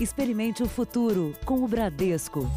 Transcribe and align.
Experimente 0.00 0.62
o 0.62 0.68
futuro 0.68 1.34
com 1.44 1.64
o 1.64 1.66
Bradesco. 1.66 2.48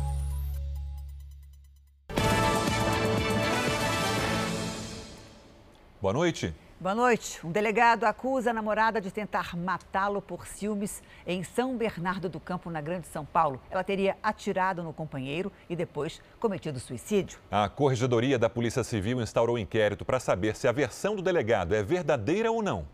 Boa 5.99 6.13
noite. 6.13 6.53
Boa 6.79 6.93
noite. 6.93 7.43
Um 7.43 7.51
delegado 7.51 8.03
acusa 8.03 8.51
a 8.51 8.53
namorada 8.53 9.01
de 9.01 9.09
tentar 9.09 9.57
matá-lo 9.57 10.21
por 10.21 10.45
ciúmes 10.45 11.01
em 11.25 11.43
São 11.43 11.75
Bernardo 11.75 12.29
do 12.29 12.39
Campo, 12.39 12.69
na 12.69 12.79
Grande 12.79 13.07
São 13.07 13.25
Paulo. 13.25 13.59
Ela 13.71 13.83
teria 13.83 14.15
atirado 14.21 14.83
no 14.83 14.93
companheiro 14.93 15.51
e 15.67 15.75
depois 15.75 16.21
cometido 16.39 16.79
suicídio. 16.79 17.39
A 17.49 17.67
Corregedoria 17.67 18.37
da 18.37 18.51
Polícia 18.51 18.83
Civil 18.83 19.19
instaurou 19.19 19.57
inquérito 19.57 20.05
para 20.05 20.19
saber 20.19 20.55
se 20.55 20.67
a 20.67 20.71
versão 20.71 21.15
do 21.15 21.23
delegado 21.23 21.73
é 21.73 21.81
verdadeira 21.81 22.51
ou 22.51 22.61
não. 22.61 22.85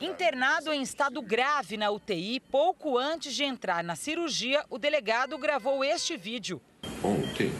Internado 0.00 0.72
em 0.72 0.82
estado 0.82 1.22
grave 1.22 1.76
na 1.76 1.90
UTI, 1.90 2.40
pouco 2.40 2.98
antes 2.98 3.34
de 3.34 3.44
entrar 3.44 3.84
na 3.84 3.96
cirurgia, 3.96 4.64
o 4.68 4.78
delegado 4.78 5.38
gravou 5.38 5.84
este 5.84 6.16
vídeo. 6.16 6.60
Ontem, 7.02 7.52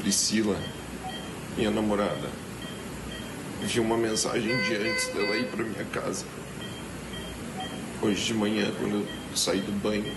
Priscila, 0.00 0.56
minha 1.56 1.70
namorada, 1.70 2.30
vi 3.60 3.80
uma 3.80 3.96
mensagem 3.96 4.60
de 4.62 4.76
antes 4.76 5.06
dela 5.08 5.36
ir 5.36 5.50
para 5.50 5.64
minha 5.64 5.84
casa. 5.86 6.26
Hoje 8.02 8.24
de 8.24 8.34
manhã, 8.34 8.72
quando 8.78 9.06
eu 9.30 9.36
saí 9.36 9.60
do 9.60 9.72
banho, 9.72 10.16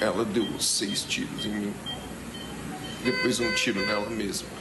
ela 0.00 0.24
deu 0.24 0.60
seis 0.60 1.02
tiros 1.02 1.44
em 1.44 1.50
mim. 1.50 1.74
Depois 3.02 3.40
um 3.40 3.54
tiro 3.54 3.84
nela 3.86 4.08
mesma. 4.10 4.53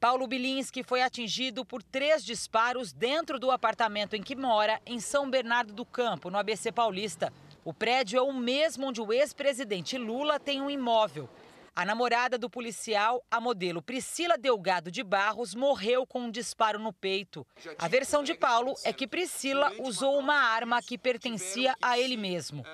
Paulo 0.00 0.26
Bilinski 0.26 0.82
foi 0.82 1.02
atingido 1.02 1.62
por 1.62 1.82
três 1.82 2.24
disparos 2.24 2.90
dentro 2.90 3.38
do 3.38 3.50
apartamento 3.50 4.16
em 4.16 4.22
que 4.22 4.34
mora, 4.34 4.80
em 4.86 4.98
São 4.98 5.28
Bernardo 5.28 5.74
do 5.74 5.84
Campo, 5.84 6.30
no 6.30 6.38
ABC 6.38 6.72
Paulista. 6.72 7.30
O 7.62 7.74
prédio 7.74 8.18
é 8.18 8.22
o 8.22 8.32
mesmo 8.32 8.86
onde 8.86 9.02
o 9.02 9.12
ex-presidente 9.12 9.98
Lula 9.98 10.40
tem 10.40 10.62
um 10.62 10.70
imóvel. 10.70 11.28
A 11.74 11.84
namorada 11.84 12.36
do 12.36 12.50
policial, 12.50 13.24
a 13.30 13.40
modelo 13.40 13.80
Priscila 13.80 14.36
Delgado 14.36 14.90
de 14.90 15.04
Barros, 15.04 15.54
morreu 15.54 16.04
com 16.04 16.22
um 16.22 16.30
disparo 16.30 16.80
no 16.80 16.92
peito. 16.92 17.46
A 17.78 17.86
versão 17.86 18.24
de 18.24 18.34
Paulo 18.34 18.74
é 18.84 18.92
que 18.92 19.06
Priscila 19.06 19.72
usou 19.78 20.18
uma 20.18 20.34
arma 20.34 20.82
que 20.82 20.98
pertencia 20.98 21.74
a 21.80 21.98
ele 21.98 22.16
mesmo. 22.16 22.64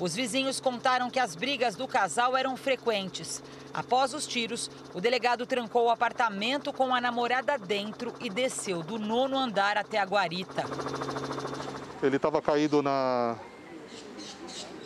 Os 0.00 0.14
vizinhos 0.14 0.58
contaram 0.58 1.10
que 1.10 1.20
as 1.20 1.36
brigas 1.36 1.76
do 1.76 1.86
casal 1.86 2.34
eram 2.34 2.56
frequentes. 2.56 3.42
Após 3.74 4.14
os 4.14 4.26
tiros, 4.26 4.70
o 4.94 5.00
delegado 5.02 5.46
trancou 5.46 5.84
o 5.84 5.90
apartamento 5.90 6.72
com 6.72 6.94
a 6.94 7.00
namorada 7.00 7.58
dentro 7.58 8.14
e 8.20 8.30
desceu 8.30 8.82
do 8.82 8.98
nono 8.98 9.36
andar 9.36 9.76
até 9.76 9.98
a 9.98 10.04
guarita. 10.04 10.64
Ele 12.02 12.16
estava 12.16 12.40
caído 12.40 12.82
na, 12.82 13.36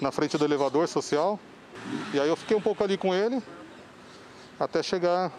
na 0.00 0.10
frente 0.10 0.36
do 0.36 0.44
elevador 0.44 0.88
social. 0.88 1.38
E 2.12 2.20
aí 2.20 2.28
eu 2.28 2.36
fiquei 2.36 2.56
um 2.56 2.60
pouco 2.60 2.82
ali 2.82 2.98
com 2.98 3.14
ele 3.14 3.41
até 4.61 4.83
chegar 4.83 5.33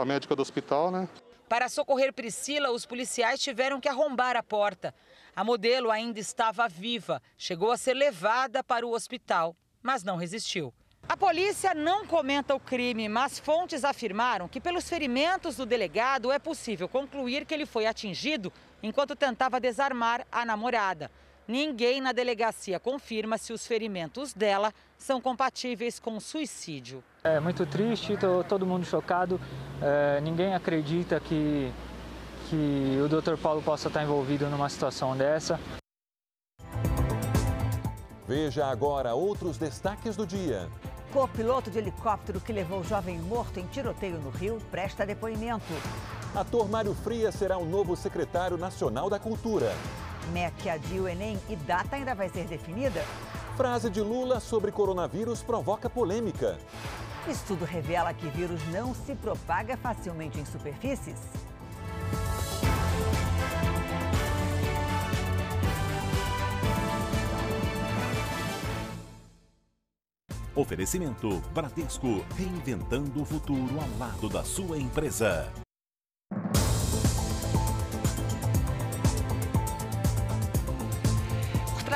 a 0.00 0.04
médica 0.04 0.34
do 0.34 0.42
hospital, 0.42 0.90
né? 0.90 1.08
Para 1.48 1.68
socorrer 1.68 2.12
Priscila, 2.12 2.70
os 2.70 2.84
policiais 2.84 3.40
tiveram 3.40 3.80
que 3.80 3.88
arrombar 3.88 4.36
a 4.36 4.42
porta. 4.42 4.94
A 5.34 5.44
modelo 5.44 5.90
ainda 5.90 6.18
estava 6.18 6.68
viva, 6.68 7.22
chegou 7.38 7.70
a 7.70 7.76
ser 7.76 7.94
levada 7.94 8.62
para 8.62 8.86
o 8.86 8.92
hospital, 8.92 9.56
mas 9.82 10.02
não 10.02 10.16
resistiu. 10.16 10.72
A 11.08 11.16
polícia 11.16 11.74
não 11.74 12.06
comenta 12.06 12.54
o 12.54 12.60
crime, 12.60 13.08
mas 13.08 13.38
fontes 13.38 13.84
afirmaram 13.84 14.46
que, 14.46 14.60
pelos 14.60 14.88
ferimentos 14.88 15.56
do 15.56 15.66
delegado, 15.66 16.30
é 16.30 16.38
possível 16.38 16.88
concluir 16.88 17.44
que 17.44 17.54
ele 17.54 17.66
foi 17.66 17.86
atingido 17.86 18.52
enquanto 18.82 19.16
tentava 19.16 19.58
desarmar 19.58 20.26
a 20.30 20.44
namorada. 20.44 21.10
Ninguém 21.50 22.00
na 22.00 22.12
delegacia 22.12 22.78
confirma 22.78 23.36
se 23.36 23.52
os 23.52 23.66
ferimentos 23.66 24.32
dela 24.32 24.72
são 24.96 25.20
compatíveis 25.20 25.98
com 25.98 26.20
suicídio. 26.20 27.02
É 27.24 27.40
muito 27.40 27.66
triste, 27.66 28.16
tô, 28.16 28.44
todo 28.44 28.64
mundo 28.64 28.86
chocado. 28.86 29.40
É, 29.82 30.20
ninguém 30.20 30.54
acredita 30.54 31.18
que, 31.18 31.72
que 32.48 33.00
o 33.04 33.08
Dr. 33.08 33.36
Paulo 33.36 33.60
possa 33.62 33.88
estar 33.88 34.04
envolvido 34.04 34.48
numa 34.48 34.68
situação 34.68 35.16
dessa. 35.16 35.58
Veja 38.28 38.66
agora 38.66 39.12
outros 39.14 39.58
destaques 39.58 40.14
do 40.14 40.24
dia. 40.24 40.68
Co-piloto 41.12 41.68
de 41.68 41.78
helicóptero 41.78 42.40
que 42.40 42.52
levou 42.52 42.78
o 42.78 42.84
jovem 42.84 43.18
morto 43.18 43.58
em 43.58 43.66
tiroteio 43.66 44.20
no 44.20 44.30
Rio 44.30 44.62
presta 44.70 45.04
depoimento. 45.04 45.64
Ator 46.32 46.70
Mário 46.70 46.94
Frias 46.94 47.34
será 47.34 47.58
o 47.58 47.64
novo 47.64 47.96
secretário 47.96 48.56
nacional 48.56 49.10
da 49.10 49.18
Cultura. 49.18 49.72
MEC 50.30 50.70
adia 50.70 51.02
o 51.02 51.08
Enem 51.08 51.38
e 51.48 51.56
data 51.56 51.96
ainda 51.96 52.14
vai 52.14 52.28
ser 52.28 52.46
definida? 52.46 53.04
Frase 53.56 53.90
de 53.90 54.00
Lula 54.00 54.40
sobre 54.40 54.72
coronavírus 54.72 55.42
provoca 55.42 55.90
polêmica. 55.90 56.58
Estudo 57.28 57.64
revela 57.64 58.14
que 58.14 58.28
vírus 58.28 58.60
não 58.68 58.94
se 58.94 59.14
propaga 59.14 59.76
facilmente 59.76 60.40
em 60.40 60.44
superfícies. 60.46 61.18
Oferecimento 70.54 71.40
Bradesco, 71.54 72.24
reinventando 72.36 73.22
o 73.22 73.24
futuro 73.24 73.78
ao 73.80 73.98
lado 73.98 74.28
da 74.28 74.42
sua 74.42 74.78
empresa. 74.78 75.50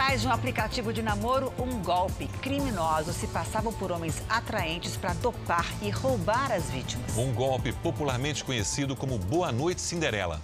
Trás 0.05 0.21
de 0.21 0.29
um 0.29 0.33
aplicativo 0.33 0.93
de 0.93 1.03
namoro 1.03 1.51
um 1.59 1.83
golpe. 1.83 2.29
Criminosos 2.43 3.17
se 3.17 3.27
passavam 3.29 3.73
por 3.73 3.91
homens 3.91 4.23
atraentes 4.29 4.99
para 4.99 5.15
dopar 5.15 5.65
e 5.83 5.89
roubar 5.89 6.53
as 6.53 6.71
vítimas. 6.71 7.17
Um 7.17 7.33
golpe 7.33 7.73
popularmente 7.73 8.45
conhecido 8.45 8.95
como 8.95 9.19
Boa 9.19 9.51
Noite 9.51 9.81
Cinderela. 9.81 10.43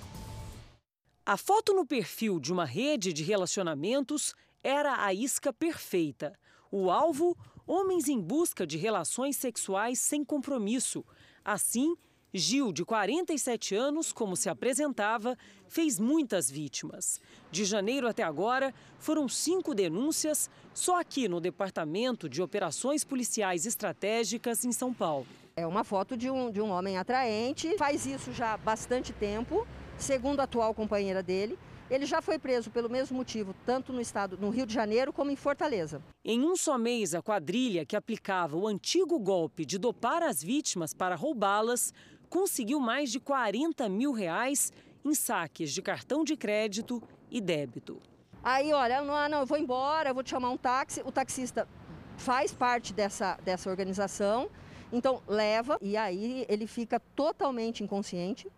A 1.26 1.36
foto 1.36 1.74
no 1.74 1.84
perfil 1.84 2.40
de 2.40 2.50
uma 2.50 2.64
rede 2.64 3.12
de 3.12 3.22
relacionamentos 3.22 4.34
era 4.64 5.04
a 5.04 5.12
isca 5.12 5.52
perfeita. 5.52 6.32
O 6.72 6.90
alvo: 6.90 7.36
homens 7.66 8.08
em 8.08 8.18
busca 8.18 8.66
de 8.66 8.78
relações 8.78 9.36
sexuais 9.36 10.00
sem 10.00 10.24
compromisso. 10.24 11.04
Assim, 11.44 11.94
Gil, 12.32 12.72
de 12.72 12.84
47 12.84 13.74
anos, 13.74 14.12
como 14.12 14.36
se 14.36 14.48
apresentava, 14.48 15.36
fez 15.68 15.98
muitas 15.98 16.48
vítimas. 16.48 17.20
De 17.50 17.64
janeiro 17.64 18.06
até 18.06 18.22
agora, 18.22 18.72
foram 18.98 19.28
cinco 19.28 19.74
denúncias 19.74 20.48
só 20.72 21.00
aqui 21.00 21.28
no 21.28 21.40
Departamento 21.40 22.28
de 22.28 22.40
Operações 22.40 23.02
Policiais 23.02 23.66
Estratégicas 23.66 24.64
em 24.64 24.72
São 24.72 24.94
Paulo. 24.94 25.26
É 25.56 25.66
uma 25.66 25.82
foto 25.82 26.16
de 26.16 26.30
um, 26.30 26.52
de 26.52 26.60
um 26.60 26.70
homem 26.70 26.96
atraente, 26.96 27.76
faz 27.76 28.06
isso 28.06 28.32
já 28.32 28.54
há 28.54 28.56
bastante 28.56 29.12
tempo, 29.12 29.66
segundo 29.98 30.38
a 30.38 30.44
atual 30.44 30.72
companheira 30.72 31.22
dele. 31.22 31.58
Ele 31.90 32.06
já 32.06 32.22
foi 32.22 32.38
preso 32.38 32.70
pelo 32.70 32.88
mesmo 32.88 33.16
motivo, 33.16 33.52
tanto 33.66 33.92
no 33.92 34.00
estado, 34.00 34.38
no 34.40 34.48
Rio 34.48 34.64
de 34.64 34.72
Janeiro, 34.72 35.12
como 35.12 35.32
em 35.32 35.36
Fortaleza. 35.36 36.00
Em 36.24 36.40
um 36.40 36.54
só 36.54 36.78
mês, 36.78 37.16
a 37.16 37.20
quadrilha 37.20 37.84
que 37.84 37.96
aplicava 37.96 38.56
o 38.56 38.68
antigo 38.68 39.18
golpe 39.18 39.66
de 39.66 39.76
dopar 39.76 40.22
as 40.22 40.40
vítimas 40.40 40.94
para 40.94 41.16
roubá-las 41.16 41.92
conseguiu 42.30 42.78
mais 42.78 43.10
de 43.10 43.18
40 43.18 43.88
mil 43.88 44.12
reais 44.12 44.72
em 45.04 45.14
saques 45.14 45.72
de 45.72 45.82
cartão 45.82 46.22
de 46.24 46.36
crédito 46.36 47.02
e 47.30 47.40
débito. 47.40 48.00
Aí, 48.42 48.72
olha, 48.72 49.02
não, 49.02 49.28
não, 49.28 49.40
eu 49.40 49.46
vou 49.46 49.58
embora, 49.58 50.10
eu 50.10 50.14
vou 50.14 50.22
te 50.22 50.30
chamar 50.30 50.48
um 50.50 50.56
táxi. 50.56 51.02
O 51.04 51.12
taxista 51.12 51.68
faz 52.16 52.52
parte 52.52 52.94
dessa, 52.94 53.36
dessa 53.44 53.68
organização, 53.68 54.48
então 54.92 55.22
leva 55.26 55.76
e 55.82 55.96
aí 55.96 56.46
ele 56.48 56.66
fica 56.66 57.00
totalmente 57.14 57.82
inconsciente. 57.82 58.48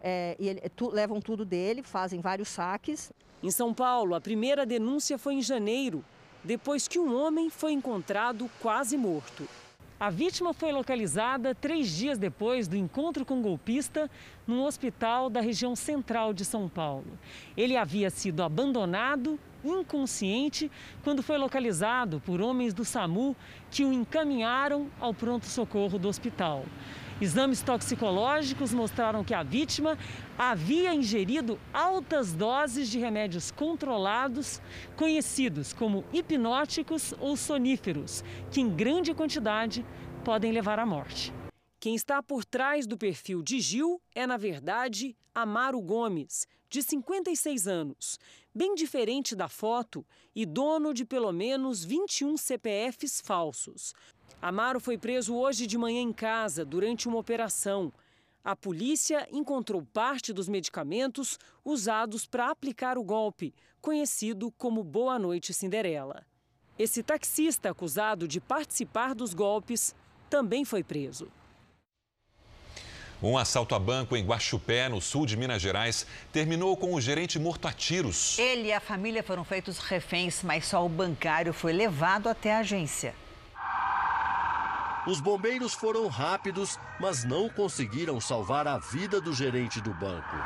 É, 0.00 0.36
e 0.38 0.48
ele, 0.48 0.60
tu, 0.70 0.90
levam 0.90 1.20
tudo 1.20 1.44
dele, 1.44 1.82
fazem 1.82 2.20
vários 2.20 2.48
saques. 2.48 3.12
Em 3.42 3.50
São 3.50 3.74
Paulo, 3.74 4.14
a 4.14 4.20
primeira 4.20 4.64
denúncia 4.64 5.18
foi 5.18 5.34
em 5.34 5.42
janeiro, 5.42 6.04
depois 6.42 6.88
que 6.88 6.98
um 6.98 7.14
homem 7.14 7.50
foi 7.50 7.72
encontrado 7.72 8.50
quase 8.60 8.96
morto. 8.96 9.46
A 10.00 10.10
vítima 10.10 10.54
foi 10.54 10.70
localizada 10.70 11.56
três 11.56 11.88
dias 11.88 12.18
depois 12.18 12.68
do 12.68 12.76
encontro 12.76 13.24
com 13.24 13.40
o 13.40 13.42
golpista 13.42 14.08
num 14.46 14.62
hospital 14.62 15.28
da 15.28 15.40
região 15.40 15.74
central 15.74 16.32
de 16.32 16.44
São 16.44 16.68
Paulo. 16.68 17.18
Ele 17.56 17.76
havia 17.76 18.08
sido 18.08 18.44
abandonado, 18.44 19.40
inconsciente, 19.64 20.70
quando 21.02 21.20
foi 21.20 21.36
localizado 21.36 22.22
por 22.24 22.40
homens 22.40 22.72
do 22.72 22.84
SAMU 22.84 23.34
que 23.72 23.84
o 23.84 23.92
encaminharam 23.92 24.86
ao 25.00 25.12
pronto-socorro 25.12 25.98
do 25.98 26.06
hospital. 26.06 26.64
Exames 27.20 27.62
toxicológicos 27.62 28.72
mostraram 28.72 29.24
que 29.24 29.34
a 29.34 29.42
vítima 29.42 29.98
havia 30.38 30.94
ingerido 30.94 31.58
altas 31.72 32.32
doses 32.32 32.88
de 32.88 33.00
remédios 33.00 33.50
controlados, 33.50 34.62
conhecidos 34.96 35.72
como 35.72 36.04
hipnóticos 36.12 37.12
ou 37.18 37.36
soníferos, 37.36 38.22
que 38.52 38.60
em 38.60 38.68
grande 38.70 39.12
quantidade 39.12 39.84
podem 40.24 40.52
levar 40.52 40.78
à 40.78 40.86
morte. 40.86 41.32
Quem 41.80 41.96
está 41.96 42.22
por 42.22 42.44
trás 42.44 42.86
do 42.86 42.96
perfil 42.96 43.42
de 43.42 43.60
Gil 43.60 44.00
é, 44.14 44.24
na 44.24 44.36
verdade, 44.36 45.16
Amaro 45.40 45.80
Gomes, 45.80 46.48
de 46.68 46.82
56 46.82 47.68
anos, 47.68 48.18
bem 48.52 48.74
diferente 48.74 49.36
da 49.36 49.48
foto 49.48 50.04
e 50.34 50.44
dono 50.44 50.92
de 50.92 51.04
pelo 51.04 51.30
menos 51.30 51.84
21 51.84 52.36
CPFs 52.36 53.20
falsos. 53.20 53.94
Amaro 54.42 54.80
foi 54.80 54.98
preso 54.98 55.36
hoje 55.36 55.64
de 55.64 55.78
manhã 55.78 56.00
em 56.00 56.12
casa 56.12 56.64
durante 56.64 57.06
uma 57.06 57.18
operação. 57.18 57.92
A 58.42 58.56
polícia 58.56 59.28
encontrou 59.30 59.80
parte 59.92 60.32
dos 60.32 60.48
medicamentos 60.48 61.38
usados 61.64 62.26
para 62.26 62.50
aplicar 62.50 62.98
o 62.98 63.04
golpe, 63.04 63.54
conhecido 63.80 64.50
como 64.58 64.82
Boa 64.82 65.20
Noite 65.20 65.54
Cinderela. 65.54 66.26
Esse 66.76 67.00
taxista 67.00 67.70
acusado 67.70 68.26
de 68.26 68.40
participar 68.40 69.14
dos 69.14 69.34
golpes 69.34 69.94
também 70.28 70.64
foi 70.64 70.82
preso. 70.82 71.30
Um 73.20 73.36
assalto 73.36 73.74
a 73.74 73.80
banco 73.80 74.16
em 74.16 74.24
Guaxupé, 74.24 74.88
no 74.88 75.00
sul 75.00 75.26
de 75.26 75.36
Minas 75.36 75.60
Gerais, 75.60 76.06
terminou 76.32 76.76
com 76.76 76.94
o 76.94 77.00
gerente 77.00 77.36
morto 77.36 77.66
a 77.66 77.72
tiros. 77.72 78.38
Ele 78.38 78.68
e 78.68 78.72
a 78.72 78.78
família 78.78 79.24
foram 79.24 79.44
feitos 79.44 79.78
reféns, 79.78 80.42
mas 80.44 80.66
só 80.66 80.86
o 80.86 80.88
bancário 80.88 81.52
foi 81.52 81.72
levado 81.72 82.28
até 82.28 82.54
a 82.54 82.58
agência. 82.58 83.14
Os 85.04 85.20
bombeiros 85.20 85.74
foram 85.74 86.06
rápidos, 86.06 86.78
mas 87.00 87.24
não 87.24 87.48
conseguiram 87.48 88.20
salvar 88.20 88.68
a 88.68 88.78
vida 88.78 89.20
do 89.20 89.32
gerente 89.32 89.80
do 89.80 89.92
banco. 89.94 90.36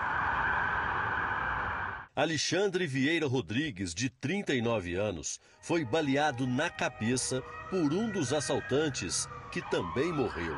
Alexandre 2.14 2.86
Vieira 2.86 3.26
Rodrigues, 3.26 3.94
de 3.94 4.08
39 4.08 4.94
anos, 4.94 5.40
foi 5.60 5.84
baleado 5.84 6.46
na 6.46 6.70
cabeça 6.70 7.42
por 7.68 7.92
um 7.92 8.10
dos 8.10 8.32
assaltantes, 8.32 9.26
que 9.50 9.60
também 9.70 10.12
morreu. 10.12 10.56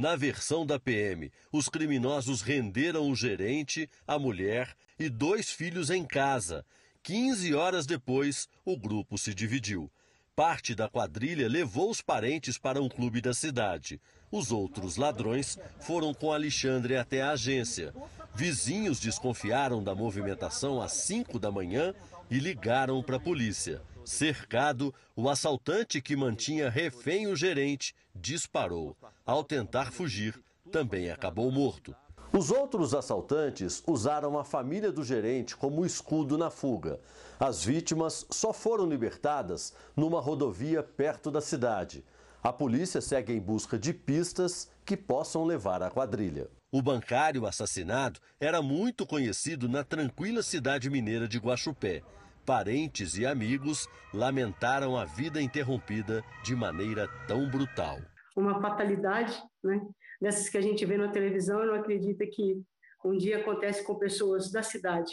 Na 0.00 0.16
versão 0.16 0.64
da 0.64 0.80
PM, 0.80 1.30
os 1.52 1.68
criminosos 1.68 2.40
renderam 2.40 3.10
o 3.10 3.14
gerente, 3.14 3.86
a 4.06 4.18
mulher 4.18 4.74
e 4.98 5.10
dois 5.10 5.50
filhos 5.50 5.90
em 5.90 6.06
casa. 6.06 6.64
15 7.02 7.52
horas 7.54 7.84
depois, 7.84 8.48
o 8.64 8.78
grupo 8.78 9.18
se 9.18 9.34
dividiu. 9.34 9.92
Parte 10.34 10.74
da 10.74 10.88
quadrilha 10.88 11.46
levou 11.46 11.90
os 11.90 12.00
parentes 12.00 12.56
para 12.56 12.80
um 12.80 12.88
clube 12.88 13.20
da 13.20 13.34
cidade. 13.34 14.00
Os 14.32 14.50
outros 14.50 14.96
ladrões 14.96 15.58
foram 15.80 16.14
com 16.14 16.32
Alexandre 16.32 16.96
até 16.96 17.20
a 17.20 17.32
agência. 17.32 17.92
Vizinhos 18.34 19.00
desconfiaram 19.00 19.84
da 19.84 19.94
movimentação 19.94 20.80
às 20.80 20.92
5 20.92 21.38
da 21.38 21.52
manhã 21.52 21.94
e 22.30 22.38
ligaram 22.38 23.02
para 23.02 23.16
a 23.16 23.20
polícia. 23.20 23.82
Cercado, 24.10 24.92
o 25.14 25.28
assaltante 25.28 26.02
que 26.02 26.16
mantinha 26.16 26.68
refém 26.68 27.28
o 27.28 27.36
gerente 27.36 27.94
disparou. 28.12 28.96
Ao 29.24 29.44
tentar 29.44 29.92
fugir, 29.92 30.42
também 30.72 31.12
acabou 31.12 31.48
morto. 31.52 31.94
Os 32.32 32.50
outros 32.50 32.92
assaltantes 32.92 33.80
usaram 33.86 34.36
a 34.36 34.42
família 34.42 34.90
do 34.90 35.04
gerente 35.04 35.56
como 35.56 35.86
escudo 35.86 36.36
na 36.36 36.50
fuga. 36.50 36.98
As 37.38 37.64
vítimas 37.64 38.26
só 38.30 38.52
foram 38.52 38.84
libertadas 38.84 39.72
numa 39.94 40.20
rodovia 40.20 40.82
perto 40.82 41.30
da 41.30 41.40
cidade. 41.40 42.04
A 42.42 42.52
polícia 42.52 43.00
segue 43.00 43.32
em 43.32 43.40
busca 43.40 43.78
de 43.78 43.94
pistas 43.94 44.68
que 44.84 44.96
possam 44.96 45.44
levar 45.44 45.84
à 45.84 45.88
quadrilha. 45.88 46.50
O 46.72 46.82
bancário 46.82 47.46
assassinado 47.46 48.18
era 48.40 48.60
muito 48.60 49.06
conhecido 49.06 49.68
na 49.68 49.84
tranquila 49.84 50.42
cidade 50.42 50.90
mineira 50.90 51.28
de 51.28 51.38
Guaxupé. 51.38 52.02
Parentes 52.44 53.16
e 53.16 53.26
amigos 53.26 53.88
lamentaram 54.12 54.96
a 54.96 55.04
vida 55.04 55.40
interrompida 55.40 56.24
de 56.42 56.56
maneira 56.56 57.08
tão 57.26 57.48
brutal. 57.48 57.98
Uma 58.36 58.60
fatalidade, 58.60 59.40
né? 59.62 59.80
Dessas 60.20 60.48
que 60.48 60.58
a 60.58 60.60
gente 60.60 60.84
vê 60.84 60.96
na 60.96 61.08
televisão, 61.08 61.64
não 61.64 61.74
acredita 61.74 62.26
que 62.26 62.62
um 63.04 63.16
dia 63.16 63.38
acontece 63.38 63.82
com 63.84 63.94
pessoas 63.94 64.50
da 64.50 64.62
cidade. 64.62 65.12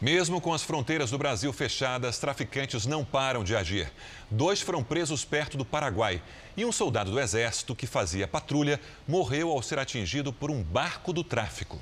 Mesmo 0.00 0.40
com 0.40 0.54
as 0.54 0.62
fronteiras 0.62 1.10
do 1.10 1.18
Brasil 1.18 1.52
fechadas, 1.52 2.20
traficantes 2.20 2.86
não 2.86 3.04
param 3.04 3.42
de 3.42 3.56
agir. 3.56 3.90
Dois 4.30 4.60
foram 4.60 4.84
presos 4.84 5.24
perto 5.24 5.56
do 5.56 5.64
Paraguai 5.64 6.22
e 6.58 6.64
um 6.64 6.72
soldado 6.72 7.12
do 7.12 7.20
Exército 7.20 7.72
que 7.72 7.86
fazia 7.86 8.26
patrulha 8.26 8.80
morreu 9.06 9.52
ao 9.52 9.62
ser 9.62 9.78
atingido 9.78 10.32
por 10.32 10.50
um 10.50 10.60
barco 10.60 11.12
do 11.12 11.22
tráfico. 11.22 11.78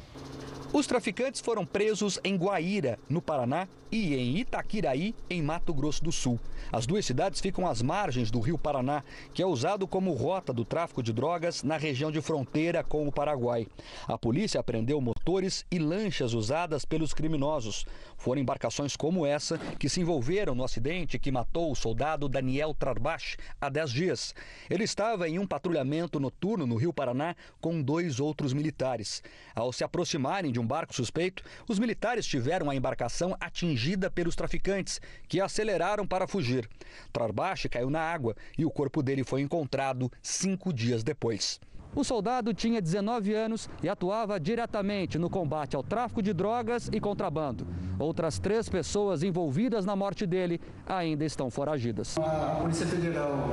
Os 0.71 0.87
traficantes 0.87 1.41
foram 1.41 1.65
presos 1.65 2.21
em 2.23 2.37
Guaíra, 2.37 2.99
no 3.09 3.23
Paraná, 3.23 3.67
e 3.91 4.15
em 4.15 4.37
Itaquiraí, 4.39 5.15
em 5.31 5.43
Mato 5.43 5.73
Grosso 5.73 6.03
do 6.03 6.13
Sul. 6.13 6.39
As 6.73 6.87
duas 6.87 7.07
cidades 7.07 7.41
ficam 7.41 7.67
às 7.67 7.81
margens 7.81 8.31
do 8.31 8.41
rio 8.41 8.59
Paraná, 8.59 9.03
que 9.33 9.43
é 9.43 9.47
usado 9.47 9.87
como 9.87 10.13
rota 10.13 10.53
do 10.53 10.65
tráfico 10.65 11.03
de 11.03 11.13
drogas 11.13 11.63
na 11.63 11.77
região 11.77 12.11
de 12.11 12.21
fronteira 12.21 12.83
com 12.83 13.07
o 13.07 13.13
Paraguai. 13.13 13.67
A 14.07 14.19
polícia 14.19 14.61
apreendeu 14.61 15.01
motores 15.01 15.65
e 15.71 15.79
lanchas 15.79 16.35
usadas 16.35 16.85
pelos 16.85 17.15
criminosos. 17.15 17.87
Foram 18.17 18.41
embarcações 18.41 18.97
como 18.97 19.25
essa 19.25 19.59
que 19.79 19.89
se 19.89 20.01
envolveram 20.01 20.55
no 20.55 20.65
acidente 20.65 21.19
que 21.19 21.31
matou 21.31 21.71
o 21.71 21.77
soldado 21.77 22.29
Daniel 22.29 22.75
Trarbach 22.75 23.37
há 23.61 23.69
10 23.69 23.91
dias. 23.91 24.35
Ele 24.69 24.85
estava 24.85 25.29
em 25.29 25.39
um 25.39 25.47
patrulhamento 25.47 26.19
noturno 26.19 26.67
no 26.67 26.77
rio 26.77 26.93
Paraná 26.93 27.35
com 27.61 27.83
dois 27.83 28.21
outros 28.21 28.53
militares. 28.53 29.23
Ao 29.55 29.73
se 29.73 29.85
aproximarem 29.85 30.53
de 30.53 30.61
um 30.61 30.67
barco 30.67 30.95
suspeito, 30.95 31.43
os 31.69 31.79
militares 31.79 32.27
tiveram 32.27 32.71
a 32.71 32.77
embarcação 32.77 33.37
atingida 33.41 34.11
pelos 34.11 34.37
traficantes, 34.37 35.01
que 35.29 35.41
aceleraram 35.41 36.07
para 36.07 36.27
fugir. 36.27 36.69
Trarbach 37.13 37.69
caiu 37.69 37.91
na 37.91 38.01
água 38.01 38.37
e 38.59 38.65
o 38.65 38.71
corpo 38.71 39.03
dele 39.03 39.25
foi 39.25 39.41
encontrado 39.41 40.11
cinco 40.23 40.73
dias 40.73 41.03
depois. 41.03 41.61
O 41.97 42.05
soldado 42.05 42.53
tinha 42.53 42.83
19 42.83 43.33
anos 43.33 43.71
e 43.83 43.89
atuava 43.89 44.39
diretamente 44.39 45.19
no 45.19 45.31
combate 45.31 45.75
ao 45.75 45.83
tráfico 45.83 46.21
de 46.21 46.35
drogas 46.35 46.91
e 46.93 47.01
contrabando. 47.01 47.67
Outras 47.99 48.39
três 48.39 48.69
pessoas 48.69 49.23
envolvidas 49.23 49.87
na 49.87 49.97
morte 49.97 50.27
dele 50.27 50.61
ainda 50.87 51.25
estão 51.25 51.51
foragidas. 51.51 52.19
A 52.19 52.59
Polícia 52.61 52.87
Federal 52.87 53.49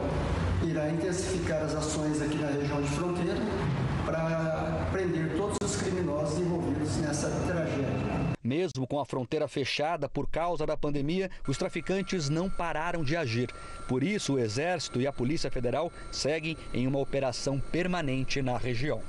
irá 0.61 0.89
intensificar 0.89 1.63
as 1.63 1.73
ações 1.73 2.21
aqui 2.21 2.35
na 2.35 2.49
região 2.49 2.81
de 2.81 2.89
fronteira 2.89 3.39
para 4.05 4.89
prender 4.91 5.37
todos 5.37 5.57
os 5.63 5.77
criminosos 5.77 6.37
envolvidos 6.39 6.97
nessa 6.97 7.29
tragédia. 7.29 7.62
Mesmo 8.43 8.85
com 8.85 8.99
a 8.99 9.05
fronteira 9.05 9.47
fechada 9.47 10.09
por 10.09 10.29
causa 10.29 10.65
da 10.65 10.75
pandemia, 10.75 11.31
os 11.47 11.57
traficantes 11.57 12.27
não 12.29 12.49
pararam 12.49 13.03
de 13.03 13.15
agir. 13.15 13.49
Por 13.87 14.03
isso, 14.03 14.33
o 14.33 14.39
Exército 14.39 14.99
e 14.99 15.07
a 15.07 15.13
Polícia 15.13 15.49
Federal 15.49 15.91
seguem 16.11 16.57
em 16.73 16.85
uma 16.85 16.99
operação 16.99 17.59
permanente 17.59 18.41
na 18.41 18.57
região. 18.57 19.01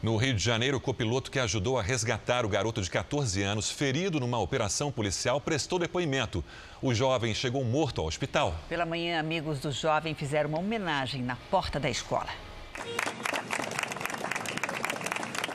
No 0.00 0.16
Rio 0.16 0.32
de 0.34 0.44
Janeiro, 0.44 0.76
o 0.76 0.80
copiloto 0.80 1.28
que 1.28 1.40
ajudou 1.40 1.76
a 1.76 1.82
resgatar 1.82 2.46
o 2.46 2.48
garoto 2.48 2.80
de 2.80 2.88
14 2.88 3.42
anos, 3.42 3.68
ferido 3.68 4.20
numa 4.20 4.38
operação 4.38 4.92
policial, 4.92 5.40
prestou 5.40 5.76
depoimento. 5.76 6.44
O 6.80 6.94
jovem 6.94 7.34
chegou 7.34 7.64
morto 7.64 8.00
ao 8.00 8.06
hospital. 8.06 8.54
Pela 8.68 8.86
manhã, 8.86 9.18
amigos 9.18 9.58
do 9.58 9.72
jovem 9.72 10.14
fizeram 10.14 10.50
uma 10.50 10.60
homenagem 10.60 11.20
na 11.20 11.34
porta 11.50 11.80
da 11.80 11.90
escola. 11.90 12.28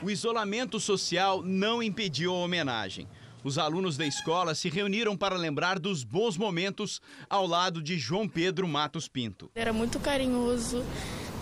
O 0.04 0.12
isolamento 0.12 0.82
social 0.82 1.42
não 1.42 1.82
impediu 1.82 2.34
a 2.34 2.40
homenagem. 2.40 3.08
Os 3.42 3.58
alunos 3.58 3.96
da 3.96 4.06
escola 4.06 4.54
se 4.54 4.68
reuniram 4.68 5.16
para 5.16 5.38
lembrar 5.38 5.80
dos 5.80 6.04
bons 6.04 6.38
momentos 6.38 7.02
ao 7.30 7.48
lado 7.48 7.82
de 7.82 7.98
João 7.98 8.28
Pedro 8.28 8.68
Matos 8.68 9.08
Pinto. 9.08 9.50
Era 9.56 9.72
muito 9.72 10.02
carinhoso, 10.02 10.84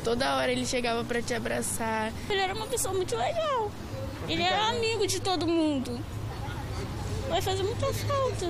toda 0.03 0.35
hora 0.35 0.51
ele 0.51 0.63
chegava 0.63 1.03
para 1.03 1.23
te 1.23 1.33
abraçar. 1.33 2.13
Ele 2.29 2.39
era 2.39 2.53
uma 2.53 2.67
pessoa 2.67 2.93
muito 2.93 3.15
legal. 3.15 3.71
Ele 4.29 4.43
era 4.43 4.69
amigo 4.69 5.07
de 5.07 5.19
todo 5.19 5.47
mundo. 5.47 5.99
Vai 7.29 7.41
fazer 7.41 7.63
muita 7.63 7.91
falta. 7.91 8.45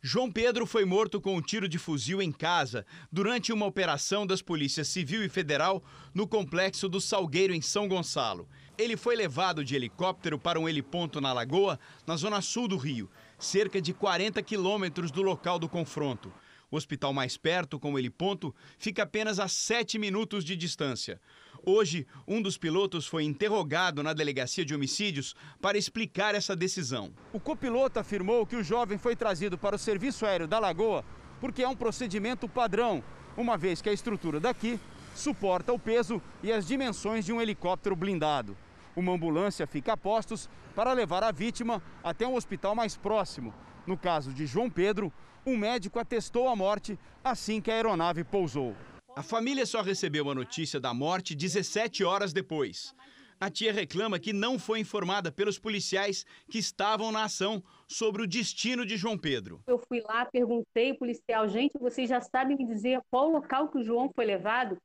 João 0.00 0.30
Pedro 0.30 0.66
foi 0.66 0.84
morto 0.84 1.20
com 1.20 1.34
um 1.34 1.42
tiro 1.42 1.68
de 1.68 1.78
fuzil 1.78 2.22
em 2.22 2.30
casa 2.30 2.86
durante 3.10 3.52
uma 3.52 3.66
operação 3.66 4.24
das 4.24 4.40
polícias 4.40 4.86
civil 4.86 5.24
e 5.24 5.28
federal 5.28 5.82
no 6.14 6.28
complexo 6.28 6.88
do 6.88 7.00
Salgueiro, 7.00 7.52
em 7.52 7.60
São 7.60 7.88
Gonçalo. 7.88 8.48
Ele 8.78 8.96
foi 8.96 9.16
levado 9.16 9.64
de 9.64 9.74
helicóptero 9.74 10.38
para 10.38 10.60
um 10.60 10.68
heliponto 10.68 11.20
na 11.20 11.32
Lagoa, 11.32 11.80
na 12.06 12.14
zona 12.14 12.40
sul 12.40 12.68
do 12.68 12.76
Rio, 12.76 13.10
cerca 13.36 13.82
de 13.82 13.92
40 13.92 14.40
quilômetros 14.40 15.10
do 15.10 15.20
local 15.20 15.58
do 15.58 15.68
confronto. 15.68 16.32
O 16.70 16.76
hospital 16.76 17.12
mais 17.12 17.36
perto, 17.36 17.80
com 17.80 17.92
o 17.92 17.98
heliponto, 17.98 18.54
fica 18.78 19.02
apenas 19.02 19.40
a 19.40 19.48
7 19.48 19.98
minutos 19.98 20.44
de 20.44 20.54
distância. 20.54 21.20
Hoje, 21.66 22.06
um 22.24 22.40
dos 22.40 22.56
pilotos 22.56 23.04
foi 23.04 23.24
interrogado 23.24 24.00
na 24.00 24.12
delegacia 24.12 24.64
de 24.64 24.76
homicídios 24.76 25.34
para 25.60 25.76
explicar 25.76 26.36
essa 26.36 26.54
decisão. 26.54 27.12
O 27.32 27.40
copiloto 27.40 27.98
afirmou 27.98 28.46
que 28.46 28.54
o 28.54 28.62
jovem 28.62 28.96
foi 28.96 29.16
trazido 29.16 29.58
para 29.58 29.74
o 29.74 29.78
serviço 29.78 30.24
aéreo 30.24 30.46
da 30.46 30.60
Lagoa 30.60 31.04
porque 31.40 31.64
é 31.64 31.68
um 31.68 31.74
procedimento 31.74 32.48
padrão, 32.48 33.02
uma 33.36 33.56
vez 33.56 33.82
que 33.82 33.88
a 33.88 33.92
estrutura 33.92 34.38
daqui 34.38 34.78
suporta 35.16 35.72
o 35.72 35.80
peso 35.80 36.22
e 36.44 36.52
as 36.52 36.64
dimensões 36.64 37.24
de 37.24 37.32
um 37.32 37.40
helicóptero 37.40 37.96
blindado. 37.96 38.56
Uma 38.98 39.12
ambulância 39.12 39.64
fica 39.64 39.92
a 39.92 39.96
postos 39.96 40.50
para 40.74 40.92
levar 40.92 41.22
a 41.22 41.30
vítima 41.30 41.80
até 42.02 42.26
um 42.26 42.34
hospital 42.34 42.74
mais 42.74 42.96
próximo. 42.96 43.54
No 43.86 43.96
caso 43.96 44.32
de 44.32 44.44
João 44.44 44.68
Pedro, 44.68 45.12
um 45.46 45.56
médico 45.56 46.00
atestou 46.00 46.48
a 46.48 46.56
morte 46.56 46.98
assim 47.22 47.60
que 47.60 47.70
a 47.70 47.74
aeronave 47.74 48.24
pousou. 48.24 48.74
A 49.14 49.22
família 49.22 49.64
só 49.66 49.82
recebeu 49.82 50.28
a 50.28 50.34
notícia 50.34 50.80
da 50.80 50.92
morte 50.92 51.36
17 51.36 52.02
horas 52.02 52.32
depois. 52.32 52.92
A 53.40 53.48
tia 53.48 53.72
reclama 53.72 54.18
que 54.18 54.32
não 54.32 54.58
foi 54.58 54.80
informada 54.80 55.30
pelos 55.30 55.60
policiais 55.60 56.26
que 56.50 56.58
estavam 56.58 57.12
na 57.12 57.22
ação 57.22 57.62
sobre 57.86 58.22
o 58.22 58.26
destino 58.26 58.84
de 58.84 58.96
João 58.96 59.16
Pedro. 59.16 59.62
Eu 59.68 59.78
fui 59.78 60.00
lá, 60.00 60.26
perguntei 60.26 60.90
ao 60.90 60.96
policial, 60.96 61.48
gente, 61.48 61.78
vocês 61.78 62.08
já 62.08 62.20
sabem 62.20 62.56
me 62.56 62.66
dizer 62.66 63.00
qual 63.08 63.30
local 63.30 63.68
que 63.68 63.78
o 63.78 63.84
João 63.84 64.10
foi 64.12 64.26
levado? 64.26 64.76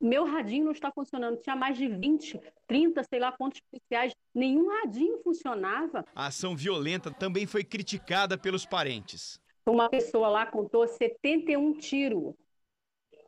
Meu 0.00 0.24
radinho 0.24 0.66
não 0.66 0.72
está 0.72 0.90
funcionando. 0.90 1.38
Tinha 1.38 1.56
mais 1.56 1.76
de 1.76 1.88
20, 1.88 2.40
30, 2.66 3.02
sei 3.04 3.18
lá 3.18 3.32
quantos 3.32 3.60
policiais. 3.60 4.14
Nenhum 4.34 4.68
radinho 4.68 5.18
funcionava. 5.22 6.04
A 6.14 6.26
ação 6.26 6.54
violenta 6.54 7.10
também 7.10 7.46
foi 7.46 7.64
criticada 7.64 8.36
pelos 8.36 8.66
parentes. 8.66 9.40
Uma 9.66 9.88
pessoa 9.88 10.28
lá 10.28 10.46
contou 10.46 10.86
71 10.86 11.74
tiros. 11.74 12.34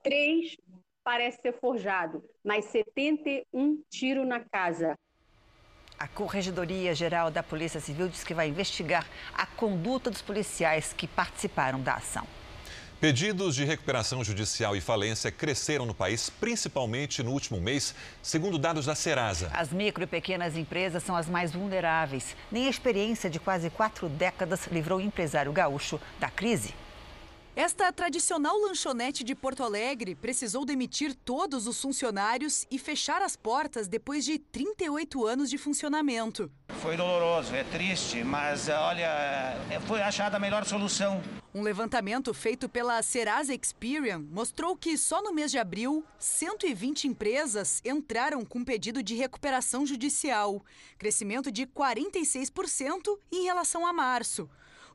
Três 0.02 0.56
parece 1.02 1.40
ser 1.40 1.58
forjado, 1.58 2.22
mas 2.44 2.66
71 2.66 3.82
tiros 3.88 4.26
na 4.26 4.40
casa. 4.40 4.96
A 5.98 6.06
Corregedoria 6.06 6.94
Geral 6.94 7.30
da 7.30 7.42
Polícia 7.42 7.80
Civil 7.80 8.08
diz 8.08 8.22
que 8.22 8.34
vai 8.34 8.48
investigar 8.48 9.04
a 9.34 9.46
conduta 9.46 10.10
dos 10.10 10.22
policiais 10.22 10.92
que 10.92 11.08
participaram 11.08 11.80
da 11.80 11.94
ação. 11.94 12.24
Pedidos 13.00 13.54
de 13.54 13.64
recuperação 13.64 14.24
judicial 14.24 14.74
e 14.74 14.80
falência 14.80 15.30
cresceram 15.30 15.86
no 15.86 15.94
país, 15.94 16.28
principalmente 16.28 17.22
no 17.22 17.30
último 17.30 17.60
mês, 17.60 17.94
segundo 18.20 18.58
dados 18.58 18.86
da 18.86 18.94
Serasa. 18.96 19.52
As 19.54 19.72
micro 19.72 20.02
e 20.02 20.06
pequenas 20.06 20.56
empresas 20.56 21.04
são 21.04 21.14
as 21.14 21.28
mais 21.28 21.52
vulneráveis. 21.52 22.34
Nem 22.50 22.66
a 22.66 22.70
experiência 22.70 23.30
de 23.30 23.38
quase 23.38 23.70
quatro 23.70 24.08
décadas 24.08 24.66
livrou 24.72 24.98
o 24.98 25.00
empresário 25.00 25.52
gaúcho 25.52 26.00
da 26.18 26.28
crise. 26.28 26.74
Esta 27.58 27.90
tradicional 27.90 28.56
lanchonete 28.56 29.24
de 29.24 29.34
Porto 29.34 29.64
Alegre 29.64 30.14
precisou 30.14 30.64
demitir 30.64 31.12
todos 31.12 31.66
os 31.66 31.82
funcionários 31.82 32.64
e 32.70 32.78
fechar 32.78 33.20
as 33.20 33.34
portas 33.34 33.88
depois 33.88 34.24
de 34.24 34.38
38 34.38 35.26
anos 35.26 35.50
de 35.50 35.58
funcionamento. 35.58 36.48
Foi 36.80 36.96
doloroso, 36.96 37.52
é 37.56 37.64
triste, 37.64 38.22
mas 38.22 38.68
olha, 38.68 39.56
foi 39.88 40.00
achada 40.00 40.36
a 40.36 40.40
melhor 40.40 40.64
solução. 40.64 41.20
Um 41.52 41.62
levantamento 41.62 42.32
feito 42.32 42.68
pela 42.68 43.02
Serasa 43.02 43.52
Experian 43.52 44.20
mostrou 44.30 44.76
que 44.76 44.96
só 44.96 45.20
no 45.20 45.34
mês 45.34 45.50
de 45.50 45.58
abril, 45.58 46.04
120 46.16 47.08
empresas 47.08 47.82
entraram 47.84 48.44
com 48.44 48.62
pedido 48.62 49.02
de 49.02 49.16
recuperação 49.16 49.84
judicial, 49.84 50.64
crescimento 50.96 51.50
de 51.50 51.66
46% 51.66 53.18
em 53.32 53.42
relação 53.42 53.84
a 53.84 53.92
março. 53.92 54.48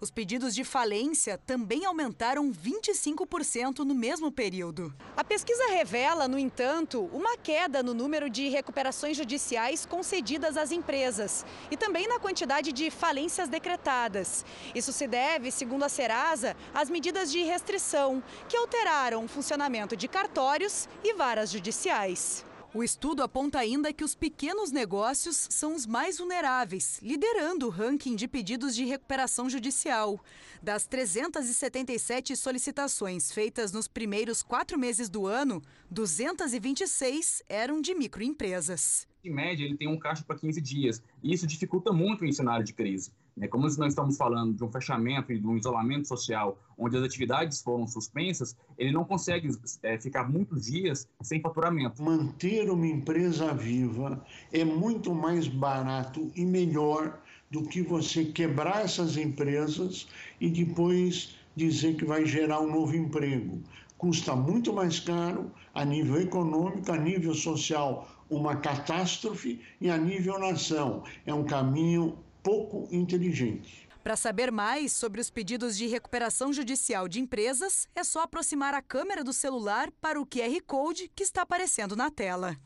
Os 0.03 0.11
pedidos 0.11 0.53
de 0.53 0.65
falência 0.65 1.37
também 1.37 1.85
aumentaram 1.85 2.51
25% 2.51 3.85
no 3.85 3.95
mesmo 3.95 4.29
período. 4.29 4.93
A 5.15 5.23
pesquisa 5.23 5.67
revela, 5.69 6.27
no 6.27 6.37
entanto, 6.37 7.09
uma 7.13 7.37
queda 7.37 7.81
no 7.81 7.93
número 7.93 8.29
de 8.29 8.49
recuperações 8.49 9.15
judiciais 9.15 9.85
concedidas 9.85 10.57
às 10.57 10.73
empresas 10.73 11.45
e 11.71 11.77
também 11.77 12.05
na 12.05 12.19
quantidade 12.19 12.73
de 12.73 12.91
falências 12.91 13.47
decretadas. 13.47 14.43
Isso 14.75 14.91
se 14.91 15.07
deve, 15.07 15.49
segundo 15.51 15.85
a 15.85 15.89
Serasa, 15.89 16.53
às 16.73 16.89
medidas 16.89 17.31
de 17.31 17.41
restrição 17.41 18.21
que 18.49 18.57
alteraram 18.57 19.23
o 19.23 19.29
funcionamento 19.29 19.95
de 19.95 20.09
cartórios 20.09 20.89
e 21.01 21.13
varas 21.13 21.49
judiciais. 21.49 22.43
O 22.75 22.83
estudo 22.83 23.21
aponta 23.21 23.59
ainda 23.59 23.93
que 23.93 24.03
os 24.03 24.15
pequenos 24.15 24.71
negócios 24.71 25.47
são 25.51 25.75
os 25.75 25.85
mais 25.85 26.17
vulneráveis, 26.17 26.99
liderando 27.03 27.67
o 27.67 27.69
ranking 27.69 28.15
de 28.15 28.27
pedidos 28.27 28.73
de 28.73 28.83
recuperação 28.83 29.47
judicial. 29.47 30.19
Das 30.59 30.87
377 30.87 32.35
solicitações 32.35 33.31
feitas 33.31 33.71
nos 33.71 33.87
primeiros 33.87 34.41
quatro 34.41 34.79
meses 34.79 35.07
do 35.07 35.27
ano, 35.27 35.61
226 35.91 37.43
eram 37.47 37.79
de 37.79 37.93
microempresas. 37.93 39.07
Em 39.23 39.29
média, 39.29 39.63
ele 39.63 39.77
tem 39.77 39.87
um 39.87 39.99
caixa 39.99 40.23
para 40.23 40.35
15 40.35 40.59
dias, 40.59 40.99
e 41.21 41.31
isso 41.31 41.45
dificulta 41.45 41.93
muito 41.93 42.25
em 42.25 42.31
cenário 42.31 42.65
de 42.65 42.73
crise. 42.73 43.11
Né? 43.35 43.47
Como 43.47 43.63
nós 43.63 43.79
estamos 43.79 44.17
falando 44.17 44.53
de 44.53 44.63
um 44.63 44.71
fechamento 44.71 45.31
e 45.31 45.39
de 45.39 45.47
um 45.47 45.57
isolamento 45.57 46.07
social, 46.07 46.57
onde 46.77 46.97
as 46.97 47.03
atividades 47.03 47.61
foram 47.61 47.87
suspensas, 47.87 48.55
ele 48.77 48.91
não 48.91 49.03
consegue 49.03 49.49
é, 49.81 49.99
ficar 49.99 50.29
muitos 50.29 50.65
dias 50.65 51.07
sem 51.21 51.41
faturamento. 51.41 52.01
Manter 52.01 52.69
uma 52.69 52.87
empresa 52.87 53.53
viva 53.53 54.23
é 54.51 54.63
muito 54.63 55.13
mais 55.13 55.47
barato 55.47 56.31
e 56.35 56.45
melhor 56.45 57.19
do 57.49 57.63
que 57.63 57.81
você 57.81 58.25
quebrar 58.25 58.83
essas 58.83 59.15
empresas 59.17 60.07
e 60.39 60.49
depois 60.49 61.35
dizer 61.55 61.95
que 61.95 62.05
vai 62.05 62.25
gerar 62.25 62.59
um 62.59 62.71
novo 62.71 62.95
emprego. 62.95 63.61
Custa 63.97 64.35
muito 64.35 64.73
mais 64.73 64.99
caro 64.99 65.51
a 65.73 65.85
nível 65.85 66.19
econômico, 66.19 66.91
a 66.91 66.97
nível 66.97 67.33
social, 67.33 68.07
uma 68.29 68.55
catástrofe 68.55 69.61
e 69.79 69.89
a 69.89 69.97
nível 69.97 70.39
nação. 70.39 71.03
É 71.25 71.33
um 71.33 71.43
caminho 71.43 72.17
pouco 72.43 72.87
inteligente. 72.91 73.87
Para 74.03 74.17
saber 74.17 74.51
mais 74.51 74.91
sobre 74.91 75.21
os 75.21 75.29
pedidos 75.29 75.77
de 75.77 75.87
recuperação 75.87 76.51
judicial 76.51 77.07
de 77.07 77.21
empresas, 77.21 77.87
é 77.95 78.03
só 78.03 78.23
aproximar 78.23 78.73
a 78.73 78.81
câmera 78.81 79.23
do 79.23 79.31
celular 79.31 79.89
para 80.01 80.19
o 80.19 80.25
QR 80.25 80.61
Code 80.67 81.09
que 81.15 81.23
está 81.23 81.43
aparecendo 81.43 81.95
na 81.95 82.11
tela. 82.11 82.57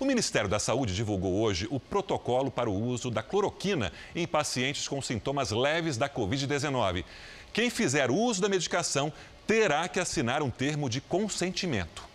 O 0.00 0.04
Ministério 0.04 0.48
da 0.48 0.58
Saúde 0.58 0.96
divulgou 0.96 1.40
hoje 1.40 1.68
o 1.70 1.78
protocolo 1.78 2.50
para 2.50 2.68
o 2.68 2.74
uso 2.74 3.08
da 3.08 3.22
cloroquina 3.22 3.92
em 4.16 4.26
pacientes 4.26 4.88
com 4.88 5.00
sintomas 5.00 5.52
leves 5.52 5.96
da 5.96 6.08
Covid-19. 6.08 7.04
Quem 7.52 7.70
fizer 7.70 8.10
uso 8.10 8.42
da 8.42 8.48
medicação 8.48 9.12
terá 9.46 9.86
que 9.86 10.00
assinar 10.00 10.42
um 10.42 10.50
termo 10.50 10.90
de 10.90 11.00
consentimento. 11.00 12.07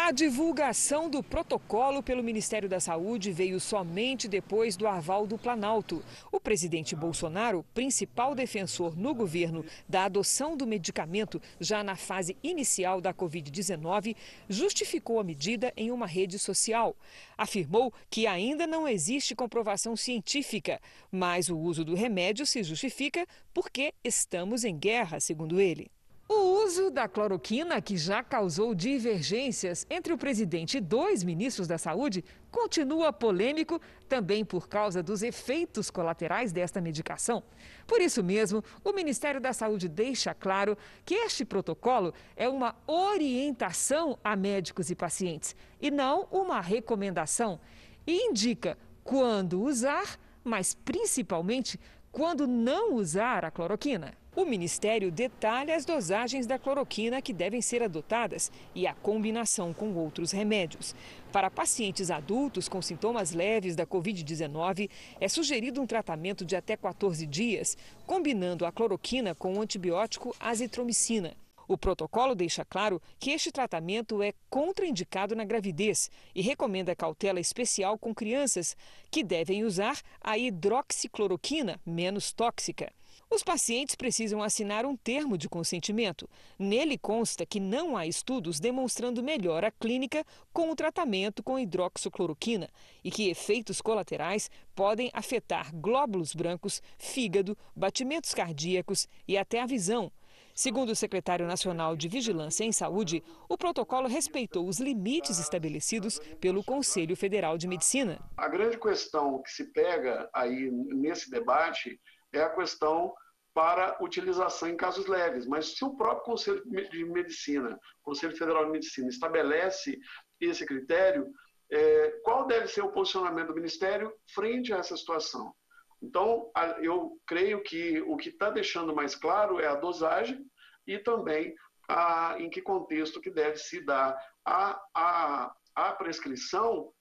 A 0.00 0.12
divulgação 0.12 1.10
do 1.10 1.24
protocolo 1.24 2.04
pelo 2.04 2.22
Ministério 2.22 2.68
da 2.68 2.78
Saúde 2.78 3.32
veio 3.32 3.58
somente 3.58 4.28
depois 4.28 4.76
do 4.76 4.86
aval 4.86 5.26
do 5.26 5.36
Planalto. 5.36 6.04
O 6.30 6.38
presidente 6.38 6.94
Bolsonaro, 6.94 7.64
principal 7.74 8.32
defensor 8.32 8.96
no 8.96 9.12
governo 9.12 9.64
da 9.88 10.04
adoção 10.04 10.56
do 10.56 10.68
medicamento 10.68 11.42
já 11.58 11.82
na 11.82 11.96
fase 11.96 12.36
inicial 12.44 13.00
da 13.00 13.12
Covid-19, 13.12 14.14
justificou 14.48 15.18
a 15.18 15.24
medida 15.24 15.72
em 15.76 15.90
uma 15.90 16.06
rede 16.06 16.38
social. 16.38 16.96
Afirmou 17.36 17.92
que 18.08 18.24
ainda 18.24 18.68
não 18.68 18.86
existe 18.86 19.34
comprovação 19.34 19.96
científica, 19.96 20.80
mas 21.10 21.48
o 21.48 21.58
uso 21.58 21.84
do 21.84 21.96
remédio 21.96 22.46
se 22.46 22.62
justifica 22.62 23.26
porque 23.52 23.92
estamos 24.04 24.62
em 24.62 24.78
guerra, 24.78 25.18
segundo 25.18 25.60
ele. 25.60 25.90
O 26.30 26.62
uso 26.62 26.90
da 26.90 27.08
cloroquina, 27.08 27.80
que 27.80 27.96
já 27.96 28.22
causou 28.22 28.74
divergências 28.74 29.86
entre 29.88 30.12
o 30.12 30.18
presidente 30.18 30.76
e 30.76 30.80
dois 30.80 31.24
ministros 31.24 31.66
da 31.66 31.78
Saúde, 31.78 32.22
continua 32.50 33.10
polêmico 33.10 33.80
também 34.06 34.44
por 34.44 34.68
causa 34.68 35.02
dos 35.02 35.22
efeitos 35.22 35.90
colaterais 35.90 36.52
desta 36.52 36.82
medicação. 36.82 37.42
Por 37.86 38.02
isso 38.02 38.22
mesmo, 38.22 38.62
o 38.84 38.92
Ministério 38.92 39.40
da 39.40 39.54
Saúde 39.54 39.88
deixa 39.88 40.34
claro 40.34 40.76
que 41.02 41.14
este 41.14 41.46
protocolo 41.46 42.12
é 42.36 42.46
uma 42.46 42.76
orientação 42.86 44.18
a 44.22 44.36
médicos 44.36 44.90
e 44.90 44.94
pacientes 44.94 45.56
e 45.80 45.90
não 45.90 46.28
uma 46.30 46.60
recomendação. 46.60 47.58
E 48.06 48.28
indica 48.28 48.76
quando 49.02 49.62
usar, 49.62 50.18
mas 50.44 50.74
principalmente 50.74 51.80
quando 52.12 52.46
não 52.46 52.94
usar 52.96 53.46
a 53.46 53.50
cloroquina. 53.50 54.12
O 54.38 54.44
Ministério 54.44 55.10
detalha 55.10 55.74
as 55.74 55.84
dosagens 55.84 56.46
da 56.46 56.60
cloroquina 56.60 57.20
que 57.20 57.32
devem 57.32 57.60
ser 57.60 57.82
adotadas 57.82 58.52
e 58.72 58.86
a 58.86 58.94
combinação 58.94 59.74
com 59.74 59.92
outros 59.94 60.30
remédios. 60.30 60.94
Para 61.32 61.50
pacientes 61.50 62.08
adultos 62.08 62.68
com 62.68 62.80
sintomas 62.80 63.32
leves 63.32 63.74
da 63.74 63.84
Covid-19, 63.84 64.88
é 65.20 65.26
sugerido 65.26 65.82
um 65.82 65.88
tratamento 65.88 66.44
de 66.44 66.54
até 66.54 66.76
14 66.76 67.26
dias, 67.26 67.76
combinando 68.06 68.64
a 68.64 68.70
cloroquina 68.70 69.34
com 69.34 69.54
o 69.54 69.60
antibiótico 69.60 70.32
azitromicina. 70.38 71.34
O 71.66 71.76
protocolo 71.76 72.36
deixa 72.36 72.64
claro 72.64 73.02
que 73.18 73.32
este 73.32 73.50
tratamento 73.50 74.22
é 74.22 74.32
contraindicado 74.48 75.34
na 75.34 75.44
gravidez 75.44 76.12
e 76.32 76.42
recomenda 76.42 76.94
cautela 76.94 77.40
especial 77.40 77.98
com 77.98 78.14
crianças, 78.14 78.76
que 79.10 79.24
devem 79.24 79.64
usar 79.64 80.00
a 80.20 80.38
hidroxicloroquina, 80.38 81.80
menos 81.84 82.32
tóxica. 82.32 82.92
Os 83.30 83.42
pacientes 83.42 83.94
precisam 83.94 84.42
assinar 84.42 84.86
um 84.86 84.96
termo 84.96 85.36
de 85.36 85.50
consentimento. 85.50 86.28
Nele 86.58 86.96
consta 86.96 87.44
que 87.44 87.60
não 87.60 87.94
há 87.94 88.06
estudos 88.06 88.58
demonstrando 88.58 89.22
melhora 89.22 89.70
clínica 89.70 90.24
com 90.50 90.70
o 90.70 90.74
tratamento 90.74 91.42
com 91.42 91.58
hidroxicloroquina 91.58 92.70
e 93.04 93.10
que 93.10 93.28
efeitos 93.28 93.82
colaterais 93.82 94.50
podem 94.74 95.10
afetar 95.12 95.74
glóbulos 95.74 96.34
brancos, 96.34 96.82
fígado, 96.96 97.56
batimentos 97.76 98.32
cardíacos 98.32 99.06
e 99.26 99.36
até 99.36 99.60
a 99.60 99.66
visão. 99.66 100.10
Segundo 100.54 100.90
o 100.90 100.96
secretário 100.96 101.46
nacional 101.46 101.94
de 101.94 102.08
Vigilância 102.08 102.64
em 102.64 102.72
Saúde, 102.72 103.22
o 103.48 103.58
protocolo 103.58 104.08
respeitou 104.08 104.66
os 104.66 104.80
limites 104.80 105.38
estabelecidos 105.38 106.18
pelo 106.40 106.64
Conselho 106.64 107.14
Federal 107.14 107.58
de 107.58 107.68
Medicina. 107.68 108.18
A 108.36 108.48
grande 108.48 108.78
questão 108.78 109.40
que 109.42 109.52
se 109.52 109.66
pega 109.66 110.28
aí 110.32 110.70
nesse 110.70 111.30
debate 111.30 112.00
é 112.32 112.42
a 112.42 112.50
questão 112.50 113.14
para 113.54 113.96
utilização 114.00 114.68
em 114.68 114.76
casos 114.76 115.06
leves. 115.06 115.46
Mas 115.46 115.76
se 115.76 115.84
o 115.84 115.96
próprio 115.96 116.24
Conselho 116.24 116.62
de 116.64 117.04
Medicina, 117.04 117.78
Conselho 118.02 118.36
Federal 118.36 118.64
de 118.64 118.70
Medicina, 118.70 119.08
estabelece 119.08 119.98
esse 120.40 120.64
critério, 120.64 121.32
é, 121.70 122.10
qual 122.22 122.46
deve 122.46 122.68
ser 122.68 122.82
o 122.82 122.92
posicionamento 122.92 123.48
do 123.48 123.54
Ministério 123.54 124.12
frente 124.32 124.72
a 124.72 124.78
essa 124.78 124.96
situação? 124.96 125.52
Então, 126.00 126.50
eu 126.80 127.18
creio 127.26 127.62
que 127.62 128.00
o 128.02 128.16
que 128.16 128.28
está 128.28 128.50
deixando 128.50 128.94
mais 128.94 129.14
claro 129.14 129.58
é 129.58 129.66
a 129.66 129.74
dosagem 129.74 130.46
e 130.86 130.98
também 130.98 131.54
a, 131.88 132.36
em 132.38 132.48
que 132.48 132.62
contexto 132.62 133.20
que 133.20 133.30
deve 133.30 133.56
se 133.56 133.84
dar 133.84 134.16
a, 134.44 134.80
a, 134.94 135.52
a 135.74 135.92
prescrição, 135.94 136.92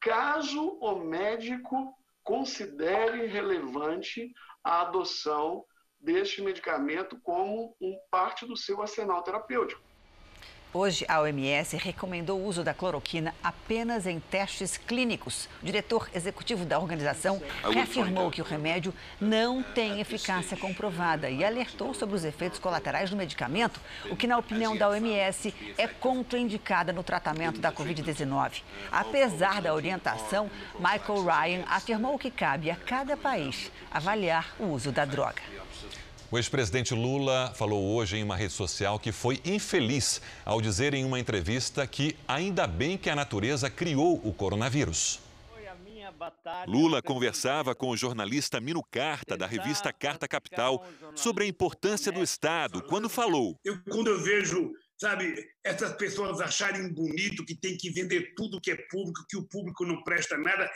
caso 0.00 0.78
o 0.80 0.96
médico 0.96 1.92
considere 2.22 3.26
relevante 3.26 4.32
a 4.64 4.80
adoção 4.80 5.64
deste 6.00 6.42
medicamento 6.42 7.20
como 7.20 7.76
um 7.80 7.98
parte 8.10 8.46
do 8.46 8.56
seu 8.56 8.80
arsenal 8.80 9.22
terapêutico. 9.22 9.82
Hoje, 10.76 11.06
a 11.08 11.20
OMS 11.20 11.76
recomendou 11.76 12.40
o 12.40 12.44
uso 12.44 12.64
da 12.64 12.74
cloroquina 12.74 13.32
apenas 13.40 14.08
em 14.08 14.18
testes 14.18 14.76
clínicos. 14.76 15.48
O 15.62 15.66
diretor 15.66 16.10
executivo 16.12 16.64
da 16.64 16.80
organização 16.80 17.40
reafirmou 17.62 18.28
que 18.28 18.42
o 18.42 18.44
remédio 18.44 18.92
não 19.20 19.62
tem 19.62 20.00
eficácia 20.00 20.56
comprovada 20.56 21.30
e 21.30 21.44
alertou 21.44 21.94
sobre 21.94 22.16
os 22.16 22.24
efeitos 22.24 22.58
colaterais 22.58 23.08
do 23.08 23.16
medicamento, 23.16 23.80
o 24.10 24.16
que, 24.16 24.26
na 24.26 24.36
opinião 24.36 24.76
da 24.76 24.88
OMS, 24.88 25.54
é 25.78 25.86
contraindicada 25.86 26.92
no 26.92 27.04
tratamento 27.04 27.60
da 27.60 27.70
Covid-19. 27.70 28.62
Apesar 28.90 29.62
da 29.62 29.72
orientação, 29.72 30.50
Michael 30.74 31.24
Ryan 31.24 31.64
afirmou 31.68 32.18
que 32.18 32.32
cabe 32.32 32.68
a 32.68 32.74
cada 32.74 33.16
país 33.16 33.70
avaliar 33.92 34.52
o 34.58 34.64
uso 34.64 34.90
da 34.90 35.04
droga. 35.04 35.40
O 36.30 36.38
ex-presidente 36.38 36.94
Lula 36.94 37.52
falou 37.54 37.94
hoje 37.94 38.16
em 38.16 38.22
uma 38.22 38.36
rede 38.36 38.52
social 38.52 38.98
que 38.98 39.12
foi 39.12 39.40
infeliz 39.44 40.20
ao 40.44 40.60
dizer 40.60 40.94
em 40.94 41.04
uma 41.04 41.20
entrevista 41.20 41.86
que 41.86 42.16
ainda 42.26 42.66
bem 42.66 42.96
que 42.96 43.10
a 43.10 43.14
natureza 43.14 43.70
criou 43.70 44.20
o 44.24 44.32
coronavírus. 44.32 45.20
Lula 46.66 47.02
conversava 47.02 47.74
com 47.74 47.90
o 47.90 47.96
jornalista 47.96 48.60
Mino 48.60 48.82
Carta, 48.90 49.36
da 49.36 49.46
revista 49.46 49.92
Carta 49.92 50.26
Capital, 50.26 50.86
sobre 51.14 51.44
a 51.44 51.46
importância 51.46 52.10
do 52.10 52.22
Estado, 52.22 52.82
quando 52.82 53.08
falou. 53.08 53.58
Eu, 53.64 53.78
quando 53.84 54.08
eu 54.08 54.20
vejo, 54.20 54.72
sabe, 54.96 55.34
essas 55.62 55.92
pessoas 55.94 56.40
acharem 56.40 56.92
bonito 56.92 57.44
que 57.44 57.54
tem 57.54 57.76
que 57.76 57.90
vender 57.90 58.32
tudo 58.34 58.60
que 58.60 58.70
é 58.70 58.76
público, 58.90 59.24
que 59.28 59.36
o 59.36 59.46
público 59.46 59.84
não 59.84 60.02
presta 60.02 60.36
nada, 60.38 60.70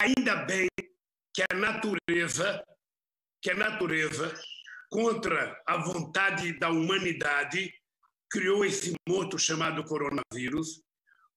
ainda 0.00 0.36
bem 0.44 0.68
que 1.32 1.42
a 1.50 1.56
natureza, 1.56 2.62
que 3.40 3.50
a 3.50 3.54
natureza 3.54 4.34
contra 4.90 5.60
a 5.66 5.76
vontade 5.78 6.58
da 6.58 6.70
humanidade, 6.70 7.72
criou 8.30 8.64
esse 8.64 8.94
monstro 9.08 9.38
chamado 9.38 9.84
coronavírus, 9.84 10.82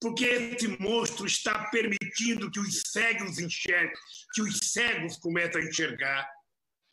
porque 0.01 0.25
esse 0.25 0.67
monstro 0.79 1.25
está 1.25 1.69
permitindo 1.69 2.49
que 2.49 2.59
os 2.59 2.81
cegos 2.88 3.38
enxerguem, 3.38 3.93
que 4.33 4.41
os 4.41 4.71
cegos 4.71 5.17
começam 5.17 5.62
a 5.62 5.65
enxergar 5.65 6.29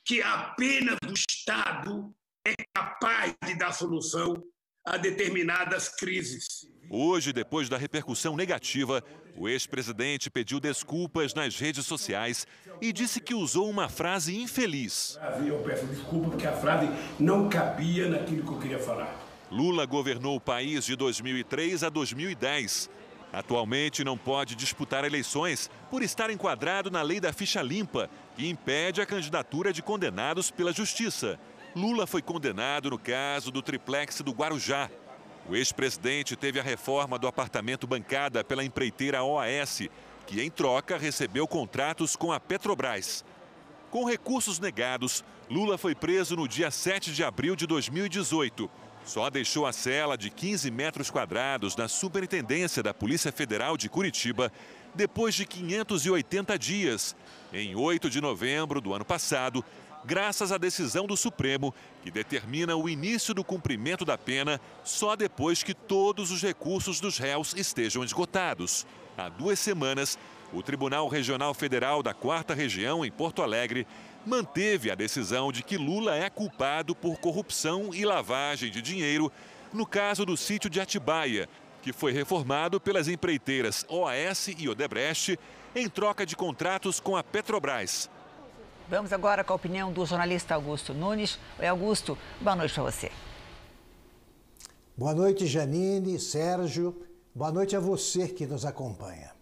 que 0.07 0.23
apenas 0.23 0.97
o 1.09 1.13
Estado 1.13 2.15
é 2.47 2.55
capaz 2.73 3.35
de 3.45 3.57
dar 3.57 3.73
solução 3.73 4.41
a 4.87 4.97
determinadas 4.97 5.89
crises. 5.89 6.65
Hoje, 6.89 7.33
depois 7.33 7.69
da 7.69 7.77
repercussão 7.77 8.37
negativa, 8.37 9.03
o 9.37 9.49
ex-presidente 9.49 10.31
pediu 10.31 10.61
desculpas 10.61 11.35
nas 11.35 11.59
redes 11.59 11.85
sociais 11.85 12.47
e 12.81 12.93
disse 12.93 13.21
que 13.21 13.35
usou 13.35 13.69
uma 13.69 13.89
frase 13.89 14.37
infeliz. 14.37 15.19
Eu 15.45 15.59
peço 15.59 15.87
desculpa 15.87 16.31
porque 16.31 16.47
a 16.47 16.53
frase 16.53 16.89
não 17.19 17.49
cabia 17.49 18.09
naquilo 18.09 18.43
que 18.43 18.53
eu 18.53 18.59
queria 18.59 18.79
falar. 18.79 19.15
Lula 19.51 19.85
governou 19.85 20.37
o 20.37 20.41
país 20.41 20.85
de 20.85 20.97
2003 20.97 21.85
a 21.85 21.89
2010. 21.89 22.91
Atualmente 23.33 24.03
não 24.03 24.17
pode 24.17 24.55
disputar 24.55 25.05
eleições 25.05 25.71
por 25.91 26.03
estar 26.03 26.31
enquadrado 26.31 26.91
na 26.91 27.03
lei 27.03 27.21
da 27.21 27.33
ficha 27.33 27.61
limpa, 27.61 28.09
que 28.37 28.49
impede 28.49 29.01
a 29.01 29.07
candidatura 29.07 29.73
de 29.73 29.83
condenados 29.83 30.51
pela 30.51 30.73
justiça. 30.73 31.39
Lula 31.75 32.07
foi 32.07 32.23
condenado 32.23 32.91
no 32.91 32.99
caso 32.99 33.51
do 33.51 33.61
triplex 33.61 34.21
do 34.23 34.33
Guarujá. 34.33 34.89
O 35.49 35.55
ex-presidente 35.55 36.35
teve 36.35 36.59
a 36.59 36.63
reforma 36.63 37.19
do 37.19 37.29
apartamento 37.29 37.87
bancada 37.87 38.43
pela 38.43 38.65
empreiteira 38.65 39.23
OAS, 39.23 39.89
que 40.27 40.41
em 40.41 40.51
troca 40.51 40.99
recebeu 40.99 41.47
contratos 41.47 42.17
com 42.17 42.33
a 42.33 42.41
Petrobras. 42.41 43.25
Com 43.89 44.05
recursos 44.05 44.59
negados, 44.59 45.25
Lula 45.49 45.79
foi 45.79 45.95
preso 45.95 46.35
no 46.35 46.49
dia 46.49 46.71
7 46.71 47.13
de 47.13 47.23
abril 47.23 47.55
de 47.55 47.65
2018. 47.65 48.69
Só 49.05 49.31
deixou 49.31 49.67
a 49.67 49.73
cela 49.73 50.19
de 50.19 50.31
15 50.31 50.69
metros 50.73 51.11
quadrados 51.11 51.77
na 51.77 51.87
Superintendência 51.87 52.83
da 52.83 52.93
Polícia 52.93 53.31
Federal 53.31 53.77
de 53.77 53.89
Curitiba 53.89 54.51
depois 54.97 55.37
de 55.37 55.47
580 55.47 56.59
dias. 56.59 57.15
Em 57.53 57.77
8 57.77 58.11
de 58.11 58.21
novembro 58.21 58.81
do 58.81 58.93
ano 58.93 59.05
passado, 59.05 59.65
graças 60.07 60.53
à 60.53 60.59
decisão 60.59 61.07
do 61.07 61.17
Supremo, 61.17 61.75
que 62.03 62.11
determina 62.11 62.77
o 62.77 62.89
início 62.89 63.35
do 63.35 63.43
cumprimento 63.43 64.05
da 64.05 64.17
pena 64.17 64.61
só 64.85 65.17
depois 65.17 65.63
que 65.63 65.75
todos 65.75 66.31
os 66.31 66.41
recursos 66.41 67.01
dos 67.01 67.19
réus 67.19 67.53
estejam 67.57 68.05
esgotados. 68.05 68.87
Há 69.19 69.29
duas 69.29 69.59
semanas, 69.59 70.17
o 70.53 70.63
Tribunal 70.63 71.09
Regional 71.09 71.53
Federal 71.53 72.03
da 72.03 72.15
Quarta 72.15 72.55
Região, 72.55 73.05
em 73.05 73.11
Porto 73.11 73.43
Alegre, 73.43 73.87
manteve 74.25 74.91
a 74.91 74.95
decisão 74.95 75.51
de 75.51 75.63
que 75.63 75.77
Lula 75.77 76.15
é 76.17 76.31
culpado 76.31 76.95
por 76.95 77.19
corrupção 77.19 77.91
e 77.93 78.05
lavagem 78.05 78.71
de 78.71 78.81
dinheiro 78.81 79.31
no 79.73 79.85
caso 79.85 80.25
do 80.25 80.37
sítio 80.37 80.71
de 80.71 80.81
Atibaia, 80.81 81.49
que 81.83 81.93
foi 81.93 82.13
reformado 82.13 82.81
pelas 82.81 83.09
empreiteiras 83.09 83.85
OAS 83.89 84.49
e 84.57 84.69
Odebrecht 84.69 85.39
em 85.75 85.89
troca 85.89 86.25
de 86.25 86.37
contratos 86.37 87.01
com 87.01 87.17
a 87.17 87.23
Petrobras. 87.23 88.09
Vamos 88.89 89.13
agora 89.13 89.43
com 89.43 89.53
a 89.53 89.57
opinião 89.57 89.93
do 89.93 90.07
jornalista 90.07 90.55
Augusto 90.55 90.95
Nunes. 90.95 91.41
Oi, 91.59 91.67
Augusto, 91.67 92.17
boa 92.41 92.55
noite 92.55 92.73
para 92.73 92.85
você. 92.85 93.11
Boa 94.97 95.13
noite, 95.13 95.45
Janine, 95.45 96.21
Sérgio. 96.21 97.03
Boa 97.35 97.51
noite 97.51 97.75
a 97.75 97.81
você 97.81 98.29
que 98.29 98.47
nos 98.47 98.65
acompanha. 98.65 99.33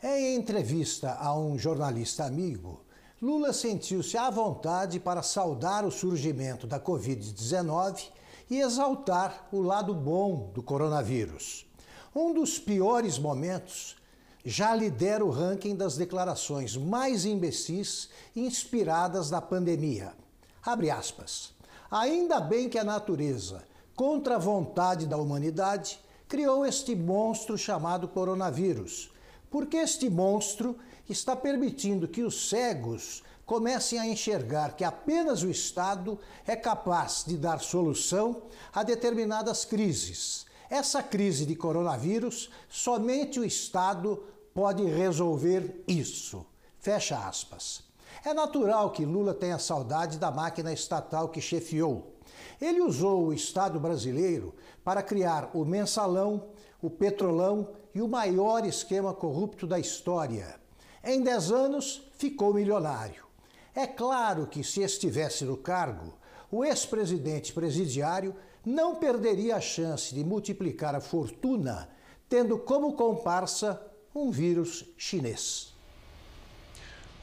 Em 0.00 0.36
entrevista 0.36 1.14
a 1.14 1.36
um 1.36 1.58
jornalista 1.58 2.24
amigo, 2.24 2.84
Lula 3.20 3.52
sentiu-se 3.52 4.16
à 4.16 4.30
vontade 4.30 5.00
para 5.00 5.22
saudar 5.22 5.84
o 5.84 5.90
surgimento 5.90 6.64
da 6.64 6.78
Covid-19 6.78 8.10
e 8.48 8.60
exaltar 8.60 9.48
o 9.50 9.60
lado 9.60 9.92
bom 9.92 10.52
do 10.54 10.62
coronavírus. 10.62 11.66
Um 12.14 12.32
dos 12.32 12.60
piores 12.60 13.18
momentos 13.18 13.96
já 14.44 14.74
lidera 14.74 15.24
o 15.24 15.30
ranking 15.30 15.74
das 15.74 15.96
declarações 15.96 16.76
mais 16.76 17.24
imbecis 17.24 18.10
inspiradas 18.36 19.30
na 19.30 19.40
pandemia. 19.40 20.12
Abre 20.62 20.90
aspas. 20.90 21.54
Ainda 21.90 22.40
bem 22.40 22.68
que 22.68 22.78
a 22.78 22.84
natureza, 22.84 23.64
contra 23.96 24.36
a 24.36 24.38
vontade 24.38 25.06
da 25.06 25.16
humanidade, 25.16 25.98
criou 26.28 26.66
este 26.66 26.94
monstro 26.94 27.56
chamado 27.56 28.08
coronavírus, 28.08 29.10
porque 29.50 29.76
este 29.76 30.10
monstro 30.10 30.76
está 31.08 31.36
permitindo 31.36 32.08
que 32.08 32.22
os 32.22 32.48
cegos 32.48 33.22
comecem 33.46 33.98
a 33.98 34.06
enxergar 34.06 34.74
que 34.74 34.84
apenas 34.84 35.42
o 35.42 35.50
Estado 35.50 36.18
é 36.46 36.56
capaz 36.56 37.24
de 37.26 37.36
dar 37.36 37.60
solução 37.60 38.42
a 38.72 38.82
determinadas 38.82 39.64
crises. 39.64 40.46
Essa 40.70 41.02
crise 41.02 41.44
de 41.44 41.54
coronavírus, 41.54 42.50
somente 42.68 43.38
o 43.38 43.44
Estado 43.44 44.22
pode 44.54 44.84
resolver 44.84 45.82
isso. 45.86 46.46
Fecha 46.78 47.16
aspas. 47.18 47.82
É 48.24 48.32
natural 48.32 48.90
que 48.90 49.04
Lula 49.04 49.34
tenha 49.34 49.58
saudade 49.58 50.18
da 50.18 50.30
máquina 50.30 50.72
estatal 50.72 51.28
que 51.28 51.40
chefiou. 51.40 52.14
Ele 52.60 52.80
usou 52.80 53.26
o 53.26 53.32
Estado 53.32 53.78
brasileiro 53.78 54.54
para 54.82 55.02
criar 55.02 55.50
o 55.54 55.64
mensalão, 55.64 56.48
o 56.80 56.88
petrolão 56.88 57.68
e 57.94 58.00
o 58.00 58.08
maior 58.08 58.64
esquema 58.64 59.12
corrupto 59.12 59.66
da 59.66 59.78
história. 59.78 60.58
Em 61.02 61.22
10 61.22 61.50
anos, 61.50 62.02
ficou 62.16 62.54
milionário. 62.54 63.24
É 63.74 63.86
claro 63.86 64.46
que, 64.46 64.64
se 64.64 64.80
estivesse 64.82 65.44
no 65.44 65.56
cargo, 65.56 66.14
o 66.50 66.64
ex-presidente 66.64 67.52
presidiário 67.52 68.34
não 68.64 68.96
perderia 68.96 69.56
a 69.56 69.60
chance 69.60 70.14
de 70.14 70.24
multiplicar 70.24 70.94
a 70.94 71.00
fortuna, 71.00 71.88
tendo 72.28 72.58
como 72.58 72.94
comparsa 72.94 73.80
um 74.14 74.30
vírus 74.30 74.84
chinês. 74.96 75.74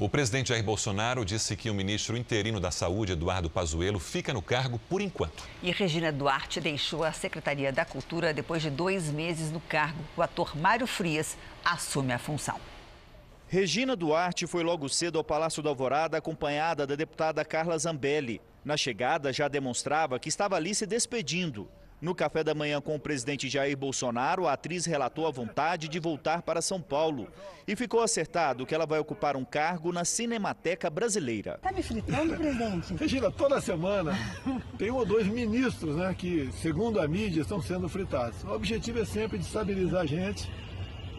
O 0.01 0.09
presidente 0.09 0.49
Jair 0.49 0.63
Bolsonaro 0.63 1.23
disse 1.23 1.55
que 1.55 1.69
o 1.69 1.75
ministro 1.75 2.17
interino 2.17 2.59
da 2.59 2.71
Saúde, 2.71 3.11
Eduardo 3.11 3.51
Pazuello, 3.51 3.99
fica 3.99 4.33
no 4.33 4.41
cargo 4.41 4.79
por 4.89 4.99
enquanto. 4.99 5.43
E 5.61 5.71
Regina 5.71 6.11
Duarte 6.11 6.59
deixou 6.59 7.03
a 7.03 7.11
Secretaria 7.11 7.71
da 7.71 7.85
Cultura 7.85 8.33
depois 8.33 8.63
de 8.63 8.71
dois 8.71 9.11
meses 9.11 9.51
no 9.51 9.59
cargo. 9.59 10.03
O 10.17 10.23
ator 10.23 10.57
Mário 10.57 10.87
Frias 10.87 11.37
assume 11.63 12.13
a 12.13 12.17
função. 12.17 12.59
Regina 13.47 13.95
Duarte 13.95 14.47
foi 14.47 14.63
logo 14.63 14.89
cedo 14.89 15.19
ao 15.19 15.23
Palácio 15.23 15.61
da 15.61 15.69
Alvorada 15.69 16.17
acompanhada 16.17 16.87
da 16.87 16.95
deputada 16.95 17.45
Carla 17.45 17.77
Zambelli. 17.77 18.41
Na 18.63 18.77
chegada, 18.77 19.33
já 19.33 19.47
demonstrava 19.47 20.19
que 20.19 20.29
estava 20.29 20.55
ali 20.55 20.75
se 20.75 20.85
despedindo. 20.85 21.67
No 22.01 22.15
café 22.15 22.43
da 22.43 22.55
manhã 22.55 22.81
com 22.81 22.95
o 22.95 22.99
presidente 22.99 23.47
Jair 23.47 23.77
Bolsonaro, 23.77 24.47
a 24.47 24.53
atriz 24.53 24.87
relatou 24.87 25.27
a 25.27 25.31
vontade 25.31 25.87
de 25.87 25.99
voltar 25.99 26.41
para 26.41 26.59
São 26.59 26.81
Paulo. 26.81 27.27
E 27.67 27.75
ficou 27.75 28.01
acertado 28.01 28.65
que 28.65 28.73
ela 28.73 28.87
vai 28.87 28.97
ocupar 28.97 29.35
um 29.35 29.45
cargo 29.45 29.91
na 29.91 30.03
Cinemateca 30.03 30.89
Brasileira. 30.89 31.59
Tá 31.61 31.71
me 31.71 31.83
fritando, 31.83 32.35
presidente? 32.35 32.95
Regina, 32.95 33.29
toda 33.29 33.61
semana 33.61 34.17
tem 34.79 34.89
um 34.89 34.95
ou 34.95 35.05
dois 35.05 35.27
ministros 35.27 35.95
né, 35.95 36.15
que, 36.17 36.51
segundo 36.53 36.99
a 36.99 37.07
mídia, 37.07 37.41
estão 37.41 37.61
sendo 37.61 37.87
fritados. 37.87 38.43
O 38.43 38.51
objetivo 38.51 38.99
é 38.99 39.05
sempre 39.05 39.37
de 39.37 39.45
estabilizar 39.45 40.01
a 40.01 40.05
gente 40.05 40.51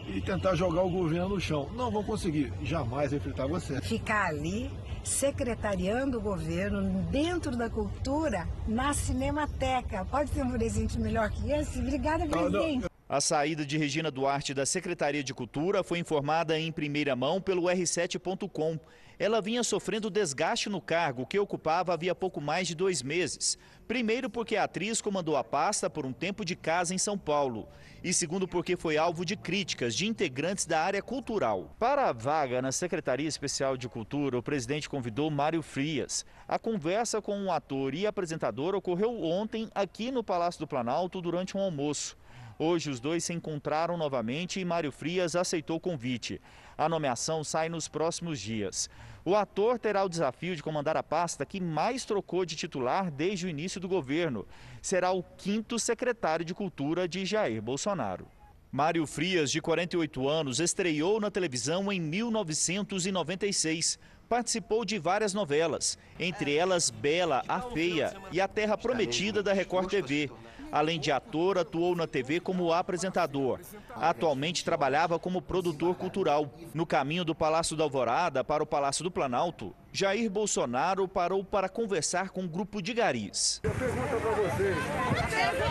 e 0.07 0.19
tentar 0.19 0.55
jogar 0.55 0.83
o 0.83 0.89
governo 0.89 1.29
no 1.29 1.39
chão. 1.39 1.69
Não 1.75 1.89
vão 1.89 2.03
conseguir, 2.03 2.51
jamais 2.61 3.11
vai 3.11 3.21
fritar 3.21 3.47
você. 3.47 3.79
Ficar 3.81 4.27
ali 4.27 4.69
secretariando 5.03 6.17
o 6.17 6.21
governo 6.21 7.03
dentro 7.11 7.55
da 7.55 7.69
cultura 7.69 8.47
na 8.67 8.93
Cinemateca. 8.93 10.05
Pode 10.05 10.31
ter 10.31 10.43
um 10.43 10.51
presente 10.51 10.99
melhor 10.99 11.29
que 11.29 11.51
esse? 11.51 11.79
Obrigada, 11.79 12.25
presidente. 12.25 12.92
A 13.13 13.21
saída 13.21 13.63
de 13.63 13.77
Regina 13.77 14.09
Duarte 14.09 14.55
da 14.55 14.65
Secretaria 14.65 15.23
de 15.23 15.35
Cultura 15.35 15.83
foi 15.83 15.99
informada 15.99 16.59
em 16.59 16.71
primeira 16.71 17.15
mão 17.15 17.39
pelo 17.39 17.65
R7.com. 17.65 18.79
Ela 19.19 19.39
vinha 19.39 19.63
sofrendo 19.63 20.09
desgaste 20.09 20.67
no 20.67 20.81
cargo 20.81 21.27
que 21.27 21.37
ocupava 21.37 21.93
havia 21.93 22.15
pouco 22.15 22.41
mais 22.41 22.67
de 22.67 22.73
dois 22.73 23.03
meses. 23.03 23.55
Primeiro, 23.87 24.31
porque 24.31 24.55
a 24.55 24.63
atriz 24.63 24.99
comandou 24.99 25.37
a 25.37 25.43
pasta 25.43 25.91
por 25.91 26.07
um 26.07 26.11
tempo 26.11 26.43
de 26.43 26.55
casa 26.55 26.95
em 26.95 26.97
São 26.97 27.15
Paulo. 27.15 27.67
E 28.03 28.11
segundo, 28.11 28.47
porque 28.47 28.75
foi 28.75 28.97
alvo 28.97 29.23
de 29.23 29.35
críticas 29.35 29.93
de 29.93 30.07
integrantes 30.07 30.65
da 30.65 30.81
área 30.81 31.03
cultural. 31.03 31.75
Para 31.77 32.09
a 32.09 32.13
vaga 32.13 32.63
na 32.63 32.71
Secretaria 32.71 33.27
Especial 33.27 33.77
de 33.77 33.87
Cultura, 33.87 34.39
o 34.39 34.41
presidente 34.41 34.89
convidou 34.89 35.29
Mário 35.29 35.61
Frias. 35.61 36.25
A 36.47 36.57
conversa 36.57 37.21
com 37.21 37.43
o 37.43 37.51
ator 37.51 37.93
e 37.93 38.07
apresentador 38.07 38.73
ocorreu 38.73 39.23
ontem 39.23 39.69
aqui 39.75 40.09
no 40.09 40.23
Palácio 40.23 40.61
do 40.61 40.67
Planalto 40.67 41.21
durante 41.21 41.55
um 41.55 41.61
almoço. 41.61 42.17
Hoje 42.57 42.89
os 42.89 42.99
dois 42.99 43.23
se 43.23 43.33
encontraram 43.33 43.97
novamente 43.97 44.59
e 44.59 44.65
Mário 44.65 44.91
Frias 44.91 45.35
aceitou 45.35 45.77
o 45.77 45.79
convite. 45.79 46.39
A 46.77 46.87
nomeação 46.87 47.43
sai 47.43 47.69
nos 47.69 47.87
próximos 47.87 48.39
dias. 48.39 48.89
O 49.25 49.35
ator 49.35 49.79
terá 49.79 50.03
o 50.03 50.09
desafio 50.09 50.55
de 50.55 50.61
comandar 50.61 50.97
a 50.97 51.03
pasta 51.03 51.45
que 51.45 51.61
mais 51.61 52.03
trocou 52.05 52.45
de 52.45 52.55
titular 52.55 53.09
desde 53.09 53.45
o 53.45 53.49
início 53.49 53.79
do 53.79 53.87
governo. 53.87 54.45
Será 54.81 55.11
o 55.11 55.23
quinto 55.23 55.79
secretário 55.79 56.43
de 56.43 56.53
Cultura 56.53 57.07
de 57.07 57.25
Jair 57.25 57.61
Bolsonaro. 57.61 58.27
Mário 58.71 59.05
Frias, 59.05 59.51
de 59.51 59.61
48 59.61 60.27
anos, 60.27 60.59
estreou 60.59 61.21
na 61.21 61.29
televisão 61.29 61.91
em 61.91 62.01
1996. 62.01 63.99
Participou 64.27 64.83
de 64.83 64.97
várias 64.97 65.31
novelas, 65.33 65.97
entre 66.19 66.55
elas 66.55 66.89
Bela, 66.89 67.43
a 67.47 67.61
Feia 67.61 68.13
e 68.31 68.41
A 68.41 68.47
Terra 68.47 68.75
Prometida 68.75 69.43
da 69.43 69.53
Record 69.53 69.89
TV. 69.89 70.31
Além 70.73 70.99
de 70.99 71.11
ator, 71.11 71.59
atuou 71.59 71.95
na 71.95 72.07
TV 72.07 72.39
como 72.39 72.73
apresentador. 72.73 73.59
Atualmente 73.93 74.65
trabalhava 74.65 75.19
como 75.19 75.39
produtor 75.39 75.93
cultural. 75.93 76.51
No 76.73 76.83
caminho 76.83 77.23
do 77.23 77.35
Palácio 77.35 77.77
da 77.77 77.83
Alvorada 77.83 78.43
para 78.43 78.63
o 78.63 78.65
Palácio 78.65 79.03
do 79.03 79.11
Planalto, 79.11 79.75
Jair 79.91 80.31
Bolsonaro 80.31 81.07
parou 81.07 81.43
para 81.43 81.69
conversar 81.69 82.31
com 82.31 82.41
um 82.41 82.47
grupo 82.47 82.81
de 82.81 82.91
garis. 82.91 83.61
Eu 83.61 83.69
pergunto 83.69 84.19
para 84.19 84.31
vocês, 84.31 84.75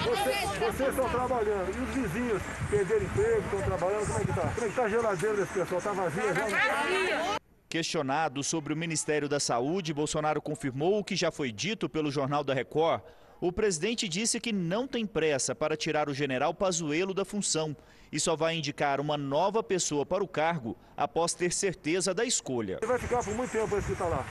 vocês, 0.05 0.59
vocês 0.59 0.89
estão 0.91 1.09
trabalhando 1.09 1.77
e 1.77 1.81
os 1.81 1.95
vizinhos 1.97 2.43
perderam 2.71 3.03
emprego, 3.05 3.41
estão 3.41 3.63
trabalhando, 3.63 4.07
como 4.07 4.19
é 4.21 4.25
que 4.25 4.31
está? 4.31 4.43
Como 4.43 4.53
é 4.53 4.61
que 4.61 4.67
está 4.67 4.83
a 4.85 4.89
geladeira 4.89 5.37
desse 5.37 5.53
pessoal? 5.53 5.79
Está 5.79 5.93
vazia 5.93 6.33
já? 6.33 7.39
Questionado 7.69 8.45
sobre 8.45 8.73
o 8.73 8.77
Ministério 8.77 9.29
da 9.29 9.41
Saúde, 9.41 9.93
Bolsonaro 9.93 10.41
confirmou 10.41 11.01
o 11.01 11.05
que 11.05 11.17
já 11.17 11.33
foi 11.33 11.51
dito 11.51 11.89
pelo 11.89 12.09
Jornal 12.09 12.45
da 12.45 12.55
Record 12.55 13.01
o 13.43 13.51
presidente 13.51 14.09
disse 14.09 14.39
que 14.39 14.53
não 14.53 14.87
tem 14.87 15.05
pressa 15.05 15.53
para 15.53 15.77
tirar 15.77 16.09
o 16.09 16.15
general 16.15 16.55
Pazuello 16.55 17.13
da 17.13 17.25
função 17.25 17.77
e 18.13 18.21
só 18.21 18.37
vai 18.37 18.55
indicar 18.55 19.01
uma 19.01 19.17
nova 19.17 19.65
pessoa 19.65 20.07
para 20.07 20.23
o 20.23 20.29
cargo 20.29 20.77
após 20.97 21.35
ter 21.35 21.53
certeza 21.53 22.15
da 22.15 22.25
escolha. 22.25 22.79
Ele 22.81 22.87
vai 22.87 23.01
ficar 23.01 23.25
por 23.25 23.35
muito 23.35 23.51
tempo 23.51 23.77
esse 23.77 23.89
que 23.89 23.95
está 23.95 24.05
lá. 24.05 24.25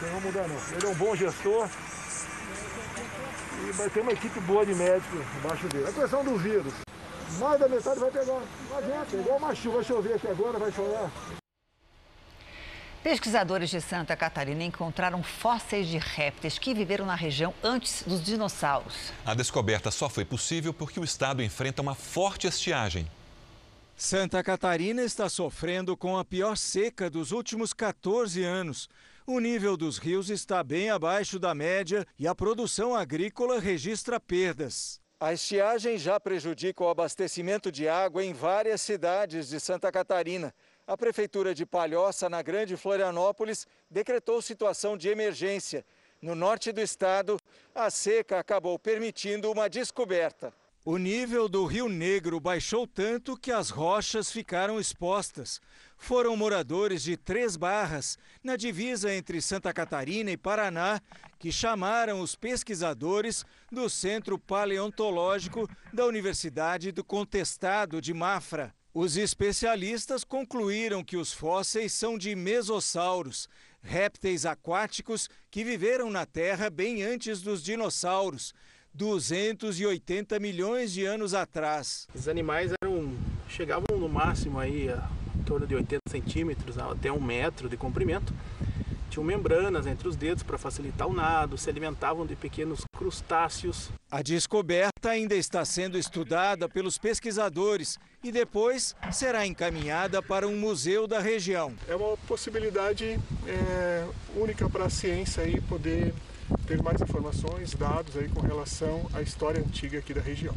Não 0.00 0.08
vai 0.08 0.20
mudar 0.22 0.48
não. 0.48 0.56
Ele 0.74 0.86
é 0.86 0.88
um 0.88 0.94
bom 0.94 1.14
gestor 1.14 1.68
e 3.68 3.72
vai 3.72 3.90
ter 3.90 4.00
uma 4.00 4.12
equipe 4.12 4.40
boa 4.40 4.64
de 4.64 4.74
médicos 4.74 5.20
embaixo 5.38 5.68
dele. 5.68 5.86
A 5.86 5.92
questão 5.92 6.24
do 6.24 6.38
vírus, 6.38 6.72
mais 7.38 7.60
da 7.60 7.68
metade 7.68 8.00
vai 8.00 8.10
pegar. 8.10 8.42
Adianta, 8.74 9.16
é 9.16 9.20
igual 9.20 9.36
uma 9.36 9.54
chuva, 9.54 9.76
vai 9.76 9.84
chover 9.84 10.14
aqui 10.14 10.28
agora, 10.28 10.58
vai 10.58 10.72
chover. 10.72 11.43
Pesquisadores 13.04 13.68
de 13.68 13.82
Santa 13.82 14.16
Catarina 14.16 14.64
encontraram 14.64 15.22
fósseis 15.22 15.88
de 15.88 15.98
répteis 15.98 16.58
que 16.58 16.72
viveram 16.72 17.04
na 17.04 17.14
região 17.14 17.52
antes 17.62 18.02
dos 18.02 18.24
dinossauros. 18.24 19.12
A 19.26 19.34
descoberta 19.34 19.90
só 19.90 20.08
foi 20.08 20.24
possível 20.24 20.72
porque 20.72 20.98
o 20.98 21.04
estado 21.04 21.42
enfrenta 21.42 21.82
uma 21.82 21.94
forte 21.94 22.46
estiagem. 22.46 23.06
Santa 23.94 24.42
Catarina 24.42 25.02
está 25.02 25.28
sofrendo 25.28 25.94
com 25.98 26.16
a 26.16 26.24
pior 26.24 26.56
seca 26.56 27.10
dos 27.10 27.30
últimos 27.30 27.74
14 27.74 28.42
anos. 28.42 28.88
O 29.26 29.38
nível 29.38 29.76
dos 29.76 29.98
rios 29.98 30.30
está 30.30 30.64
bem 30.64 30.88
abaixo 30.88 31.38
da 31.38 31.54
média 31.54 32.06
e 32.18 32.26
a 32.26 32.34
produção 32.34 32.94
agrícola 32.94 33.60
registra 33.60 34.18
perdas. 34.18 34.98
A 35.20 35.34
estiagem 35.34 35.98
já 35.98 36.18
prejudica 36.18 36.82
o 36.82 36.88
abastecimento 36.88 37.70
de 37.70 37.86
água 37.86 38.24
em 38.24 38.32
várias 38.32 38.80
cidades 38.80 39.50
de 39.50 39.60
Santa 39.60 39.92
Catarina 39.92 40.54
a 40.86 40.96
Prefeitura 40.96 41.54
de 41.54 41.64
Palhoça, 41.64 42.28
na 42.28 42.42
Grande 42.42 42.76
Florianópolis, 42.76 43.66
decretou 43.90 44.42
situação 44.42 44.96
de 44.96 45.08
emergência. 45.08 45.84
No 46.20 46.34
norte 46.34 46.72
do 46.72 46.80
estado, 46.80 47.38
a 47.74 47.90
seca 47.90 48.38
acabou 48.38 48.78
permitindo 48.78 49.50
uma 49.50 49.68
descoberta. 49.68 50.52
O 50.86 50.98
nível 50.98 51.48
do 51.48 51.64
Rio 51.64 51.88
Negro 51.88 52.38
baixou 52.38 52.86
tanto 52.86 53.38
que 53.38 53.50
as 53.50 53.70
rochas 53.70 54.30
ficaram 54.30 54.78
expostas. 54.78 55.58
Foram 55.96 56.36
moradores 56.36 57.02
de 57.02 57.16
Três 57.16 57.56
Barras, 57.56 58.18
na 58.42 58.54
divisa 58.54 59.10
entre 59.14 59.40
Santa 59.40 59.72
Catarina 59.72 60.30
e 60.30 60.36
Paraná, 60.36 61.00
que 61.38 61.50
chamaram 61.50 62.20
os 62.20 62.36
pesquisadores 62.36 63.46
do 63.72 63.88
Centro 63.88 64.38
Paleontológico 64.38 65.66
da 65.90 66.04
Universidade 66.04 66.92
do 66.92 67.02
Contestado 67.02 67.98
de 67.98 68.12
Mafra. 68.12 68.74
Os 68.96 69.16
especialistas 69.16 70.22
concluíram 70.22 71.02
que 71.02 71.16
os 71.16 71.32
fósseis 71.32 71.92
são 71.92 72.16
de 72.16 72.36
mesossauros, 72.36 73.48
répteis 73.82 74.46
aquáticos 74.46 75.28
que 75.50 75.64
viveram 75.64 76.08
na 76.10 76.24
Terra 76.24 76.70
bem 76.70 77.02
antes 77.02 77.42
dos 77.42 77.60
dinossauros, 77.60 78.54
280 78.94 80.38
milhões 80.38 80.92
de 80.92 81.04
anos 81.04 81.34
atrás. 81.34 82.06
Os 82.14 82.28
animais 82.28 82.70
eram, 82.80 83.12
chegavam 83.48 83.98
no 83.98 84.08
máximo 84.08 84.60
aí 84.60 84.88
a 84.88 85.10
em 85.34 85.42
torno 85.42 85.66
de 85.66 85.74
80 85.74 86.00
centímetros 86.08 86.78
até 86.78 87.10
um 87.10 87.20
metro 87.20 87.68
de 87.68 87.76
comprimento. 87.76 88.32
Tinham 89.14 89.24
membranas 89.24 89.86
entre 89.86 90.08
os 90.08 90.16
dedos 90.16 90.42
para 90.42 90.58
facilitar 90.58 91.06
o 91.06 91.12
nado, 91.12 91.56
se 91.56 91.70
alimentavam 91.70 92.26
de 92.26 92.34
pequenos 92.34 92.84
crustáceos. 92.96 93.90
A 94.10 94.22
descoberta 94.22 95.10
ainda 95.10 95.36
está 95.36 95.64
sendo 95.64 95.96
estudada 95.96 96.68
pelos 96.68 96.98
pesquisadores 96.98 97.96
e 98.24 98.32
depois 98.32 98.96
será 99.12 99.46
encaminhada 99.46 100.20
para 100.20 100.48
um 100.48 100.56
museu 100.56 101.06
da 101.06 101.20
região. 101.20 101.72
É 101.88 101.94
uma 101.94 102.16
possibilidade 102.26 103.18
é, 103.46 104.04
única 104.34 104.68
para 104.68 104.86
a 104.86 104.90
ciência 104.90 105.44
aí 105.44 105.60
poder 105.60 106.12
ter 106.66 106.82
mais 106.82 107.00
informações, 107.00 107.72
dados 107.74 108.16
aí 108.16 108.28
com 108.28 108.40
relação 108.40 109.08
à 109.14 109.22
história 109.22 109.60
antiga 109.60 109.98
aqui 109.98 110.12
da 110.12 110.20
região. 110.20 110.54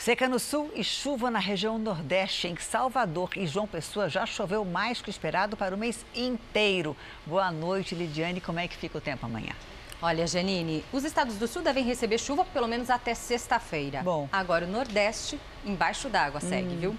Seca 0.00 0.26
no 0.30 0.38
sul 0.38 0.70
e 0.74 0.82
chuva 0.82 1.30
na 1.30 1.38
região 1.38 1.78
nordeste. 1.78 2.48
Em 2.48 2.56
Salvador 2.56 3.28
e 3.36 3.46
João 3.46 3.66
Pessoa 3.66 4.08
já 4.08 4.24
choveu 4.24 4.64
mais 4.64 5.02
que 5.02 5.08
o 5.08 5.12
esperado 5.12 5.58
para 5.58 5.74
o 5.74 5.78
mês 5.78 6.06
inteiro. 6.14 6.96
Boa 7.26 7.50
noite, 7.52 7.94
Lidiane. 7.94 8.40
Como 8.40 8.58
é 8.58 8.66
que 8.66 8.74
fica 8.78 8.96
o 8.96 9.00
tempo 9.00 9.26
amanhã? 9.26 9.52
Olha, 10.00 10.26
Janine, 10.26 10.82
os 10.90 11.04
estados 11.04 11.36
do 11.36 11.46
sul 11.46 11.60
devem 11.60 11.84
receber 11.84 12.16
chuva 12.16 12.46
pelo 12.46 12.66
menos 12.66 12.88
até 12.88 13.12
sexta-feira. 13.14 14.02
Bom. 14.02 14.26
Agora 14.32 14.64
o 14.64 14.68
Nordeste, 14.70 15.38
embaixo 15.66 16.08
d'água, 16.08 16.40
segue, 16.40 16.68
Hum. 16.68 16.78
viu? 16.80 16.96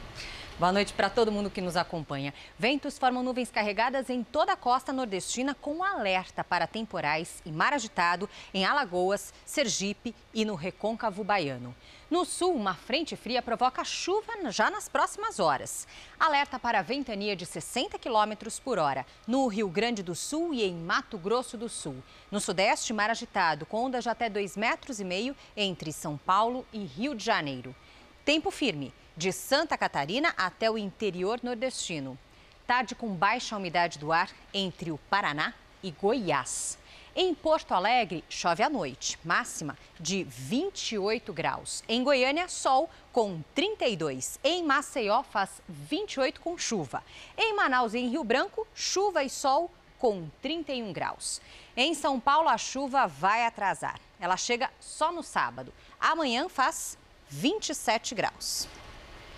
Boa 0.62 0.72
noite 0.72 0.94
para 0.94 1.10
todo 1.10 1.32
mundo 1.32 1.50
que 1.50 1.60
nos 1.60 1.76
acompanha. 1.76 2.36
Ventos 2.56 3.00
formam 3.00 3.24
nuvens 3.24 3.50
carregadas 3.50 4.12
em 4.12 4.24
toda 4.24 4.54
a 4.54 4.56
costa 4.56 4.94
nordestina 4.94 5.56
com 5.56 5.84
alerta 5.84 6.44
para 6.44 6.68
temporais 6.68 7.42
e 7.44 7.52
mar 7.52 7.74
agitado 7.74 8.30
em 8.54 8.64
Alagoas, 8.64 9.34
Sergipe 9.44 10.14
e 10.32 10.46
no 10.46 10.54
Recôncavo 10.54 11.24
Baiano. 11.24 11.76
No 12.12 12.26
sul, 12.26 12.54
uma 12.54 12.76
frente 12.76 13.16
fria 13.16 13.42
provoca 13.42 13.84
chuva 13.84 14.34
já 14.52 14.70
nas 14.70 14.88
próximas 14.88 15.40
horas. 15.40 15.88
Alerta 16.20 16.60
para 16.60 16.84
ventania 16.84 17.36
de 17.36 17.48
60 17.48 17.98
km 17.98 18.48
por 18.64 18.78
hora 18.78 19.04
no 19.26 19.48
Rio 19.48 19.68
Grande 19.68 20.04
do 20.04 20.14
Sul 20.14 20.54
e 20.54 20.64
em 20.64 20.76
Mato 20.76 21.18
Grosso 21.18 21.58
do 21.58 21.68
Sul. 21.68 22.04
No 22.30 22.40
sudeste, 22.40 22.94
mar 22.94 23.10
agitado 23.10 23.66
com 23.66 23.86
ondas 23.86 24.04
de 24.04 24.12
até 24.12 24.30
2,5 24.30 24.60
metros 24.60 25.00
e 25.00 25.04
meio 25.04 25.36
entre 25.58 25.92
São 25.92 26.20
Paulo 26.20 26.68
e 26.72 26.86
Rio 26.86 27.16
de 27.16 27.26
Janeiro. 27.26 27.76
Tempo 28.24 28.52
firme 28.52 28.94
de 29.22 29.32
Santa 29.32 29.78
Catarina 29.78 30.34
até 30.36 30.72
o 30.72 30.80
interior 30.80 31.40
nordestino. 31.44 32.18
Tarde 32.66 32.96
com 32.96 33.14
baixa 33.14 33.56
umidade 33.56 34.00
do 34.00 34.12
ar 34.12 34.32
entre 34.52 34.92
o 34.92 34.98
Paraná 34.98 35.54
e 35.84 35.92
Goiás. 35.92 36.76
Em 37.16 37.32
Porto 37.36 37.72
Alegre, 37.76 38.24
chove 38.28 38.64
à 38.64 38.70
noite, 38.70 39.20
máxima 39.24 39.78
de 40.00 40.24
28 40.24 41.32
graus. 41.34 41.84
Em 41.88 42.04
Goiânia, 42.04 42.48
sol 42.48 42.90
com 43.14 43.44
32. 43.54 44.40
Em 44.44 44.64
Maceió, 44.64 45.22
faz 45.22 45.62
28 45.70 46.42
com 46.42 46.58
chuva. 46.58 47.04
Em 47.38 47.56
Manaus 47.56 47.94
e 47.94 48.00
em 48.00 48.10
Rio 48.10 48.24
Branco, 48.24 48.68
chuva 48.74 49.24
e 49.24 49.30
sol 49.30 49.70
com 50.00 50.28
31 50.42 50.92
graus. 50.92 51.40
Em 51.78 51.94
São 51.94 52.20
Paulo, 52.20 52.50
a 52.50 52.58
chuva 52.58 53.06
vai 53.06 53.46
atrasar. 53.46 54.00
Ela 54.20 54.36
chega 54.36 54.72
só 54.80 55.12
no 55.12 55.22
sábado. 55.22 55.72
Amanhã 56.00 56.50
faz 56.50 56.98
27 57.30 58.16
graus. 58.16 58.68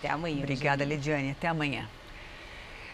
Até 0.04 0.12
amanhã. 0.12 0.40
Obrigada, 0.40 0.84
Lidiane. 0.84 1.32
Até 1.32 1.48
amanhã. 1.48 1.88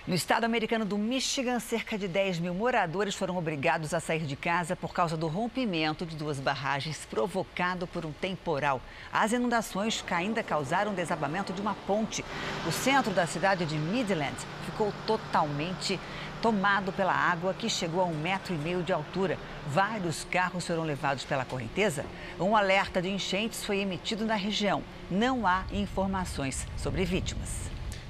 No 0.05 0.13
estado 0.13 0.43
americano 0.43 0.85
do 0.85 0.95
Michigan, 0.95 1.59
cerca 1.59 1.97
de 1.97 2.07
10 2.07 2.39
mil 2.39 2.53
moradores 2.53 3.15
foram 3.15 3.35
obrigados 3.35 3.95
a 3.95 3.99
sair 3.99 4.27
de 4.27 4.35
casa 4.35 4.75
por 4.75 4.93
causa 4.93 5.17
do 5.17 5.27
rompimento 5.27 6.05
de 6.05 6.15
duas 6.15 6.39
barragens 6.39 7.07
provocado 7.09 7.87
por 7.87 8.05
um 8.05 8.11
temporal. 8.11 8.79
As 9.11 9.33
inundações 9.33 10.03
ainda 10.11 10.43
causaram 10.43 10.93
desabamento 10.93 11.51
de 11.51 11.61
uma 11.61 11.73
ponte. 11.73 12.23
O 12.67 12.71
centro 12.71 13.11
da 13.11 13.25
cidade 13.25 13.65
de 13.65 13.75
Midland 13.75 14.37
ficou 14.65 14.93
totalmente 15.07 15.99
tomado 16.41 16.91
pela 16.91 17.13
água 17.13 17.53
que 17.53 17.69
chegou 17.69 18.01
a 18.01 18.05
um 18.05 18.13
metro 18.13 18.53
e 18.53 18.57
meio 18.57 18.83
de 18.83 18.93
altura. 18.93 19.37
Vários 19.67 20.23
carros 20.23 20.65
foram 20.65 20.83
levados 20.83 21.23
pela 21.25 21.45
correnteza. 21.45 22.05
Um 22.39 22.55
alerta 22.55 23.01
de 23.01 23.09
enchentes 23.09 23.63
foi 23.63 23.79
emitido 23.79 24.25
na 24.25 24.35
região. 24.35 24.83
Não 25.09 25.45
há 25.45 25.63
informações 25.71 26.65
sobre 26.77 27.05
vítimas. 27.05 27.69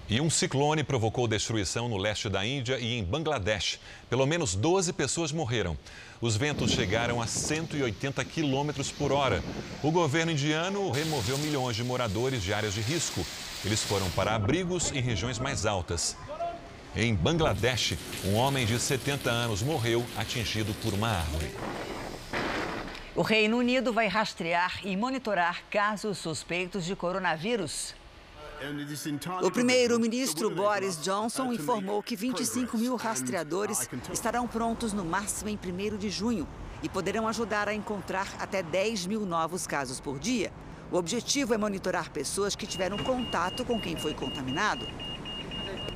E 0.10 0.20
um 0.20 0.28
ciclone 0.28 0.84
provocou 0.84 1.28
destruição 1.28 1.88
no 1.88 1.96
leste 1.96 2.30
da 2.30 2.44
Índia 2.44 2.80
e 2.80 2.98
em 2.98 3.04
Bangladesh. 3.04 3.80
Pelo 4.10 4.26
menos 4.26 4.56
12 4.56 4.92
pessoas 4.92 5.32
morreram. 5.32 5.78
Os 6.20 6.36
ventos 6.36 6.72
chegaram 6.72 7.22
a 7.22 7.28
180 7.28 8.26
quilômetros 8.26 8.92
por 8.92 9.12
hora. 9.12 9.44
O 9.84 9.92
governo 9.92 10.32
indiano 10.32 10.90
removeu 10.90 11.38
milhões 11.38 11.76
de 11.76 11.84
moradores 11.84 12.42
de 12.42 12.52
áreas 12.52 12.74
de 12.74 12.82
risco. 12.82 13.24
Eles 13.64 13.84
foram 13.84 14.10
para 14.12 14.34
abrigos 14.34 14.92
em 14.92 15.00
regiões 15.00 15.38
mais 15.38 15.68
altas. 15.68 16.18
Em 16.96 17.14
Bangladesh, 17.14 17.96
um 18.26 18.36
homem 18.36 18.66
de 18.66 18.80
70 18.80 19.30
anos 19.30 19.62
morreu 19.62 20.04
atingido 20.18 20.74
por 20.82 20.92
uma 20.94 21.10
árvore. 21.10 21.52
O 23.16 23.22
Reino 23.22 23.58
Unido 23.58 23.94
vai 23.94 24.08
rastrear 24.08 24.80
e 24.84 24.98
monitorar 24.98 25.62
casos 25.70 26.18
suspeitos 26.18 26.84
de 26.86 26.96
coronavírus. 26.96 27.94
O 29.44 29.52
primeiro-ministro 29.52 30.50
Boris 30.50 31.00
Johnson 31.02 31.54
informou 31.54 32.02
que 32.02 32.16
25 32.16 32.78
mil 32.78 32.96
rastreadores 32.96 33.88
estarão 34.12 34.48
prontos 34.48 34.92
no 34.92 35.06
máximo 35.06 35.50
em 35.50 35.58
1 35.58 35.98
de 35.98 36.10
junho 36.10 36.48
e 36.82 36.90
poderão 36.90 37.28
ajudar 37.28 37.70
a 37.70 37.74
encontrar 37.74 38.28
até 38.40 38.64
10 38.64 39.06
mil 39.06 39.26
novos 39.26 39.68
casos 39.68 40.00
por 40.00 40.18
dia. 40.18 40.52
O 40.92 40.98
objetivo 40.98 41.54
é 41.54 41.58
monitorar 41.58 42.10
pessoas 42.10 42.56
que 42.56 42.66
tiveram 42.66 42.98
contato 42.98 43.64
com 43.64 43.80
quem 43.80 43.96
foi 43.96 44.16
contaminado. 44.16 44.88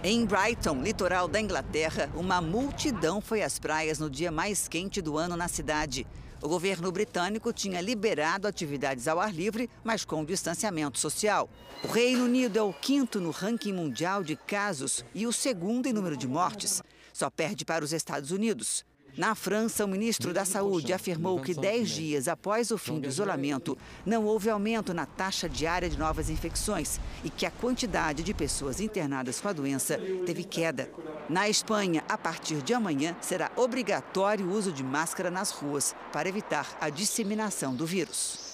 Em 0.06 0.26
Brighton, 0.26 0.82
litoral 0.84 1.30
da 1.30 1.40
Inglaterra, 1.40 2.12
uma 2.14 2.42
multidão 2.42 3.22
foi 3.22 3.42
às 3.42 3.58
praias 3.58 4.00
no 4.00 4.10
dia 4.10 4.30
mais 4.30 4.68
quente 4.68 5.02
do 5.02 5.18
ano 5.18 5.38
na 5.38 5.48
cidade. 5.48 6.06
O 6.42 6.50
governo 6.50 6.92
britânico 6.92 7.54
tinha 7.54 7.80
liberado 7.80 8.46
atividades 8.46 9.08
ao 9.08 9.18
ar 9.18 9.34
livre, 9.34 9.70
mas 9.82 10.04
com 10.04 10.26
distanciamento 10.26 11.00
social. 11.00 11.50
O 11.86 11.88
Reino 11.88 12.26
Unido 12.26 12.60
é 12.60 12.62
o 12.62 12.74
quinto 12.74 13.22
no 13.22 13.32
ranking 13.32 13.72
mundial 13.72 14.26
de 14.26 14.36
casos 14.36 15.06
e 15.16 15.26
o 15.26 15.32
segundo 15.32 15.88
em 15.88 15.94
número 15.94 16.18
de 16.18 16.28
mortes. 16.28 16.84
Só 17.14 17.30
perde 17.30 17.64
para 17.64 17.86
os 17.86 17.94
Estados 17.94 18.32
Unidos. 18.32 18.84
Na 19.16 19.36
França, 19.36 19.86
o 19.86 19.88
ministro 19.88 20.34
da 20.34 20.44
Saúde 20.44 20.92
afirmou 20.92 21.40
que 21.40 21.54
10 21.54 21.90
dias 21.90 22.28
após 22.28 22.72
o 22.72 22.80
fim 22.80 23.00
do 23.00 23.08
isolamento, 23.08 23.78
não 24.04 24.26
houve 24.26 24.50
aumento 24.50 24.92
na 24.92 25.06
taxa 25.06 25.48
diária 25.48 25.88
de 25.88 26.00
novas 26.00 26.32
infecções 26.32 27.00
e 27.24 27.30
que 27.30 27.46
a 27.46 27.52
quantidade 27.52 28.24
de 28.24 28.34
pessoas 28.34 28.80
internadas 28.80 29.40
com 29.40 29.48
a 29.48 29.54
doença 29.54 30.00
teve 30.26 30.44
queda. 30.44 30.90
Na 31.30 31.48
Espanha, 31.48 32.04
a 32.10 32.18
partir 32.18 32.64
de 32.64 32.74
amanhã, 32.74 33.16
será 33.22 33.52
obrigatório 33.56 34.48
o 34.48 34.52
uso 34.52 34.72
de 34.72 34.84
máscara 34.84 35.30
nas 35.30 35.52
ruas 35.52 35.96
para 36.12 36.28
evitar 36.28 36.76
a 36.82 36.90
disseminação 36.90 37.76
do 37.76 37.86
vírus. 37.86 38.53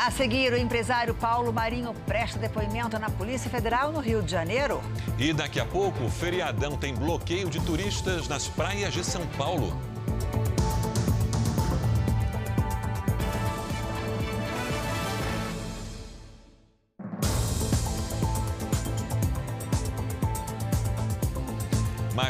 A 0.00 0.12
seguir, 0.12 0.52
o 0.52 0.56
empresário 0.56 1.12
Paulo 1.12 1.52
Marinho 1.52 1.92
presta 2.06 2.38
depoimento 2.38 2.96
na 3.00 3.10
Polícia 3.10 3.50
Federal 3.50 3.90
no 3.90 3.98
Rio 3.98 4.22
de 4.22 4.30
Janeiro. 4.30 4.80
E 5.18 5.32
daqui 5.32 5.58
a 5.58 5.64
pouco, 5.64 6.04
o 6.04 6.08
feriadão 6.08 6.76
tem 6.76 6.94
bloqueio 6.94 7.50
de 7.50 7.58
turistas 7.60 8.28
nas 8.28 8.46
praias 8.46 8.94
de 8.94 9.02
São 9.02 9.26
Paulo. 9.36 9.76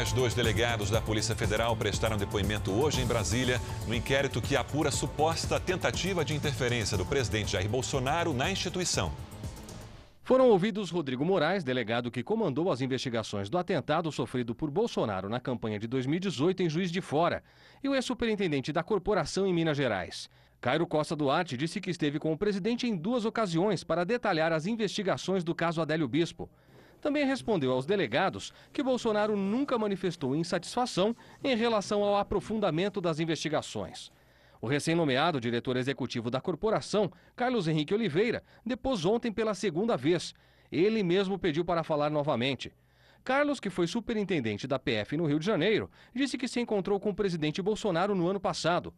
Mais 0.09 0.13
dois 0.13 0.33
delegados 0.33 0.89
da 0.89 0.99
Polícia 0.99 1.35
Federal 1.35 1.75
prestaram 1.75 2.17
depoimento 2.17 2.71
hoje 2.71 2.99
em 2.99 3.05
Brasília 3.05 3.61
no 3.87 3.93
inquérito 3.93 4.41
que 4.41 4.55
apura 4.55 4.89
suposta 4.89 5.59
tentativa 5.59 6.25
de 6.25 6.33
interferência 6.33 6.97
do 6.97 7.05
presidente 7.05 7.51
Jair 7.51 7.69
Bolsonaro 7.69 8.33
na 8.33 8.49
instituição. 8.49 9.11
Foram 10.23 10.49
ouvidos 10.49 10.89
Rodrigo 10.89 11.23
Moraes, 11.23 11.63
delegado 11.63 12.09
que 12.09 12.23
comandou 12.23 12.71
as 12.71 12.81
investigações 12.81 13.51
do 13.51 13.57
atentado 13.59 14.11
sofrido 14.11 14.55
por 14.55 14.71
Bolsonaro 14.71 15.29
na 15.29 15.39
campanha 15.39 15.77
de 15.77 15.85
2018 15.85 16.63
em 16.63 16.69
Juiz 16.69 16.91
de 16.91 17.01
Fora, 17.01 17.43
e 17.83 17.87
o 17.87 17.93
ex-superintendente 17.93 18.73
da 18.73 18.81
corporação 18.81 19.45
em 19.45 19.53
Minas 19.53 19.77
Gerais. 19.77 20.27
Cairo 20.59 20.87
Costa 20.87 21.15
Duarte 21.15 21.55
disse 21.55 21.79
que 21.79 21.91
esteve 21.91 22.17
com 22.17 22.33
o 22.33 22.37
presidente 22.37 22.87
em 22.87 22.95
duas 22.95 23.25
ocasiões 23.25 23.83
para 23.83 24.03
detalhar 24.03 24.51
as 24.51 24.65
investigações 24.65 25.43
do 25.43 25.53
caso 25.53 25.79
Adélio 25.81 26.07
Bispo. 26.07 26.49
Também 27.01 27.25
respondeu 27.25 27.71
aos 27.71 27.85
delegados 27.85 28.53
que 28.73 28.83
Bolsonaro 28.83 29.35
nunca 29.35 29.77
manifestou 29.77 30.35
insatisfação 30.35 31.15
em 31.43 31.55
relação 31.55 32.03
ao 32.03 32.17
aprofundamento 32.17 32.99
das 32.99 33.19
investigações. 33.19 34.11
O 34.61 34.67
recém-nomeado 34.67 35.39
diretor 35.39 35.77
executivo 35.77 36.29
da 36.29 36.41
corporação, 36.41 37.09
Carlos 37.35 37.67
Henrique 37.67 37.93
Oliveira, 37.93 38.43
depôs 38.65 39.05
ontem 39.05 39.31
pela 39.31 39.53
segunda 39.53 39.95
vez. 39.95 40.33
Ele 40.69 41.01
mesmo 41.01 41.39
pediu 41.39 41.63
para 41.63 41.83
falar 41.83 42.09
novamente. 42.09 42.73
Carlos, 43.23 43.59
que 43.59 43.69
foi 43.69 43.87
superintendente 43.87 44.67
da 44.67 44.77
PF 44.77 45.15
no 45.15 45.25
Rio 45.25 45.39
de 45.39 45.45
Janeiro, 45.45 45.89
disse 46.13 46.37
que 46.37 46.47
se 46.47 46.59
encontrou 46.59 46.99
com 46.99 47.11
o 47.11 47.15
presidente 47.15 47.61
Bolsonaro 47.61 48.13
no 48.13 48.27
ano 48.27 48.39
passado. 48.39 48.93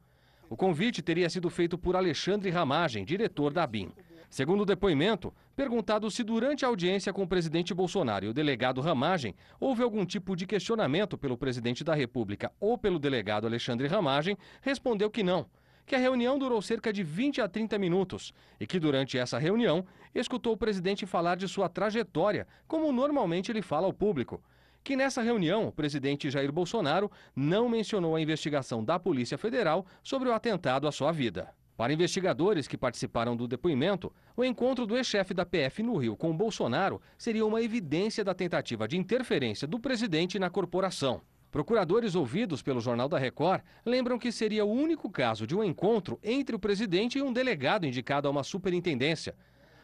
O 0.50 0.58
convite 0.58 1.02
teria 1.02 1.30
sido 1.30 1.50
feito 1.50 1.78
por 1.78 1.96
Alexandre 1.96 2.50
Ramagem, 2.50 3.06
diretor 3.06 3.54
da 3.54 3.66
BIM. 3.66 3.92
Segundo 4.32 4.62
o 4.62 4.66
depoimento, 4.66 5.34
perguntado 5.58 6.10
se 6.10 6.24
durante 6.24 6.64
a 6.64 6.70
audiência 6.70 7.12
com 7.12 7.22
o 7.22 7.28
presidente 7.28 7.74
Bolsonaro 7.74 8.24
e 8.24 8.30
o 8.30 8.34
delegado 8.34 8.80
Ramagem 8.80 9.36
houve 9.60 9.84
algum 9.84 10.06
tipo 10.06 10.38
de 10.38 10.48
questionamento 10.48 11.18
pelo 11.18 11.38
presidente 11.38 11.84
da 11.84 11.94
República 11.94 12.50
ou 12.58 12.78
pelo 12.78 12.98
delegado 12.98 13.46
Alexandre 13.46 13.90
Ramagem, 13.90 14.38
respondeu 14.62 15.12
que 15.12 15.22
não, 15.22 15.48
que 15.86 15.96
a 15.96 16.00
reunião 16.00 16.40
durou 16.40 16.62
cerca 16.62 16.94
de 16.94 17.04
20 17.04 17.42
a 17.42 17.50
30 17.50 17.78
minutos 17.78 18.34
e 18.58 18.66
que 18.66 18.80
durante 18.80 19.18
essa 19.18 19.38
reunião 19.38 19.86
escutou 20.16 20.54
o 20.54 20.58
presidente 20.58 21.06
falar 21.06 21.36
de 21.36 21.46
sua 21.46 21.68
trajetória, 21.68 22.48
como 22.70 22.90
normalmente 22.94 23.52
ele 23.52 23.62
fala 23.62 23.86
ao 23.86 23.94
público. 23.94 24.42
Que 24.82 24.96
nessa 24.96 25.22
reunião 25.22 25.68
o 25.68 25.74
presidente 25.74 26.30
Jair 26.30 26.54
Bolsonaro 26.54 27.12
não 27.36 27.68
mencionou 27.68 28.16
a 28.16 28.22
investigação 28.22 28.82
da 28.82 28.98
Polícia 28.98 29.38
Federal 29.38 29.86
sobre 30.02 30.30
o 30.30 30.34
atentado 30.34 30.88
à 30.88 30.92
sua 30.94 31.12
vida. 31.12 31.54
Para 31.82 31.94
investigadores 31.94 32.68
que 32.68 32.78
participaram 32.78 33.36
do 33.36 33.48
depoimento, 33.48 34.14
o 34.38 34.46
encontro 34.46 34.86
do 34.86 34.96
ex-chefe 34.96 35.34
da 35.34 35.44
PF 35.44 35.82
no 35.82 35.98
Rio 35.98 36.16
com 36.16 36.32
Bolsonaro 36.32 37.02
seria 37.18 37.44
uma 37.44 37.60
evidência 37.60 38.24
da 38.24 38.36
tentativa 38.36 38.88
de 38.88 39.00
interferência 39.00 39.68
do 39.68 39.80
presidente 39.80 40.38
na 40.38 40.48
corporação. 40.48 41.22
Procuradores 41.50 42.14
ouvidos 42.14 42.62
pelo 42.62 42.80
Jornal 42.80 43.10
da 43.10 43.18
Record 43.18 43.64
lembram 43.84 44.20
que 44.20 44.32
seria 44.32 44.64
o 44.64 44.72
único 44.72 45.10
caso 45.10 45.48
de 45.48 45.56
um 45.56 45.64
encontro 45.64 46.20
entre 46.22 46.56
o 46.56 46.60
presidente 46.60 47.18
e 47.18 47.24
um 47.24 47.34
delegado 47.34 47.88
indicado 47.88 48.28
a 48.28 48.32
uma 48.32 48.44
superintendência. 48.44 49.36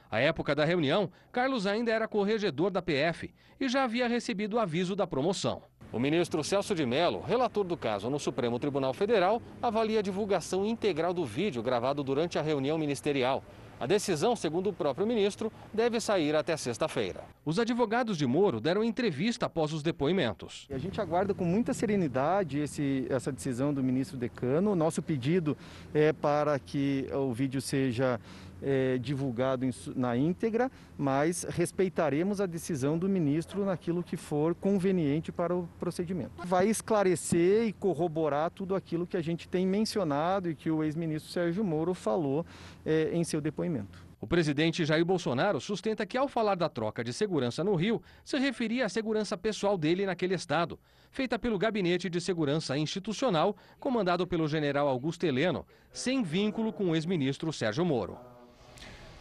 À 0.08 0.20
época 0.20 0.54
da 0.54 0.64
reunião, 0.64 1.10
Carlos 1.32 1.66
ainda 1.66 1.92
era 1.92 2.08
corregedor 2.08 2.70
da 2.70 2.80
PF 2.80 3.34
e 3.60 3.68
já 3.68 3.86
havia 3.86 4.08
recebido 4.08 4.60
aviso 4.60 4.96
da 4.96 5.08
promoção. 5.08 5.64
O 5.91 6.00
ministro 6.00 6.43
Celso 6.43 6.76
de 6.76 6.86
Mello, 6.86 7.21
relator 7.21 7.63
do 7.63 7.78
caso 7.78 8.10
no 8.10 8.19
Supremo 8.19 8.60
Tribunal 8.60 8.93
Federal, 8.93 9.41
avalia 9.62 10.00
a 10.00 10.02
divulgação 10.02 10.65
integral 10.65 11.13
do 11.13 11.26
vídeo 11.26 11.63
gravado 11.63 12.04
durante 12.04 12.38
a 12.38 12.41
reunião 12.41 12.78
ministerial. 12.78 13.41
A 13.80 13.86
decisão, 13.86 14.36
segundo 14.36 14.69
o 14.69 14.73
próprio 14.73 15.06
ministro, 15.08 15.52
deve 15.71 16.02
sair 16.02 16.36
até 16.36 16.58
sexta-feira. 16.58 17.23
Os 17.45 17.60
advogados 17.60 18.17
de 18.17 18.26
Moro 18.26 18.60
deram 18.60 18.84
entrevista 18.84 19.45
após 19.45 19.71
os 19.71 19.84
depoimentos. 19.84 20.67
A 20.71 20.80
gente 20.80 21.00
aguarda 21.00 21.34
com 21.34 21.45
muita 21.45 21.73
serenidade 21.73 22.58
esse, 22.60 23.06
essa 23.10 23.32
decisão 23.32 23.71
do 23.71 23.84
ministro 23.84 24.17
decano. 24.17 24.76
Nosso 24.76 25.02
pedido 25.02 25.56
é 25.93 26.12
para 26.12 26.58
que 26.58 27.08
o 27.13 27.32
vídeo 27.32 27.62
seja 27.62 28.19
é, 28.62 28.98
divulgado 28.98 29.65
em, 29.65 29.72
na 29.96 30.15
íntegra, 30.17 30.72
mas 30.98 31.43
respeitaremos 31.43 32.41
a 32.41 32.46
decisão 32.46 32.98
do 32.98 33.08
ministro 33.08 33.65
naquilo 33.65 34.04
que 34.04 34.17
for 34.17 34.56
conveniente 34.56 35.32
para 35.32 35.56
o 35.56 35.67
procedimento. 35.80 36.32
Vai 36.46 36.67
esclarecer 36.67 37.67
e 37.67 37.74
corroborar 37.74 38.52
tudo 38.52 38.76
aquilo 38.76 39.08
que 39.08 39.17
a 39.17 39.22
gente 39.22 39.48
tem 39.48 39.65
mencionado 39.65 40.50
e 40.50 40.56
que 40.56 40.70
o 40.70 40.84
ex-ministro 40.84 41.32
Sérgio 41.32 41.63
Moro 41.63 41.93
falou 41.93 42.46
é, 42.86 43.10
em 43.13 43.24
seu 43.24 43.41
depoimento. 43.41 44.08
O 44.20 44.26
presidente 44.26 44.84
Jair 44.84 45.06
Bolsonaro 45.06 45.62
sustenta 45.62 46.04
que, 46.04 46.17
ao 46.17 46.28
falar 46.28 46.56
da 46.56 46.67
troca 46.67 47.04
de 47.04 47.13
segurança 47.13 47.63
no 47.63 47.76
Rio, 47.76 48.02
se 48.26 48.38
referia 48.39 48.86
à 48.86 48.89
segurança 48.89 49.38
pessoal 49.38 49.78
dele 49.78 50.08
naquele 50.08 50.34
estado, 50.34 50.80
feita 51.12 51.38
pelo 51.38 51.60
Gabinete 51.60 52.10
de 52.10 52.20
Segurança 52.20 52.76
Institucional, 52.78 53.56
comandado 53.80 54.26
pelo 54.26 54.48
general 54.48 54.88
Augusto 54.88 55.24
Heleno, 55.24 55.65
sem 55.91 56.24
vínculo 56.24 56.74
com 56.74 56.89
o 56.89 56.96
ex-ministro 56.96 57.54
Sérgio 57.54 57.86
Moro. 57.86 58.17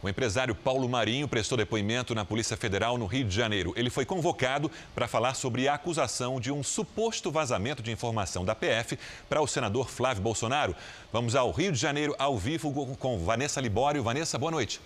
O 0.01 0.07
empresário 0.07 0.53
Paulo 0.53 0.87
Marinho 0.87 1.27
prestou 1.27 1.57
depoimento 1.57 2.13
na 2.13 2.23
Polícia 2.23 2.55
Federal 2.55 2.99
no 2.99 3.07
Rio 3.07 3.25
de 3.25 3.35
Janeiro. 3.35 3.73
Ele 3.75 3.89
foi 3.89 4.05
convocado 4.05 4.69
para 4.93 5.07
falar 5.07 5.33
sobre 5.33 5.67
a 5.67 5.73
acusação 5.73 6.39
de 6.39 6.51
um 6.51 6.61
suposto 6.61 7.31
vazamento 7.31 7.81
de 7.81 7.91
informação 7.91 8.45
da 8.45 8.53
PF 8.53 8.97
para 9.27 9.41
o 9.41 9.47
senador 9.47 9.89
Flávio 9.89 10.21
Bolsonaro. 10.21 10.75
Vamos 11.11 11.35
ao 11.35 11.49
Rio 11.51 11.71
de 11.71 11.79
Janeiro 11.79 12.15
ao 12.19 12.37
vivo 12.37 12.95
com 12.97 13.17
Vanessa 13.17 13.59
Libório. 13.59 14.03
Vanessa, 14.03 14.37
boa 14.37 14.51
noite. 14.51 14.79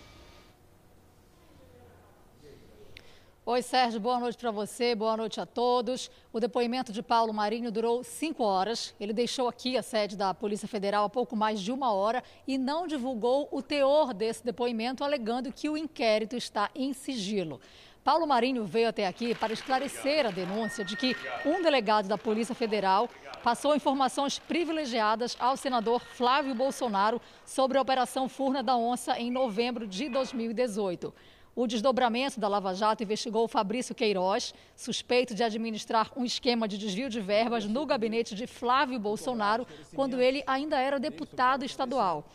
Oi, 3.44 3.64
Sérgio, 3.64 4.00
boa 4.00 4.20
noite 4.20 4.38
para 4.38 4.52
você, 4.52 4.94
boa 4.94 5.18
noite 5.18 5.42
a 5.42 5.48
todos. 5.48 6.12
O 6.32 6.40
depoimento 6.40 6.94
de 6.94 7.02
Paulo 7.02 7.34
Marinho 7.34 7.72
durou 7.72 8.04
cinco 8.04 8.44
horas. 8.44 8.94
Ele 9.00 9.12
deixou 9.12 9.48
aqui 9.48 9.76
a 9.76 9.82
sede 9.82 10.16
da 10.16 10.32
Polícia 10.32 10.68
Federal 10.68 11.06
há 11.06 11.10
pouco 11.10 11.36
mais 11.36 11.60
de 11.60 11.72
uma 11.72 11.92
hora 11.92 12.24
e 12.48 12.56
não 12.56 12.86
divulgou 12.86 13.50
o 13.52 13.60
teor 13.60 14.14
desse 14.14 14.46
depoimento, 14.46 15.04
alegando 15.04 15.52
que 15.52 15.68
o 15.68 15.76
inquérito 15.76 16.36
está 16.36 16.70
em 16.76 16.94
sigilo. 16.94 17.60
Paulo 18.04 18.28
Marinho 18.28 18.64
veio 18.64 18.90
até 18.90 19.08
aqui 19.08 19.34
para 19.34 19.54
esclarecer 19.54 20.28
a 20.28 20.30
denúncia 20.30 20.86
de 20.86 20.96
que 20.96 21.16
um 21.44 21.64
delegado 21.64 22.08
da 22.08 22.20
Polícia 22.20 22.54
Federal 22.54 23.10
passou 23.44 23.76
informações 23.76 24.38
privilegiadas 24.38 25.36
ao 25.40 25.58
senador 25.58 26.00
Flávio 26.00 26.54
Bolsonaro 26.54 27.20
sobre 27.44 27.80
a 27.80 27.82
Operação 27.82 28.30
Furna 28.30 28.62
da 28.62 28.78
Onça 28.78 29.20
em 29.20 29.32
novembro 29.32 29.88
de 29.88 30.10
2018. 30.10 31.12
O 31.54 31.68
desdobramento 31.68 32.40
da 32.40 32.48
Lava 32.48 32.74
Jato 32.74 33.04
investigou 33.04 33.48
Fabrício 33.48 33.94
Queiroz, 33.94 34.54
suspeito 34.76 35.36
de 35.36 35.44
administrar 35.44 36.10
um 36.16 36.24
esquema 36.24 36.66
de 36.66 36.78
desvio 36.78 37.10
de 37.10 37.20
verbas 37.20 37.66
no 37.66 37.86
gabinete 37.86 38.34
de 38.34 38.48
Flávio 38.48 38.98
Bolsonaro, 38.98 39.68
quando 39.94 40.22
ele 40.22 40.42
ainda 40.48 40.80
era 40.80 40.98
deputado 40.98 41.66
estadual. 41.66 42.26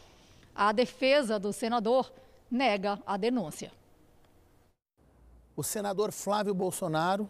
A 0.54 0.70
defesa 0.70 1.38
do 1.38 1.50
senador 1.52 2.12
nega 2.50 3.00
a 3.06 3.16
denúncia. 3.16 3.72
O 5.56 5.62
senador 5.62 6.12
Flávio 6.12 6.54
Bolsonaro 6.54 7.28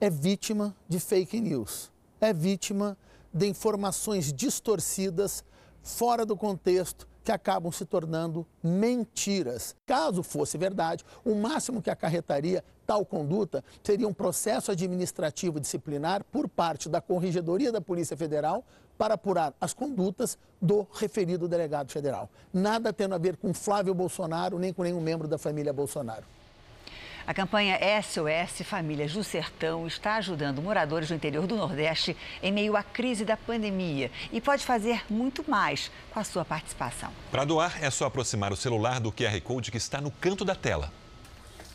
é 0.00 0.10
vítima 0.10 0.74
de 0.88 0.98
fake 0.98 1.40
news, 1.40 1.92
é 2.20 2.32
vítima 2.32 2.98
de 3.32 3.46
informações 3.46 4.32
distorcidas, 4.32 5.44
fora 5.82 6.26
do 6.26 6.36
contexto 6.36 7.06
que 7.24 7.32
acabam 7.32 7.70
se 7.72 7.84
tornando 7.84 8.46
mentiras. 8.62 9.76
Caso 9.86 10.22
fosse 10.22 10.58
verdade, 10.58 11.04
o 11.24 11.34
máximo 11.34 11.80
que 11.80 11.90
acarretaria 11.90 12.64
tal 12.86 13.04
conduta 13.04 13.64
seria 13.82 14.08
um 14.08 14.12
processo 14.12 14.70
administrativo 14.70 15.60
disciplinar 15.60 16.24
por 16.24 16.48
parte 16.48 16.88
da 16.88 17.00
Corregedoria 17.00 17.70
da 17.70 17.80
Polícia 17.80 18.16
Federal 18.16 18.64
para 18.98 19.14
apurar 19.14 19.54
as 19.60 19.72
condutas 19.72 20.38
do 20.60 20.86
referido 20.92 21.48
delegado 21.48 21.90
federal. 21.90 22.28
Nada 22.52 22.92
tendo 22.92 23.14
a 23.14 23.18
ver 23.18 23.36
com 23.36 23.54
Flávio 23.54 23.94
Bolsonaro 23.94 24.58
nem 24.58 24.72
com 24.72 24.82
nenhum 24.82 25.00
membro 25.00 25.26
da 25.26 25.38
família 25.38 25.72
Bolsonaro. 25.72 26.24
A 27.26 27.32
campanha 27.32 27.78
SOS 28.02 28.66
Família 28.66 29.06
do 29.08 29.22
Sertão 29.22 29.86
está 29.86 30.16
ajudando 30.16 30.60
moradores 30.60 31.08
do 31.08 31.14
interior 31.14 31.46
do 31.46 31.56
Nordeste 31.56 32.16
em 32.42 32.52
meio 32.52 32.76
à 32.76 32.82
crise 32.82 33.24
da 33.24 33.36
pandemia 33.36 34.10
e 34.32 34.40
pode 34.40 34.64
fazer 34.64 35.04
muito 35.08 35.48
mais 35.48 35.90
com 36.10 36.18
a 36.18 36.24
sua 36.24 36.44
participação. 36.44 37.10
Para 37.30 37.44
doar, 37.44 37.82
é 37.82 37.90
só 37.90 38.06
aproximar 38.06 38.52
o 38.52 38.56
celular 38.56 39.00
do 39.00 39.12
QR 39.12 39.40
Code 39.42 39.70
que 39.70 39.76
está 39.78 40.00
no 40.00 40.10
canto 40.10 40.44
da 40.44 40.54
tela. 40.54 40.92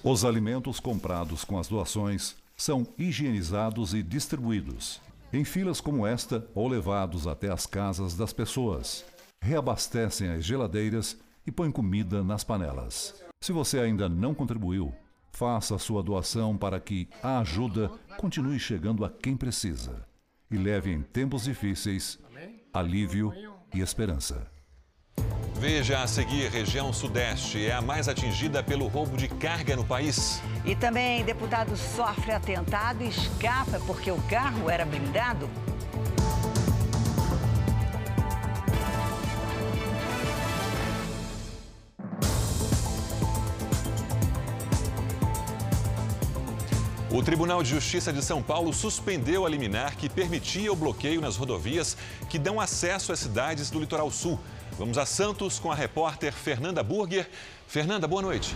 Os 0.04 0.26
alimentos 0.26 0.80
comprados 0.80 1.44
com 1.44 1.58
as 1.58 1.68
doações 1.68 2.36
são 2.56 2.88
higienizados 2.98 3.94
e 3.94 4.04
distribuídos 4.04 5.02
em 5.32 5.44
filas 5.44 5.82
como 5.82 6.08
esta 6.08 6.46
ou 6.56 6.68
levados 6.68 7.28
até 7.28 7.52
as 7.52 7.66
casas 7.66 8.16
das 8.16 8.32
pessoas. 8.32 9.06
Reabastecem 9.42 10.30
as 10.30 10.44
geladeiras 10.44 11.18
e 11.46 11.52
põem 11.52 11.72
comida 11.72 12.24
nas 12.24 12.44
panelas. 12.44 13.14
Se 13.42 13.52
você 13.52 13.80
ainda 13.80 14.10
não 14.10 14.34
contribuiu, 14.34 14.94
Faça 15.32 15.76
a 15.76 15.80
sua 15.80 16.02
doação 16.02 16.58
para 16.58 16.80
que 16.80 17.08
a 17.22 17.40
ajuda 17.40 17.92
continue 18.18 18.60
chegando 18.60 19.06
a 19.06 19.10
quem 19.10 19.38
precisa 19.38 20.06
e 20.50 20.58
leve 20.58 20.92
em 20.92 21.02
tempos 21.02 21.44
difíceis 21.44 22.20
alívio 22.74 23.34
e 23.74 23.82
esperança. 23.82 24.48
Veja 25.60 26.04
a 26.04 26.08
seguir, 26.08 26.52
região 26.52 26.94
sudeste 26.94 27.66
é 27.66 27.74
a 27.74 27.82
mais 27.82 28.08
atingida 28.08 28.62
pelo 28.62 28.88
roubo 28.88 29.18
de 29.18 29.28
carga 29.28 29.76
no 29.76 29.84
país. 29.84 30.40
E 30.64 30.76
também 30.76 31.26
deputado 31.26 31.76
sofre 31.76 32.32
atentado 32.32 33.04
e 33.04 33.10
escapa 33.10 33.80
porque 33.88 34.12
o 34.12 34.22
carro 34.24 34.70
era 34.70 34.86
blindado. 34.86 35.50
O 47.18 47.24
Tribunal 47.24 47.64
de 47.64 47.72
Justiça 47.72 48.14
de 48.14 48.24
São 48.24 48.44
Paulo 48.44 48.72
suspendeu 48.72 49.44
a 49.44 49.50
liminar 49.50 49.96
que 49.96 50.08
permitia 50.08 50.72
o 50.72 50.76
bloqueio 50.76 51.20
nas 51.20 51.36
rodovias 51.36 51.98
que 52.30 52.38
dão 52.38 52.62
acesso 52.62 53.12
às 53.12 53.18
cidades 53.18 53.72
do 53.72 53.80
litoral 53.80 54.12
sul. 54.12 54.40
Vamos 54.74 55.00
a 55.00 55.06
Santos 55.08 55.58
com 55.58 55.72
a 55.72 55.76
repórter 55.76 56.32
Fernanda 56.32 56.84
Burger. 56.84 57.28
Fernanda, 57.66 58.08
boa 58.08 58.22
noite. 58.22 58.56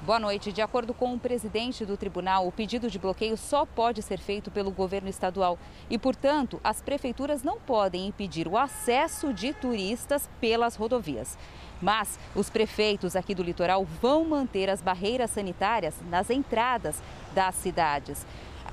Boa 0.00 0.18
noite. 0.18 0.52
De 0.52 0.62
acordo 0.62 0.94
com 0.94 1.14
o 1.14 1.18
presidente 1.18 1.84
do 1.84 1.98
tribunal, 1.98 2.46
o 2.46 2.52
pedido 2.52 2.90
de 2.90 2.98
bloqueio 2.98 3.36
só 3.36 3.66
pode 3.66 4.00
ser 4.00 4.18
feito 4.18 4.50
pelo 4.50 4.70
governo 4.70 5.10
estadual 5.10 5.58
e, 5.88 5.98
portanto, 5.98 6.58
as 6.64 6.80
prefeituras 6.80 7.42
não 7.42 7.58
podem 7.58 8.06
impedir 8.06 8.48
o 8.48 8.56
acesso 8.56 9.34
de 9.34 9.52
turistas 9.52 10.30
pelas 10.40 10.76
rodovias. 10.76 11.38
Mas 11.80 12.18
os 12.34 12.48
prefeitos 12.50 13.16
aqui 13.16 13.34
do 13.34 13.42
litoral 13.42 13.84
vão 13.84 14.24
manter 14.24 14.70
as 14.70 14.80
barreiras 14.80 15.30
sanitárias 15.30 15.94
nas 16.10 16.30
entradas 16.30 17.02
das 17.34 17.54
cidades. 17.54 18.26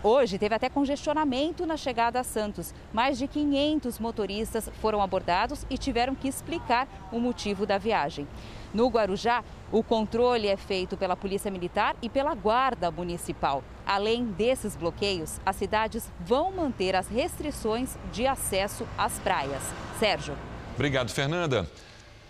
Hoje 0.03 0.39
teve 0.39 0.55
até 0.55 0.67
congestionamento 0.67 1.63
na 1.63 1.77
chegada 1.77 2.19
a 2.19 2.23
Santos. 2.23 2.73
Mais 2.91 3.19
de 3.19 3.27
500 3.27 3.99
motoristas 3.99 4.67
foram 4.81 4.99
abordados 4.99 5.63
e 5.69 5.77
tiveram 5.77 6.15
que 6.15 6.27
explicar 6.27 6.87
o 7.11 7.19
motivo 7.19 7.67
da 7.67 7.77
viagem. 7.77 8.27
No 8.73 8.87
Guarujá, 8.87 9.43
o 9.71 9.83
controle 9.83 10.47
é 10.47 10.57
feito 10.57 10.97
pela 10.97 11.15
Polícia 11.15 11.51
Militar 11.51 11.95
e 12.01 12.09
pela 12.09 12.33
Guarda 12.33 12.89
Municipal. 12.89 13.63
Além 13.85 14.25
desses 14.25 14.75
bloqueios, 14.75 15.39
as 15.45 15.57
cidades 15.57 16.11
vão 16.19 16.51
manter 16.51 16.95
as 16.95 17.07
restrições 17.07 17.95
de 18.11 18.25
acesso 18.25 18.87
às 18.97 19.19
praias. 19.19 19.61
Sérgio. 19.99 20.35
Obrigado, 20.73 21.11
Fernanda. 21.11 21.69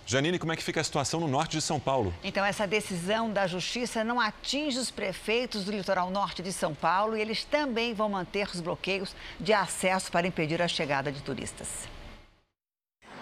Janine, 0.05 0.39
como 0.39 0.51
é 0.51 0.55
que 0.55 0.63
fica 0.63 0.81
a 0.81 0.83
situação 0.83 1.19
no 1.19 1.27
norte 1.27 1.57
de 1.57 1.61
São 1.61 1.79
Paulo? 1.79 2.13
Então, 2.23 2.43
essa 2.43 2.67
decisão 2.67 3.31
da 3.31 3.47
Justiça 3.47 4.03
não 4.03 4.19
atinge 4.19 4.77
os 4.77 4.91
prefeitos 4.91 5.63
do 5.63 5.71
litoral 5.71 6.09
norte 6.09 6.41
de 6.41 6.51
São 6.51 6.73
Paulo 6.73 7.15
e 7.15 7.21
eles 7.21 7.43
também 7.43 7.93
vão 7.93 8.09
manter 8.09 8.47
os 8.47 8.59
bloqueios 8.59 9.15
de 9.39 9.53
acesso 9.53 10.11
para 10.11 10.27
impedir 10.27 10.61
a 10.61 10.67
chegada 10.67 11.11
de 11.11 11.21
turistas. 11.21 11.87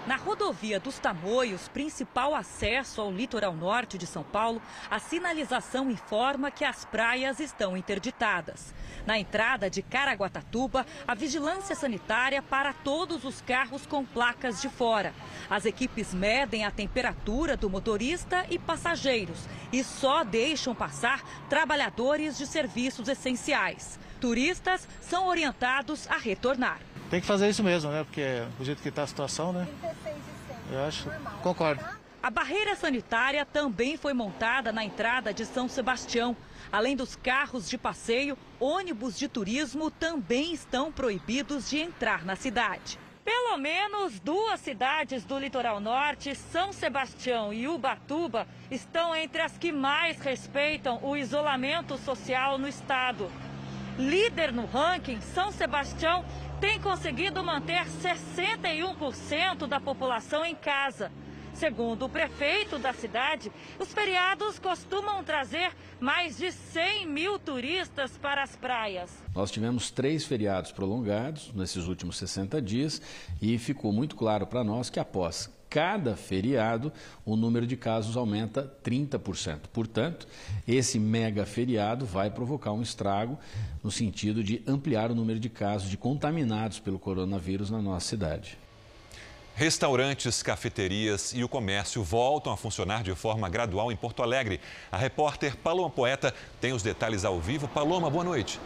Na 0.08 0.16
rodovia 0.16 0.80
dos 0.80 0.98
Tamoios, 0.98 1.68
principal 1.68 2.34
acesso 2.34 3.02
ao 3.02 3.12
litoral 3.12 3.54
norte 3.54 3.98
de 3.98 4.08
São 4.08 4.24
Paulo, 4.24 4.62
a 4.90 4.98
sinalização 4.98 5.92
informa 5.92 6.50
que 6.50 6.64
as 6.64 6.86
praias 6.86 7.40
estão 7.40 7.76
interditadas. 7.76 8.74
Na 9.06 9.20
entrada 9.20 9.70
de 9.70 9.82
Caraguatatuba, 9.82 10.86
a 11.08 11.14
vigilância 11.14 11.76
sanitária 11.76 12.42
para 12.42 12.74
todos 12.74 13.24
os 13.26 13.42
carros 13.42 13.86
com 13.86 14.06
placas 14.06 14.62
de 14.62 14.70
fora. 14.70 15.14
As 15.50 15.66
equipes 15.66 16.14
medem 16.14 16.66
a 16.66 16.72
temperatura 16.72 17.58
do 17.58 17.70
motorista 17.70 18.46
e 18.50 18.58
passageiros 18.58 19.48
e 19.72 19.84
só 19.84 20.24
deixam 20.24 20.74
passar 20.74 21.22
trabalhadores 21.50 22.38
de 22.38 22.48
serviços 22.48 23.08
essenciais. 23.08 24.00
Turistas 24.20 24.88
são 25.02 25.28
orientados 25.28 26.08
a 26.08 26.18
retornar. 26.18 26.89
Tem 27.10 27.20
que 27.20 27.26
fazer 27.26 27.50
isso 27.50 27.64
mesmo, 27.64 27.92
né? 27.92 28.04
Porque 28.04 28.44
do 28.58 28.64
jeito 28.64 28.82
que 28.82 28.90
está 28.90 29.04
a 29.04 29.08
situação, 29.08 29.52
né? 29.52 29.68
Eu 30.72 30.84
acho, 30.86 31.10
concordo. 31.42 31.84
A 32.22 32.30
barreira 32.30 32.76
sanitária 32.76 33.46
também 33.46 33.98
foi 33.98 34.14
montada 34.14 34.72
na 34.72 34.84
entrada 34.84 35.34
de 35.34 35.46
São 35.46 35.68
Sebastião. 35.68 36.36
Além 36.72 36.96
dos 36.96 37.16
carros 37.16 37.70
de 37.70 37.78
passeio, 37.78 38.38
ônibus 38.60 39.18
de 39.18 39.28
turismo 39.28 39.90
também 39.90 40.54
estão 40.54 40.92
proibidos 40.92 41.70
de 41.70 41.80
entrar 41.80 42.26
na 42.26 42.36
cidade. 42.36 43.00
Pelo 43.24 43.58
menos 43.58 44.20
duas 44.20 44.60
cidades 44.60 45.24
do 45.24 45.40
litoral 45.40 45.80
norte, 45.80 46.36
São 46.36 46.74
Sebastião 46.74 47.54
e 47.54 47.68
Ubatuba, 47.68 48.48
estão 48.70 49.16
entre 49.16 49.42
as 49.42 49.58
que 49.58 49.72
mais 49.72 50.20
respeitam 50.20 51.00
o 51.02 51.16
isolamento 51.16 51.98
social 51.98 52.58
no 52.58 52.68
estado. 52.68 53.32
Líder 53.98 54.52
no 54.52 54.66
ranking, 54.66 55.20
São 55.22 55.52
Sebastião 55.52 56.26
tem 56.60 56.80
conseguido 56.80 57.44
manter 57.44 57.86
61% 57.86 59.66
da 59.68 59.80
população 59.80 60.44
em 60.46 60.56
casa. 60.56 61.12
Segundo 61.54 62.06
o 62.06 62.10
prefeito 62.10 62.78
da 62.78 62.94
cidade, 62.94 63.52
os 63.80 63.92
feriados 63.92 64.60
costumam 64.60 65.24
trazer 65.24 65.72
mais 66.00 66.38
de 66.38 66.52
100 66.52 67.06
mil 67.08 67.38
turistas 67.38 68.18
para 68.18 68.44
as 68.44 68.56
praias. 68.56 69.12
Nós 69.36 69.52
tivemos 69.52 69.92
três 69.92 70.26
feriados 70.26 70.72
prolongados 70.72 71.52
nesses 71.54 71.88
últimos 71.88 72.18
60 72.18 72.62
dias 72.62 73.02
e 73.42 73.58
ficou 73.58 73.92
muito 73.92 74.16
claro 74.16 74.48
para 74.48 74.64
nós 74.64 74.90
que 74.90 75.00
após 75.00 75.50
cada 75.70 76.16
feriado, 76.16 76.92
o 77.26 77.36
número 77.36 77.68
de 77.68 77.78
casos 77.78 78.18
aumenta 78.18 78.72
30%. 78.84 79.68
Portanto, 79.72 80.28
esse 80.68 80.98
mega 81.00 81.46
feriado 81.46 82.06
vai 82.06 82.32
provocar 82.32 82.72
um 82.72 82.82
estrago 82.82 83.38
no 83.84 83.92
sentido 83.92 84.44
de 84.44 84.64
ampliar 84.66 85.12
o 85.12 85.16
número 85.16 85.40
de 85.40 85.50
casos 85.50 85.90
de 85.90 85.98
contaminados 85.98 86.80
pelo 86.80 86.98
coronavírus 86.98 87.70
na 87.70 87.82
nossa 87.82 88.08
cidade. 88.08 88.58
Restaurantes, 89.56 90.42
cafeterias 90.42 91.34
e 91.34 91.44
o 91.44 91.50
comércio 91.50 92.02
voltam 92.02 92.54
a 92.54 92.58
funcionar 92.58 93.04
de 93.04 93.14
forma 93.14 93.50
gradual 93.50 93.92
em 93.92 93.96
Porto 93.96 94.24
Alegre. 94.24 94.62
A 94.90 94.98
repórter 94.98 95.58
Paloma 95.58 95.90
Poeta 95.90 96.34
tem 96.62 96.72
os 96.72 96.82
detalhes 96.82 97.26
ao 97.26 97.40
vivo. 97.42 97.68
Paloma, 97.68 98.10
boa 98.10 98.24
noite. 98.24 98.58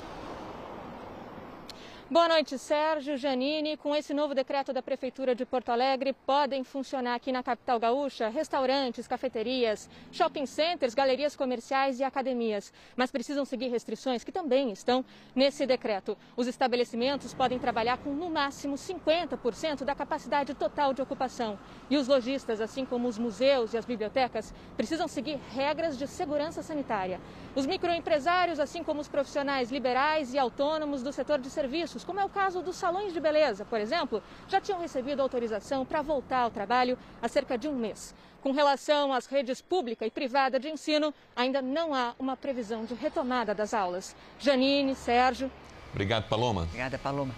Boa 2.13 2.27
noite, 2.27 2.59
Sérgio, 2.59 3.17
Janine. 3.17 3.75
Com 3.75 3.95
esse 3.95 4.13
novo 4.13 4.35
decreto 4.35 4.71
da 4.71 4.83
Prefeitura 4.83 5.33
de 5.33 5.47
Porto 5.47 5.69
Alegre, 5.69 6.13
podem 6.13 6.63
funcionar 6.63 7.15
aqui 7.15 7.31
na 7.31 7.41
capital 7.41 7.79
gaúcha 7.79 8.29
restaurantes, 8.29 9.07
cafeterias, 9.07 9.89
shopping 10.11 10.45
centers, 10.45 10.93
galerias 10.93 11.35
comerciais 11.35 11.99
e 11.99 12.03
academias. 12.03 12.71
Mas 12.95 13.09
precisam 13.09 13.43
seguir 13.45 13.69
restrições 13.69 14.23
que 14.23 14.31
também 14.31 14.71
estão 14.71 15.03
nesse 15.33 15.65
decreto. 15.65 16.15
Os 16.37 16.45
estabelecimentos 16.45 17.33
podem 17.33 17.57
trabalhar 17.57 17.97
com 17.97 18.13
no 18.13 18.29
máximo 18.29 18.75
50% 18.75 19.83
da 19.83 19.95
capacidade 19.95 20.53
total 20.53 20.93
de 20.93 21.01
ocupação. 21.01 21.57
E 21.89 21.97
os 21.97 22.07
lojistas, 22.07 22.61
assim 22.61 22.85
como 22.85 23.07
os 23.07 23.17
museus 23.17 23.73
e 23.73 23.77
as 23.79 23.85
bibliotecas, 23.85 24.53
precisam 24.77 25.07
seguir 25.07 25.39
regras 25.49 25.97
de 25.97 26.05
segurança 26.05 26.61
sanitária. 26.61 27.19
Os 27.55 27.65
microempresários, 27.65 28.59
assim 28.59 28.83
como 28.83 29.01
os 29.01 29.07
profissionais 29.07 29.71
liberais 29.71 30.31
e 30.31 30.37
autônomos 30.37 31.01
do 31.01 31.11
setor 31.11 31.39
de 31.39 31.49
serviços, 31.49 32.02
como 32.03 32.19
é 32.19 32.25
o 32.25 32.29
caso 32.29 32.61
dos 32.61 32.75
salões 32.75 33.13
de 33.13 33.19
beleza, 33.19 33.65
por 33.65 33.79
exemplo, 33.79 34.21
já 34.47 34.59
tinham 34.59 34.79
recebido 34.79 35.21
autorização 35.21 35.85
para 35.85 36.01
voltar 36.01 36.39
ao 36.39 36.51
trabalho 36.51 36.97
há 37.21 37.27
cerca 37.27 37.57
de 37.57 37.67
um 37.67 37.75
mês. 37.75 38.13
Com 38.41 38.51
relação 38.51 39.13
às 39.13 39.25
redes 39.25 39.61
pública 39.61 40.05
e 40.05 40.11
privada 40.11 40.59
de 40.59 40.69
ensino, 40.69 41.13
ainda 41.35 41.61
não 41.61 41.93
há 41.93 42.13
uma 42.19 42.35
previsão 42.35 42.83
de 42.83 42.93
retomada 42.93 43.55
das 43.55 43.73
aulas. 43.73 44.15
Janine, 44.37 44.95
Sérgio. 44.95 45.49
Obrigado, 45.91 46.27
Paloma. 46.27 46.63
Obrigada, 46.63 46.97
Paloma. 46.97 47.33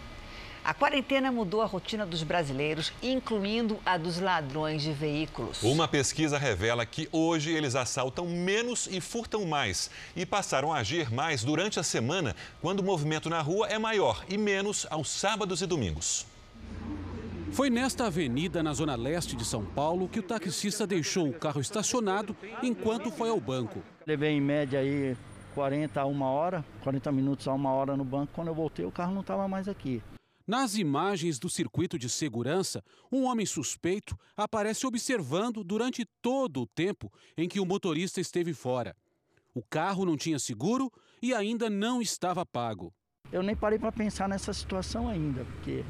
A 0.65 0.73
quarentena 0.73 1.31
mudou 1.31 1.61
a 1.61 1.65
rotina 1.67 2.07
dos 2.07 2.23
brasileiros, 2.23 2.91
incluindo 3.03 3.77
a 3.85 3.99
dos 3.99 4.19
ladrões 4.19 4.81
de 4.81 4.91
veículos. 4.91 5.61
Uma 5.61 5.87
pesquisa 5.87 6.39
revela 6.39 6.83
que 6.87 7.07
hoje 7.11 7.51
eles 7.51 7.75
assaltam 7.75 8.25
menos 8.25 8.87
e 8.87 8.99
furtam 8.99 9.45
mais. 9.45 9.91
E 10.15 10.25
passaram 10.25 10.73
a 10.73 10.79
agir 10.79 11.13
mais 11.13 11.43
durante 11.43 11.79
a 11.79 11.83
semana, 11.83 12.35
quando 12.63 12.79
o 12.79 12.83
movimento 12.83 13.29
na 13.29 13.41
rua 13.41 13.67
é 13.67 13.77
maior, 13.77 14.25
e 14.27 14.39
menos 14.39 14.87
aos 14.89 15.07
sábados 15.07 15.61
e 15.61 15.67
domingos. 15.67 16.25
Foi 17.51 17.69
nesta 17.69 18.07
avenida, 18.07 18.63
na 18.63 18.73
zona 18.73 18.95
leste 18.95 19.35
de 19.35 19.45
São 19.45 19.63
Paulo, 19.63 20.09
que 20.09 20.19
o 20.19 20.23
taxista 20.23 20.87
deixou 20.87 21.29
o 21.29 21.33
carro 21.33 21.61
estacionado 21.61 22.35
enquanto 22.63 23.11
foi 23.11 23.29
ao 23.29 23.39
banco. 23.39 23.83
Levei 24.07 24.31
em 24.31 24.41
média 24.41 24.79
aí 24.79 25.15
40 25.53 26.01
a 26.01 26.05
uma 26.05 26.25
hora, 26.25 26.65
40 26.83 27.11
minutos 27.11 27.47
a 27.47 27.53
uma 27.53 27.71
hora 27.71 27.95
no 27.95 28.03
banco. 28.03 28.33
Quando 28.33 28.47
eu 28.47 28.55
voltei, 28.55 28.83
o 28.83 28.91
carro 28.91 29.13
não 29.13 29.21
estava 29.21 29.47
mais 29.47 29.67
aqui. 29.67 30.01
Nas 30.47 30.77
imagens 30.77 31.39
do 31.39 31.49
circuito 31.49 31.97
de 31.97 32.07
segurança, 32.07 32.83
um 33.11 33.23
homem 33.23 33.47
suspeito 33.47 34.15
aparece 34.37 34.85
observando 34.85 35.63
durante 35.63 36.05
todo 36.21 36.61
o 36.61 36.67
tempo 36.67 37.11
em 37.35 37.49
que 37.49 37.59
o 37.59 37.65
motorista 37.65 38.21
esteve 38.21 38.53
fora. 38.53 38.95
O 39.55 39.63
carro 39.63 40.05
não 40.05 40.15
tinha 40.15 40.37
seguro 40.37 40.91
e 41.19 41.33
ainda 41.33 41.67
não 41.67 41.99
estava 41.99 42.45
pago. 42.45 42.93
Eu 43.31 43.41
nem 43.41 43.55
parei 43.55 43.79
para 43.79 43.91
pensar 43.91 44.29
nessa 44.29 44.53
situação 44.53 45.09
ainda, 45.09 45.43
porque 45.45 45.83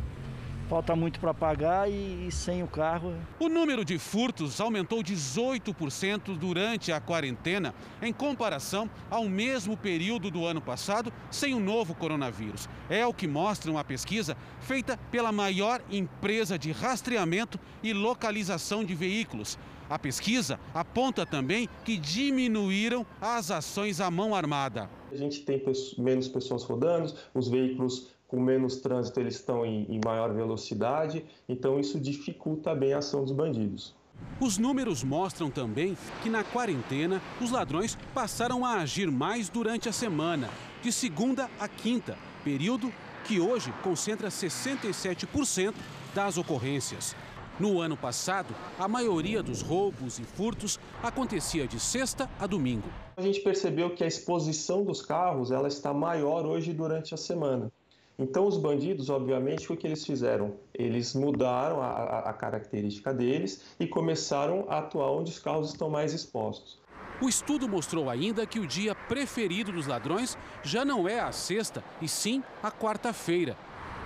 falta 0.69 0.95
muito 0.95 1.19
para 1.19 1.33
pagar 1.33 1.89
e, 1.89 2.27
e, 2.27 2.31
sem 2.31 2.63
o 2.63 2.67
carro. 2.67 3.13
O 3.39 3.47
número 3.47 3.85
de 3.85 3.97
furtos 3.97 4.59
aumentou 4.59 5.03
18% 5.03 6.37
durante 6.37 6.91
a 6.91 6.99
quarentena, 6.99 7.73
em 8.01 8.11
comparação 8.11 8.89
ao 9.09 9.25
mesmo 9.25 9.77
período 9.77 10.29
do 10.29 10.45
ano 10.45 10.61
passado, 10.61 11.11
sem 11.29 11.53
o 11.53 11.59
novo 11.59 11.95
coronavírus. 11.95 12.67
É 12.89 13.05
o 13.05 13.13
que 13.13 13.27
mostra 13.27 13.71
uma 13.71 13.83
pesquisa 13.83 14.35
feita 14.59 14.97
pela 15.11 15.31
maior 15.31 15.81
empresa 15.89 16.57
de 16.57 16.71
rastreamento 16.71 17.59
e 17.83 17.93
localização 17.93 18.83
de 18.83 18.95
veículos. 18.95 19.57
A 19.87 19.99
pesquisa 19.99 20.59
aponta 20.73 21.25
também 21.27 21.69
que 21.83 21.95
diminuíram 21.95 23.05
as 23.21 23.51
ações 23.51 24.01
à 24.01 24.09
mão 24.09 24.33
armada. 24.33 24.89
A 25.11 25.15
gente 25.15 25.41
tem 25.41 25.63
menos 25.97 26.27
pessoas 26.27 26.63
rodando, 26.63 27.13
os 27.35 27.47
veículos 27.47 28.14
com 28.35 28.41
menos 28.41 28.75
trânsito 28.81 29.17
eles 29.17 29.35
estão 29.35 29.65
em, 29.65 29.85
em 29.89 30.01
maior 30.03 30.33
velocidade, 30.33 31.23
então 31.47 31.79
isso 31.79 31.97
dificulta 31.97 32.75
bem 32.75 32.93
a 32.93 32.97
ação 32.97 33.23
dos 33.23 33.31
bandidos. 33.31 33.95
Os 34.41 34.57
números 34.57 35.05
mostram 35.05 35.49
também 35.49 35.97
que 36.21 36.29
na 36.29 36.43
quarentena 36.43 37.21
os 37.39 37.49
ladrões 37.49 37.97
passaram 38.13 38.65
a 38.65 38.81
agir 38.81 39.09
mais 39.09 39.47
durante 39.47 39.87
a 39.87 39.93
semana, 39.93 40.49
de 40.81 40.91
segunda 40.91 41.49
a 41.57 41.67
quinta, 41.69 42.17
período 42.43 42.91
que 43.23 43.39
hoje 43.39 43.73
concentra 43.81 44.27
67% 44.27 45.73
das 46.13 46.37
ocorrências. 46.37 47.15
No 47.57 47.79
ano 47.79 47.95
passado, 47.95 48.53
a 48.77 48.85
maioria 48.85 49.41
dos 49.41 49.61
roubos 49.61 50.19
e 50.19 50.23
furtos 50.23 50.77
acontecia 51.01 51.65
de 51.65 51.79
sexta 51.79 52.29
a 52.37 52.45
domingo. 52.45 52.89
A 53.15 53.21
gente 53.21 53.39
percebeu 53.39 53.95
que 53.95 54.03
a 54.03 54.07
exposição 54.07 54.83
dos 54.83 55.01
carros 55.01 55.51
ela 55.51 55.69
está 55.69 55.93
maior 55.93 56.45
hoje 56.45 56.73
durante 56.73 57.13
a 57.13 57.17
semana. 57.17 57.71
Então, 58.17 58.47
os 58.47 58.57
bandidos, 58.57 59.09
obviamente, 59.09 59.71
o 59.71 59.75
que 59.75 59.85
eles 59.85 60.05
fizeram? 60.05 60.55
Eles 60.73 61.13
mudaram 61.13 61.81
a, 61.81 62.19
a, 62.19 62.33
característica 62.33 63.13
deles 63.13 63.75
e 63.77 63.85
começaram 63.85 64.65
a 64.69 64.79
atuar 64.79 65.11
onde 65.11 65.31
os 65.31 65.39
carros 65.39 65.71
estão 65.71 65.89
mais 65.89 66.13
expostos. 66.13 66.79
O 67.21 67.27
estudo 67.27 67.67
mostrou 67.67 68.09
ainda 68.09 68.45
que 68.45 68.59
o 68.59 68.67
dia 68.67 68.95
preferido 68.95 69.71
dos 69.71 69.87
ladrões 69.87 70.37
já 70.63 70.85
não 70.85 71.07
é 71.07 71.19
a 71.19 71.31
sexta, 71.31 71.83
e 72.01 72.07
sim 72.07 72.41
a 72.63 72.71
quarta-feira, 72.71 73.57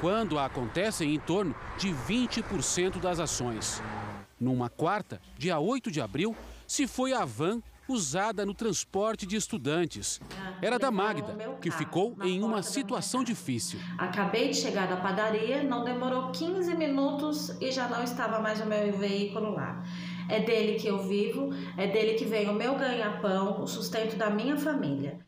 quando 0.01 0.39
acontecem 0.39 1.13
em 1.13 1.19
torno 1.19 1.55
de 1.77 1.89
20% 1.89 2.99
das 2.99 3.19
ações. 3.19 3.81
Numa 4.39 4.69
quarta, 4.69 5.21
dia 5.37 5.59
8 5.59 5.91
de 5.91 6.01
abril, 6.01 6.35
se 6.65 6.87
foi 6.87 7.13
a 7.13 7.25
van 7.25 7.61
usada 7.93 8.45
no 8.45 8.53
transporte 8.53 9.25
de 9.25 9.35
estudantes. 9.35 10.19
Era 10.61 10.77
da 10.77 10.91
Magda, 10.91 11.35
que 11.61 11.71
ficou 11.71 12.15
em 12.23 12.43
uma 12.43 12.61
situação 12.61 13.23
difícil. 13.23 13.79
Acabei 13.97 14.49
de 14.49 14.57
chegar 14.57 14.87
da 14.87 14.97
padaria, 14.97 15.63
não 15.63 15.83
demorou 15.83 16.31
15 16.31 16.75
minutos 16.75 17.49
e 17.61 17.71
já 17.71 17.87
não 17.87 18.03
estava 18.03 18.39
mais 18.39 18.61
o 18.61 18.65
meu 18.65 18.91
veículo 18.97 19.51
lá. 19.51 19.83
É 20.29 20.39
dele 20.39 20.79
que 20.79 20.87
eu 20.87 21.07
vivo, 21.07 21.49
é 21.75 21.87
dele 21.87 22.13
que 22.13 22.25
vem 22.25 22.47
o 22.49 22.53
meu 22.53 22.75
ganha-pão, 22.75 23.61
o 23.61 23.67
sustento 23.67 24.15
da 24.15 24.29
minha 24.29 24.57
família. 24.57 25.19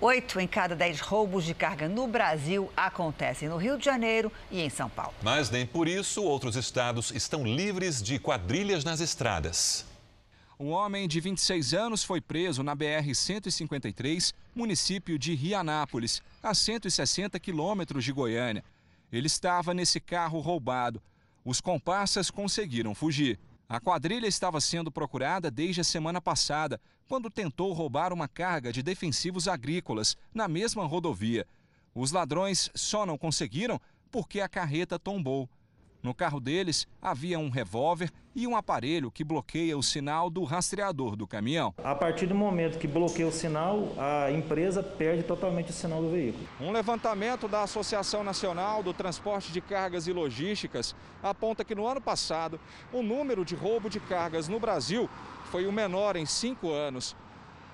Oito 0.00 0.38
em 0.38 0.46
cada 0.46 0.74
dez 0.76 1.00
roubos 1.00 1.44
de 1.44 1.54
carga 1.54 1.88
no 1.88 2.06
Brasil 2.06 2.70
acontecem 2.76 3.48
no 3.48 3.56
Rio 3.56 3.78
de 3.78 3.84
Janeiro 3.84 4.30
e 4.50 4.60
em 4.60 4.68
São 4.68 4.90
Paulo. 4.90 5.14
Mas 5.22 5.48
nem 5.48 5.64
por 5.64 5.88
isso 5.88 6.22
outros 6.22 6.56
estados 6.56 7.10
estão 7.12 7.44
livres 7.44 8.02
de 8.02 8.18
quadrilhas 8.18 8.84
nas 8.84 9.00
estradas. 9.00 9.93
Um 10.58 10.70
homem 10.70 11.08
de 11.08 11.18
26 11.18 11.74
anos 11.74 12.04
foi 12.04 12.20
preso 12.20 12.62
na 12.62 12.76
BR-153, 12.76 14.32
município 14.54 15.18
de 15.18 15.34
Rianápolis, 15.34 16.22
a 16.40 16.54
160 16.54 17.40
quilômetros 17.40 18.04
de 18.04 18.12
Goiânia. 18.12 18.64
Ele 19.10 19.26
estava 19.26 19.74
nesse 19.74 19.98
carro 19.98 20.38
roubado. 20.38 21.02
Os 21.44 21.60
comparsas 21.60 22.30
conseguiram 22.30 22.94
fugir. 22.94 23.38
A 23.68 23.80
quadrilha 23.80 24.28
estava 24.28 24.60
sendo 24.60 24.92
procurada 24.92 25.50
desde 25.50 25.80
a 25.80 25.84
semana 25.84 26.20
passada, 26.20 26.80
quando 27.08 27.28
tentou 27.28 27.72
roubar 27.72 28.12
uma 28.12 28.28
carga 28.28 28.72
de 28.72 28.80
defensivos 28.82 29.48
agrícolas 29.48 30.16
na 30.32 30.46
mesma 30.46 30.86
rodovia. 30.86 31.46
Os 31.92 32.12
ladrões 32.12 32.70
só 32.76 33.04
não 33.04 33.18
conseguiram 33.18 33.80
porque 34.08 34.40
a 34.40 34.48
carreta 34.48 35.00
tombou. 35.00 35.48
No 36.04 36.12
carro 36.12 36.38
deles 36.38 36.86
havia 37.00 37.38
um 37.38 37.48
revólver 37.48 38.10
e 38.34 38.46
um 38.46 38.54
aparelho 38.54 39.10
que 39.10 39.24
bloqueia 39.24 39.78
o 39.78 39.82
sinal 39.82 40.28
do 40.28 40.44
rastreador 40.44 41.16
do 41.16 41.26
caminhão. 41.26 41.72
A 41.82 41.94
partir 41.94 42.26
do 42.26 42.34
momento 42.34 42.78
que 42.78 42.86
bloqueia 42.86 43.26
o 43.26 43.32
sinal, 43.32 43.88
a 43.96 44.30
empresa 44.30 44.82
perde 44.82 45.22
totalmente 45.22 45.70
o 45.70 45.72
sinal 45.72 46.02
do 46.02 46.10
veículo. 46.10 46.46
Um 46.60 46.72
levantamento 46.72 47.48
da 47.48 47.62
Associação 47.62 48.22
Nacional 48.22 48.82
do 48.82 48.92
Transporte 48.92 49.50
de 49.50 49.62
Cargas 49.62 50.06
e 50.06 50.12
Logísticas 50.12 50.94
aponta 51.22 51.64
que 51.64 51.74
no 51.74 51.86
ano 51.86 52.02
passado 52.02 52.60
o 52.92 53.02
número 53.02 53.42
de 53.42 53.54
roubo 53.54 53.88
de 53.88 53.98
cargas 53.98 54.46
no 54.46 54.60
Brasil 54.60 55.08
foi 55.50 55.66
o 55.66 55.72
menor 55.72 56.16
em 56.16 56.26
cinco 56.26 56.70
anos. 56.70 57.16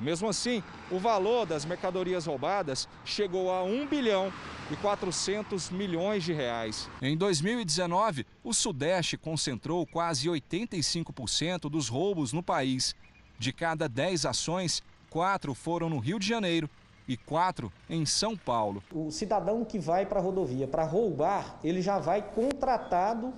Mesmo 0.01 0.29
assim, 0.29 0.63
o 0.91 0.99
valor 0.99 1.45
das 1.45 1.67
mercadorias 1.67 2.25
roubadas 2.25 2.89
chegou 3.05 3.53
a 3.53 3.63
1 3.63 3.87
bilhão 3.87 4.33
e 4.71 4.77
400 4.77 5.69
milhões 5.69 6.25
de 6.25 6.33
reais. 6.33 6.89
Em 7.03 7.17
2019, 7.17 8.27
o 8.43 8.55
Sudeste 8.55 9.19
concentrou 9.19 9.87
quase 9.87 10.29
85% 10.29 11.69
dos 11.69 11.89
roubos 11.89 12.33
no 12.33 12.43
país. 12.43 12.95
De 13.39 13.53
cada 13.53 13.89
10 13.89 14.25
ações, 14.25 14.83
quatro 15.11 15.55
foram 15.55 15.91
no 15.91 15.99
Rio 15.99 16.19
de 16.19 16.27
Janeiro 16.27 16.69
e 17.07 17.17
quatro 17.17 17.71
em 17.89 18.07
São 18.07 18.35
Paulo. 18.37 18.83
O 18.95 19.11
cidadão 19.11 19.65
que 19.65 19.79
vai 19.79 20.07
para 20.07 20.19
a 20.19 20.23
rodovia 20.23 20.67
para 20.67 20.85
roubar, 20.85 21.59
ele 21.63 21.83
já 21.83 21.99
vai 21.99 22.23
contratado 22.23 23.35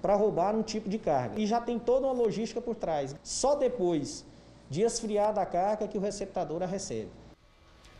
para 0.00 0.14
roubar 0.14 0.54
um 0.54 0.62
tipo 0.62 0.88
de 0.88 0.98
carga. 0.98 1.40
E 1.40 1.46
já 1.46 1.60
tem 1.60 1.76
toda 1.76 2.06
uma 2.06 2.12
logística 2.12 2.60
por 2.60 2.76
trás. 2.76 3.16
Só 3.24 3.56
depois 3.56 4.24
de 4.70 4.82
esfriar 4.82 5.32
da 5.32 5.46
carga 5.46 5.88
que 5.88 5.98
o 5.98 6.00
receptador 6.00 6.62
a 6.62 6.66
recebe. 6.66 7.10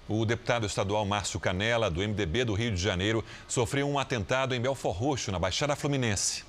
O 0.08 0.24
deputado 0.24 0.66
estadual 0.66 1.04
Márcio 1.04 1.38
Canela, 1.38 1.90
do 1.90 2.00
MDB 2.00 2.44
do 2.44 2.54
Rio 2.54 2.70
de 2.70 2.80
Janeiro, 2.80 3.22
sofreu 3.46 3.86
um 3.86 3.98
atentado 3.98 4.54
em 4.54 4.60
Belfor 4.60 4.92
Roxo, 4.92 5.30
na 5.30 5.38
Baixada 5.38 5.76
Fluminense. 5.76 6.44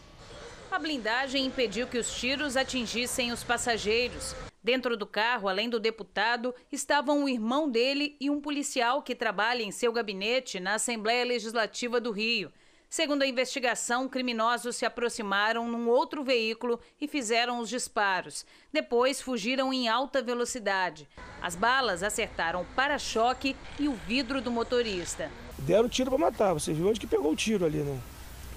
A 0.72 0.80
blindagem 0.80 1.46
impediu 1.46 1.88
que 1.88 1.98
os 1.98 2.14
tiros 2.14 2.56
atingissem 2.56 3.34
os 3.34 3.44
passageiros. 3.44 4.36
Dentro 4.64 4.96
do 4.96 5.06
carro, 5.06 5.50
além 5.50 5.70
do 5.70 5.80
deputado, 5.80 6.54
estavam 6.72 7.24
o 7.24 7.30
irmão 7.30 7.70
dele 7.70 8.16
e 8.20 8.30
um 8.30 8.40
policial 8.40 9.02
que 9.02 9.16
trabalha 9.16 9.64
em 9.64 9.72
seu 9.72 9.92
gabinete 9.92 10.60
na 10.60 10.76
Assembleia 10.76 11.26
Legislativa 11.26 12.00
do 12.00 12.12
Rio. 12.12 12.52
Segundo 12.90 13.22
a 13.22 13.28
investigação, 13.28 14.10
criminosos 14.10 14.76
se 14.76 14.84
aproximaram 14.84 15.68
num 15.68 15.88
outro 15.88 16.24
veículo 16.24 16.80
e 17.00 17.08
fizeram 17.08 17.60
os 17.60 17.70
disparos. 17.70 18.44
Depois 18.74 19.22
fugiram 19.22 19.72
em 19.72 19.88
alta 19.88 20.24
velocidade. 20.24 21.08
As 21.40 21.56
balas 21.56 22.02
acertaram 22.02 22.62
o 22.64 22.66
para-choque 22.76 23.56
e 23.80 23.88
o 23.88 23.94
vidro 23.94 24.42
do 24.42 24.50
motorista. 24.50 25.30
Deram 25.60 25.88
tiro 25.88 26.10
para 26.10 26.18
matar, 26.18 26.54
você 26.54 26.74
viu 26.74 26.88
onde 26.88 27.00
que 27.00 27.06
pegou 27.06 27.32
o 27.32 27.36
tiro 27.36 27.64
ali, 27.64 27.78
né? 27.78 28.00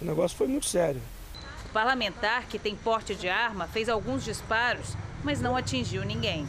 O 0.01 0.05
negócio 0.07 0.35
foi 0.35 0.47
muito 0.47 0.64
sério. 0.64 1.03
O 1.66 1.68
parlamentar, 1.68 2.47
que 2.47 2.59
tem 2.59 2.74
porte 2.74 3.14
de 3.14 3.28
arma, 3.28 3.68
fez 3.68 3.87
alguns 3.87 4.24
disparos, 4.24 4.97
mas 5.22 5.43
não 5.43 5.55
atingiu 5.55 6.05
ninguém. 6.05 6.47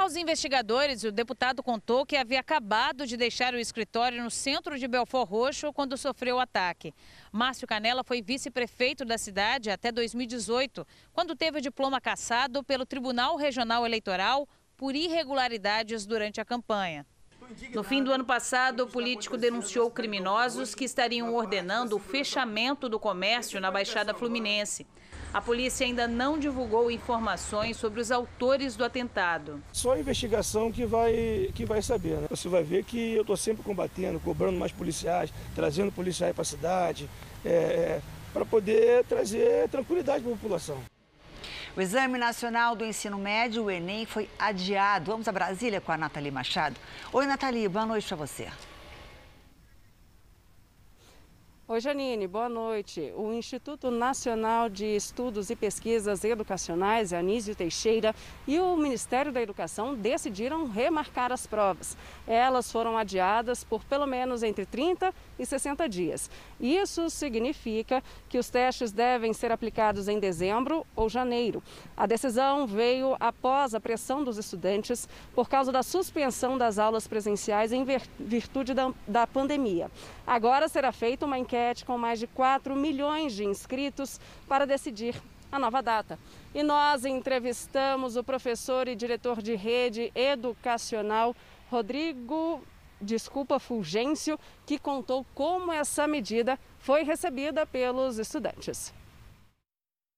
Aos 0.00 0.16
investigadores, 0.16 1.04
o 1.04 1.12
deputado 1.12 1.62
contou 1.62 2.06
que 2.06 2.16
havia 2.16 2.40
acabado 2.40 3.06
de 3.06 3.18
deixar 3.18 3.52
o 3.52 3.58
escritório 3.58 4.24
no 4.24 4.30
centro 4.30 4.78
de 4.78 4.88
Belfort 4.88 5.28
Roxo 5.28 5.74
quando 5.74 5.94
sofreu 5.94 6.36
o 6.36 6.40
ataque. 6.40 6.94
Márcio 7.30 7.68
Canela 7.68 8.02
foi 8.02 8.22
vice-prefeito 8.22 9.04
da 9.04 9.18
cidade 9.18 9.68
até 9.68 9.92
2018, 9.92 10.86
quando 11.12 11.36
teve 11.36 11.58
o 11.58 11.60
diploma 11.60 12.00
cassado 12.00 12.64
pelo 12.64 12.86
Tribunal 12.86 13.36
Regional 13.36 13.84
Eleitoral 13.84 14.48
por 14.74 14.96
irregularidades 14.96 16.06
durante 16.06 16.40
a 16.40 16.46
campanha. 16.46 17.04
No 17.74 17.82
fim 17.82 18.02
do 18.02 18.10
ano 18.10 18.24
passado, 18.24 18.84
o 18.84 18.86
político 18.86 19.36
denunciou 19.36 19.90
criminosos 19.90 20.74
que 20.74 20.84
estariam 20.86 21.34
ordenando 21.34 21.96
o 21.96 22.00
fechamento 22.00 22.88
do 22.88 22.98
comércio 22.98 23.60
na 23.60 23.70
Baixada 23.70 24.14
Fluminense. 24.14 24.86
A 25.32 25.40
polícia 25.40 25.86
ainda 25.86 26.08
não 26.08 26.36
divulgou 26.36 26.90
informações 26.90 27.76
sobre 27.76 28.00
os 28.00 28.10
autores 28.10 28.74
do 28.74 28.84
atentado. 28.84 29.62
Só 29.72 29.92
a 29.92 29.98
investigação 30.00 30.72
que 30.72 30.84
vai, 30.84 31.50
que 31.54 31.64
vai 31.64 31.80
saber. 31.80 32.16
Né? 32.16 32.26
Você 32.28 32.48
vai 32.48 32.64
ver 32.64 32.82
que 32.82 33.14
eu 33.14 33.20
estou 33.20 33.36
sempre 33.36 33.62
combatendo, 33.62 34.18
cobrando 34.18 34.58
mais 34.58 34.72
policiais, 34.72 35.32
trazendo 35.54 35.92
policiais 35.92 36.34
para 36.34 36.42
a 36.42 36.44
cidade, 36.44 37.08
é, 37.44 37.48
é 37.48 38.02
para 38.32 38.44
poder 38.44 39.04
trazer 39.04 39.68
tranquilidade 39.68 40.24
para 40.24 40.32
a 40.32 40.36
população. 40.36 40.78
O 41.76 41.80
Exame 41.80 42.18
Nacional 42.18 42.74
do 42.74 42.84
Ensino 42.84 43.16
Médio, 43.16 43.64
o 43.64 43.70
Enem, 43.70 44.04
foi 44.06 44.28
adiado. 44.36 45.12
Vamos 45.12 45.28
a 45.28 45.32
Brasília 45.32 45.80
com 45.80 45.92
a 45.92 45.96
Nathalie 45.96 46.32
Machado. 46.32 46.74
Oi, 47.12 47.26
Nathalie, 47.26 47.68
boa 47.68 47.86
noite 47.86 48.08
para 48.08 48.16
você. 48.16 48.48
Oi, 51.72 51.80
Janine, 51.80 52.26
boa 52.26 52.48
noite. 52.48 53.12
O 53.14 53.32
Instituto 53.32 53.92
Nacional 53.92 54.68
de 54.68 54.86
Estudos 54.86 55.50
e 55.50 55.54
Pesquisas 55.54 56.24
Educacionais, 56.24 57.12
Anísio 57.12 57.54
Teixeira, 57.54 58.12
e 58.44 58.58
o 58.58 58.76
Ministério 58.76 59.30
da 59.30 59.40
Educação 59.40 59.94
decidiram 59.94 60.66
remarcar 60.66 61.30
as 61.30 61.46
provas. 61.46 61.96
Elas 62.26 62.72
foram 62.72 62.98
adiadas 62.98 63.62
por 63.62 63.84
pelo 63.84 64.04
menos 64.04 64.42
entre 64.42 64.66
30 64.66 65.14
e 65.40 65.46
60 65.46 65.88
dias. 65.88 66.30
Isso 66.60 67.08
significa 67.08 68.02
que 68.28 68.38
os 68.38 68.50
testes 68.50 68.92
devem 68.92 69.32
ser 69.32 69.50
aplicados 69.50 70.06
em 70.06 70.18
dezembro 70.18 70.86
ou 70.94 71.08
janeiro. 71.08 71.62
A 71.96 72.06
decisão 72.06 72.66
veio 72.66 73.16
após 73.18 73.74
a 73.74 73.80
pressão 73.80 74.22
dos 74.22 74.36
estudantes 74.36 75.08
por 75.34 75.48
causa 75.48 75.72
da 75.72 75.82
suspensão 75.82 76.58
das 76.58 76.78
aulas 76.78 77.08
presenciais 77.08 77.72
em 77.72 77.84
virtude 78.18 78.74
da, 78.74 78.92
da 79.08 79.26
pandemia. 79.26 79.90
Agora 80.26 80.68
será 80.68 80.92
feita 80.92 81.26
uma 81.26 81.38
enquete 81.38 81.84
com 81.84 81.96
mais 81.96 82.18
de 82.18 82.26
4 82.26 82.76
milhões 82.76 83.32
de 83.32 83.44
inscritos 83.44 84.20
para 84.46 84.66
decidir 84.66 85.20
a 85.50 85.58
nova 85.58 85.82
data. 85.82 86.18
E 86.54 86.62
nós 86.62 87.04
entrevistamos 87.04 88.16
o 88.16 88.22
professor 88.22 88.86
e 88.86 88.94
diretor 88.94 89.42
de 89.42 89.56
rede 89.56 90.12
educacional 90.14 91.34
Rodrigo, 91.70 92.60
desculpa, 93.00 93.58
Fulgêncio, 93.58 94.38
que 94.66 94.78
contou 94.78 95.24
como 95.34 95.72
essa 95.72 96.06
medida 96.06 96.58
foi 96.78 97.02
recebida 97.02 97.66
pelos 97.66 98.18
estudantes. 98.18 98.94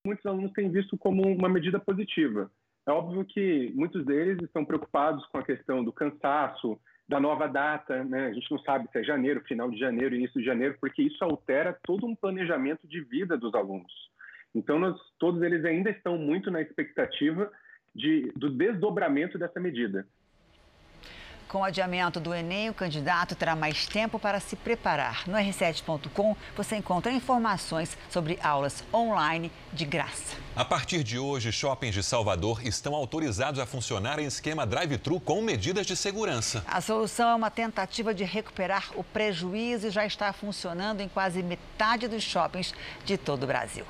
Muitos 0.07 0.27
alunos 0.27 0.53
têm 0.53 0.71
visto 0.71 0.97
como 0.99 1.23
uma 1.23 1.49
medida 1.49 1.79
positiva. 1.79 2.51
É 2.87 2.91
óbvio 2.91 3.25
que 3.25 3.73
muitos 3.75 4.05
deles 4.05 4.39
estão 4.43 4.65
preocupados 4.65 5.25
com 5.27 5.39
a 5.39 5.45
questão 5.45 5.85
do 5.85 5.93
cansaço, 5.93 6.79
da 7.09 7.21
nova 7.21 7.47
data, 7.47 8.03
né? 8.05 8.27
A 8.27 8.33
gente 8.33 8.51
não 8.51 8.59
sabe 8.61 8.89
se 8.91 8.99
é 8.99 9.05
janeiro, 9.05 9.43
final 9.43 9.71
de 9.71 9.79
janeiro, 9.79 10.15
início 10.15 10.41
de 10.41 10.47
janeiro, 10.47 10.77
porque 10.81 11.03
isso 11.03 11.23
altera 11.23 11.79
todo 11.85 12.07
um 12.07 12.17
planejamento 12.17 12.87
de 12.89 13.01
vida 13.03 13.37
dos 13.37 13.55
alunos. 13.55 13.93
Então, 14.55 14.79
nós, 14.79 14.99
todos 15.19 15.43
eles 15.43 15.65
ainda 15.65 15.91
estão 15.91 16.19
muito 16.19 16.51
na 16.51 16.61
expectativa 16.61 17.51
de, 17.95 18.33
do 18.37 18.51
desdobramento 18.51 19.39
dessa 19.39 19.61
medida. 19.61 20.07
Com 21.53 21.59
o 21.59 21.65
adiamento 21.65 22.19
do 22.19 22.33
Enem, 22.33 22.71
o 22.71 22.75
candidato 22.75 23.35
terá 23.35 23.55
mais 23.55 23.87
tempo 23.87 24.19
para 24.19 24.41
se 24.41 24.57
preparar. 24.57 25.29
No 25.29 25.35
r7.com 25.35 26.35
você 26.57 26.77
encontra 26.77 27.13
informações 27.13 27.95
sobre 28.09 28.39
aulas 28.43 28.83
online 28.91 29.53
de 29.71 29.85
graça. 29.85 30.35
A 30.57 30.65
partir 30.65 31.05
de 31.05 31.19
hoje, 31.19 31.53
shoppings 31.53 31.95
de 31.95 32.03
Salvador 32.03 32.67
estão 32.67 32.95
autorizados 32.95 33.61
a 33.61 33.67
funcionar 33.67 34.19
em 34.19 34.25
esquema 34.25 34.67
drive-thru 34.67 35.21
com 35.21 35.43
medidas 35.43 35.87
de 35.87 35.95
segurança. 35.95 36.65
A 36.67 36.81
solução 36.81 37.29
é 37.29 37.35
uma 37.35 37.51
tentativa 37.51 38.15
de 38.15 38.25
recuperar 38.25 38.89
o 38.95 39.05
prejuízo 39.05 39.89
e 39.89 39.91
já 39.91 40.07
está 40.07 40.33
funcionando 40.33 41.03
em 41.03 41.09
quase 41.09 41.43
metade 41.43 42.09
dos 42.09 42.23
shoppings 42.23 42.73
de 43.05 43.19
todo 43.19 43.43
o 43.43 43.47
Brasil. 43.47 43.85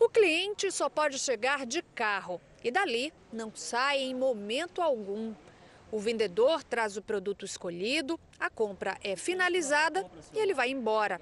O 0.00 0.08
cliente 0.08 0.72
só 0.72 0.88
pode 0.88 1.18
chegar 1.18 1.66
de 1.66 1.82
carro 1.82 2.40
e 2.64 2.70
dali 2.70 3.12
não 3.30 3.52
sai 3.54 3.98
em 3.98 4.14
momento 4.14 4.80
algum. 4.80 5.34
O 5.96 5.98
vendedor 5.98 6.62
traz 6.62 6.98
o 6.98 7.02
produto 7.02 7.46
escolhido, 7.46 8.20
a 8.38 8.50
compra 8.50 8.98
é 9.02 9.16
finalizada 9.16 10.04
e 10.34 10.38
ele 10.38 10.52
vai 10.52 10.68
embora. 10.68 11.18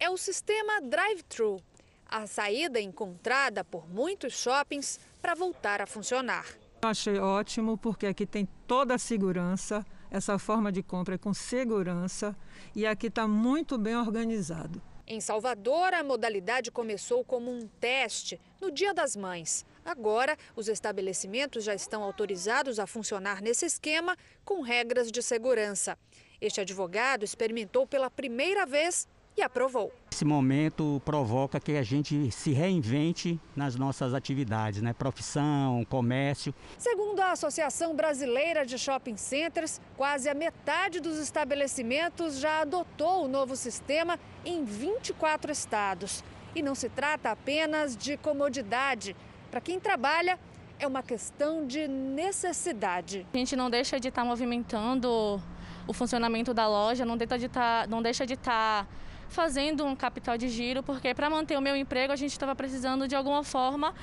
É 0.00 0.10
o 0.10 0.16
sistema 0.16 0.80
drive-thru, 0.80 1.62
a 2.06 2.26
saída 2.26 2.80
encontrada 2.80 3.62
por 3.62 3.88
muitos 3.88 4.32
shoppings 4.32 4.98
para 5.22 5.36
voltar 5.36 5.80
a 5.80 5.86
funcionar. 5.86 6.44
Achei 6.82 7.20
ótimo 7.20 7.78
porque 7.78 8.04
aqui 8.04 8.26
tem 8.26 8.48
toda 8.66 8.96
a 8.96 8.98
segurança, 8.98 9.86
essa 10.10 10.40
forma 10.40 10.72
de 10.72 10.82
compra 10.82 11.14
é 11.14 11.18
com 11.18 11.32
segurança 11.32 12.36
e 12.74 12.84
aqui 12.84 13.06
está 13.06 13.28
muito 13.28 13.78
bem 13.78 13.94
organizado. 13.94 14.82
Em 15.06 15.20
Salvador, 15.20 15.94
a 15.94 16.02
modalidade 16.02 16.72
começou 16.72 17.24
como 17.24 17.48
um 17.48 17.68
teste 17.78 18.40
no 18.60 18.72
Dia 18.72 18.92
das 18.92 19.14
Mães. 19.14 19.64
Agora, 19.84 20.36
os 20.54 20.68
estabelecimentos 20.68 21.64
já 21.64 21.74
estão 21.74 22.02
autorizados 22.02 22.78
a 22.78 22.86
funcionar 22.86 23.40
nesse 23.40 23.66
esquema 23.66 24.16
com 24.44 24.60
regras 24.62 25.10
de 25.10 25.22
segurança. 25.22 25.98
Este 26.40 26.60
advogado 26.60 27.24
experimentou 27.24 27.86
pela 27.86 28.10
primeira 28.10 28.64
vez 28.64 29.06
e 29.36 29.42
aprovou. 29.42 29.92
Esse 30.12 30.24
momento 30.24 31.00
provoca 31.04 31.60
que 31.60 31.72
a 31.72 31.82
gente 31.82 32.30
se 32.30 32.50
reinvente 32.52 33.40
nas 33.54 33.76
nossas 33.76 34.12
atividades, 34.12 34.82
né? 34.82 34.92
Profissão, 34.92 35.84
comércio. 35.88 36.54
Segundo 36.76 37.20
a 37.20 37.32
Associação 37.32 37.94
Brasileira 37.94 38.66
de 38.66 38.76
Shopping 38.76 39.16
Centers, 39.16 39.80
quase 39.96 40.28
a 40.28 40.34
metade 40.34 41.00
dos 41.00 41.18
estabelecimentos 41.18 42.38
já 42.38 42.62
adotou 42.62 43.24
o 43.24 43.28
novo 43.28 43.56
sistema 43.56 44.18
em 44.44 44.64
24 44.64 45.52
estados. 45.52 46.24
E 46.54 46.62
não 46.62 46.74
se 46.74 46.88
trata 46.88 47.30
apenas 47.30 47.96
de 47.96 48.16
comodidade. 48.16 49.16
Para 49.50 49.60
quem 49.60 49.80
trabalha, 49.80 50.38
é 50.78 50.86
uma 50.86 51.02
questão 51.02 51.66
de 51.66 51.88
necessidade. 51.88 53.26
A 53.34 53.36
gente 53.36 53.56
não 53.56 53.68
deixa 53.68 53.98
de 53.98 54.08
estar 54.08 54.22
tá 54.22 54.28
movimentando 54.28 55.42
o 55.86 55.92
funcionamento 55.92 56.54
da 56.54 56.68
loja, 56.68 57.04
não 57.04 57.16
deixa 57.16 57.38
de 57.38 57.46
estar, 57.46 57.82
tá, 57.82 57.86
não 57.88 58.00
deixa 58.00 58.24
de 58.24 58.34
estar 58.34 58.84
tá 58.84 58.90
fazendo 59.28 59.84
um 59.84 59.96
capital 59.96 60.38
de 60.38 60.48
giro, 60.48 60.82
porque 60.82 61.12
para 61.14 61.28
manter 61.28 61.58
o 61.58 61.60
meu 61.60 61.74
emprego 61.74 62.12
a 62.12 62.16
gente 62.16 62.32
estava 62.32 62.54
precisando 62.54 63.08
de 63.08 63.16
alguma 63.16 63.42
forma 63.42 63.94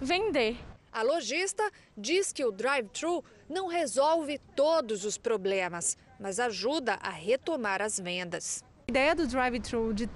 vender. 0.00 0.56
A 0.92 1.02
lojista 1.02 1.68
diz 1.96 2.32
que 2.32 2.44
o 2.44 2.52
drive-thru 2.52 3.24
não 3.48 3.66
resolve 3.66 4.38
todos 4.54 5.04
os 5.04 5.18
problemas, 5.18 5.98
mas 6.20 6.38
ajuda 6.38 6.94
a 7.02 7.10
retomar 7.10 7.82
as 7.82 7.98
vendas. 7.98 8.62
A 8.86 8.90
ideia 8.90 9.14
do 9.14 9.26
drive-thru 9.26 9.94
de, 9.94 10.10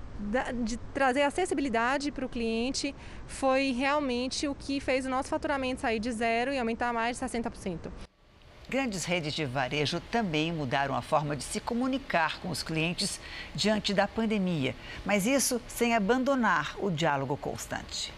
de, 0.63 0.77
trazer 0.93 1.23
acessibilidade 1.23 2.13
para 2.13 2.27
o 2.27 2.29
cliente 2.29 2.95
foi 3.27 3.73
realmente 3.73 4.47
o 4.47 4.55
que 4.55 4.79
fez 4.79 5.07
o 5.07 5.09
nosso 5.09 5.31
faturamento 5.31 5.81
sair 5.81 5.99
de 5.99 6.13
zero 6.13 6.53
e 6.53 6.59
aumentar 6.59 6.93
mais 6.93 7.19
de 7.19 7.25
60%. 7.25 7.91
Grandes 8.69 9.07
redes 9.07 9.33
de 9.33 9.47
varejo 9.47 10.03
também 10.13 10.53
mudaram 10.53 10.95
a 10.95 11.01
forma 11.01 11.35
de 11.35 11.43
se 11.43 11.61
comunicar 11.61 12.39
com 12.41 12.51
os 12.51 12.63
clientes 12.63 13.19
diante 13.55 13.95
da 13.95 14.07
pandemia, 14.07 14.77
mas 15.03 15.25
isso 15.25 15.59
sem 15.67 15.95
abandonar 15.95 16.77
o 16.79 16.91
diálogo 16.91 17.39
constante. 17.39 18.13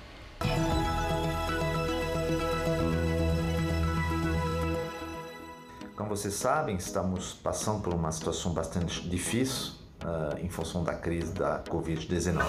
Como 5.94 6.08
vocês 6.08 6.34
sabem, 6.34 6.74
estamos 6.74 7.34
passando 7.34 7.82
por 7.82 7.94
uma 7.94 8.10
situação 8.10 8.52
bastante 8.52 9.08
difícil 9.08 9.78
uh, 10.04 10.38
em 10.38 10.48
função 10.48 10.84
da 10.84 10.94
crise 10.94 11.32
da 11.32 11.62
Covid-19. 11.64 12.44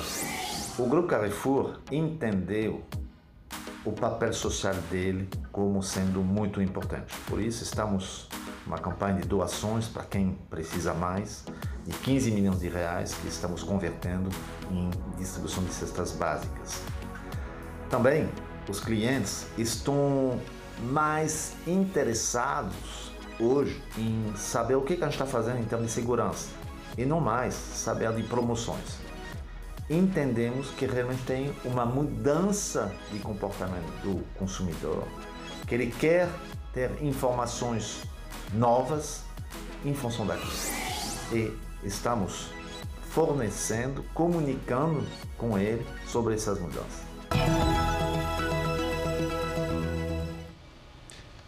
O 0.78 0.86
Grupo 0.88 1.08
Carrefour 1.08 1.80
entendeu 1.92 2.82
o 3.84 3.92
papel 3.92 4.34
social 4.34 4.76
dele 4.90 5.28
como 5.52 5.82
sendo 5.82 6.22
muito 6.22 6.62
importante. 6.62 7.16
Por 7.28 7.42
isso 7.42 7.64
estamos 7.64 8.30
uma 8.66 8.78
campanha 8.78 9.22
de 9.22 9.28
doações 9.28 9.88
para 9.88 10.04
quem 10.04 10.38
precisa 10.50 10.94
mais, 10.94 11.44
de 11.86 11.92
15 11.98 12.32
milhões 12.32 12.60
de 12.60 12.70
reais 12.70 13.14
que 13.16 13.28
estamos 13.28 13.64
convertendo 13.64 14.30
em 14.70 14.90
distribuição 15.18 15.64
de 15.64 15.74
cestas 15.74 16.12
básicas. 16.12 16.82
Também 17.90 18.30
os 18.70 18.80
clientes 18.80 19.48
estão 19.58 20.40
mais 20.84 21.54
interessados 21.66 23.12
hoje 23.40 23.82
em 23.98 24.32
saber 24.36 24.76
o 24.76 24.82
que 24.82 24.94
a 24.94 24.98
gente 24.98 25.14
está 25.14 25.26
fazendo 25.26 25.60
em 25.60 25.64
termos 25.64 25.88
de 25.88 25.94
segurança 25.94 26.61
e 26.98 27.06
não 27.06 27.20
mais 27.20 27.54
saber 27.54 28.14
de 28.14 28.24
promoções 28.24 29.02
entendemos 29.92 30.70
que 30.72 30.86
realmente 30.86 31.24
tem 31.24 31.54
uma 31.66 31.86
mudança 31.86 32.92
de 33.12 33.20
comportamento 33.20 33.92
do 34.02 34.24
consumidor, 34.38 35.04
que 35.68 35.76
ele 35.76 35.88
quer 35.92 36.30
ter 36.74 36.92
informações 37.04 38.04
novas 38.54 39.24
em 39.84 39.94
função 39.94 40.26
daquilo. 40.26 40.52
E 41.34 41.58
estamos 41.84 42.50
fornecendo, 43.10 44.04
comunicando 44.14 45.06
com 45.38 45.58
ele 45.58 45.86
sobre 46.08 46.36
essas 46.36 46.60
mudanças. 46.60 47.02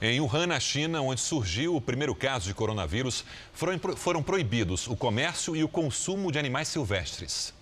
Em 0.06 0.20
Wuhan, 0.20 0.48
na 0.48 0.60
China, 0.60 1.00
onde 1.00 1.22
surgiu 1.22 1.78
o 1.78 1.80
primeiro 1.80 2.14
caso 2.14 2.46
de 2.46 2.54
coronavírus, 2.54 3.24
foram 3.54 4.22
proibidos 4.22 4.86
o 4.86 4.98
comércio 4.98 5.56
e 5.56 5.64
o 5.64 5.68
consumo 5.70 6.30
de 6.30 6.38
animais 6.38 6.68
silvestres. 6.68 7.54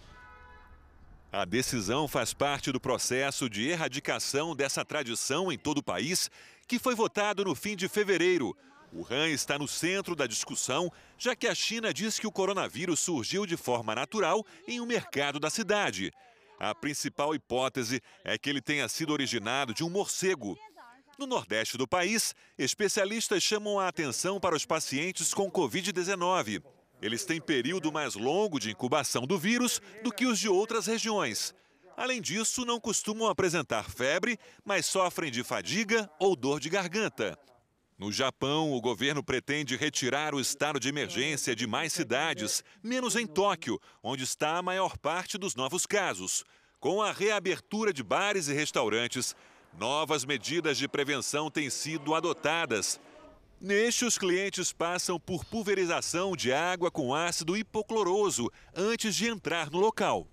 A 1.31 1.45
decisão 1.45 2.07
faz 2.07 2.33
parte 2.33 2.71
do 2.71 2.79
processo 2.79 3.47
de 3.47 3.69
erradicação 3.69 4.55
dessa 4.55 4.83
tradição 4.83 5.51
em 5.51 5.57
todo 5.57 5.77
o 5.77 5.83
país, 5.83 6.31
que 6.67 6.79
foi 6.79 6.95
votado 6.95 7.45
no 7.45 7.53
fim 7.53 7.75
de 7.75 7.87
fevereiro. 7.87 8.57
O 8.91 9.05
Han 9.13 9.29
está 9.29 9.59
no 9.59 9.67
centro 9.67 10.15
da 10.15 10.25
discussão, 10.25 10.91
já 11.19 11.35
que 11.35 11.45
a 11.45 11.53
China 11.53 11.93
diz 11.93 12.17
que 12.17 12.25
o 12.25 12.31
coronavírus 12.31 13.01
surgiu 13.01 13.45
de 13.45 13.55
forma 13.55 13.93
natural 13.93 14.43
em 14.67 14.81
um 14.81 14.87
mercado 14.87 15.39
da 15.39 15.51
cidade. 15.51 16.11
A 16.59 16.73
principal 16.73 17.35
hipótese 17.35 18.01
é 18.23 18.35
que 18.35 18.49
ele 18.49 18.61
tenha 18.61 18.89
sido 18.89 19.13
originado 19.13 19.75
de 19.75 19.83
um 19.83 19.91
morcego. 19.91 20.57
No 21.21 21.27
nordeste 21.27 21.77
do 21.77 21.87
país, 21.87 22.33
especialistas 22.57 23.43
chamam 23.43 23.79
a 23.79 23.87
atenção 23.87 24.39
para 24.39 24.55
os 24.55 24.65
pacientes 24.65 25.35
com 25.35 25.51
Covid-19. 25.51 26.63
Eles 26.99 27.23
têm 27.23 27.39
período 27.39 27.91
mais 27.91 28.15
longo 28.15 28.59
de 28.59 28.71
incubação 28.71 29.27
do 29.27 29.37
vírus 29.37 29.79
do 30.03 30.11
que 30.11 30.25
os 30.25 30.39
de 30.39 30.49
outras 30.49 30.87
regiões. 30.87 31.53
Além 31.95 32.19
disso, 32.19 32.65
não 32.65 32.79
costumam 32.79 33.27
apresentar 33.27 33.87
febre, 33.91 34.35
mas 34.65 34.87
sofrem 34.87 35.29
de 35.29 35.43
fadiga 35.43 36.09
ou 36.19 36.35
dor 36.35 36.59
de 36.59 36.71
garganta. 36.71 37.37
No 37.99 38.11
Japão, 38.11 38.71
o 38.71 38.81
governo 38.81 39.23
pretende 39.23 39.75
retirar 39.75 40.33
o 40.33 40.39
estado 40.39 40.79
de 40.79 40.89
emergência 40.89 41.55
de 41.55 41.67
mais 41.67 41.93
cidades, 41.93 42.63
menos 42.81 43.15
em 43.15 43.27
Tóquio, 43.27 43.79
onde 44.01 44.23
está 44.23 44.57
a 44.57 44.63
maior 44.63 44.97
parte 44.97 45.37
dos 45.37 45.53
novos 45.53 45.85
casos. 45.85 46.43
Com 46.79 46.99
a 46.99 47.11
reabertura 47.11 47.93
de 47.93 48.01
bares 48.01 48.47
e 48.47 48.53
restaurantes, 48.53 49.35
novas 49.77 50.25
medidas 50.25 50.77
de 50.77 50.87
prevenção 50.87 51.49
têm 51.49 51.69
sido 51.69 52.13
adotadas. 52.13 52.99
Neste, 53.59 54.05
os 54.05 54.17
clientes 54.17 54.73
passam 54.73 55.19
por 55.19 55.45
pulverização 55.45 56.35
de 56.35 56.51
água 56.51 56.89
com 56.89 57.13
ácido 57.13 57.55
hipocloroso 57.55 58.51
antes 58.75 59.15
de 59.15 59.27
entrar 59.27 59.69
no 59.69 59.79
local. 59.79 60.27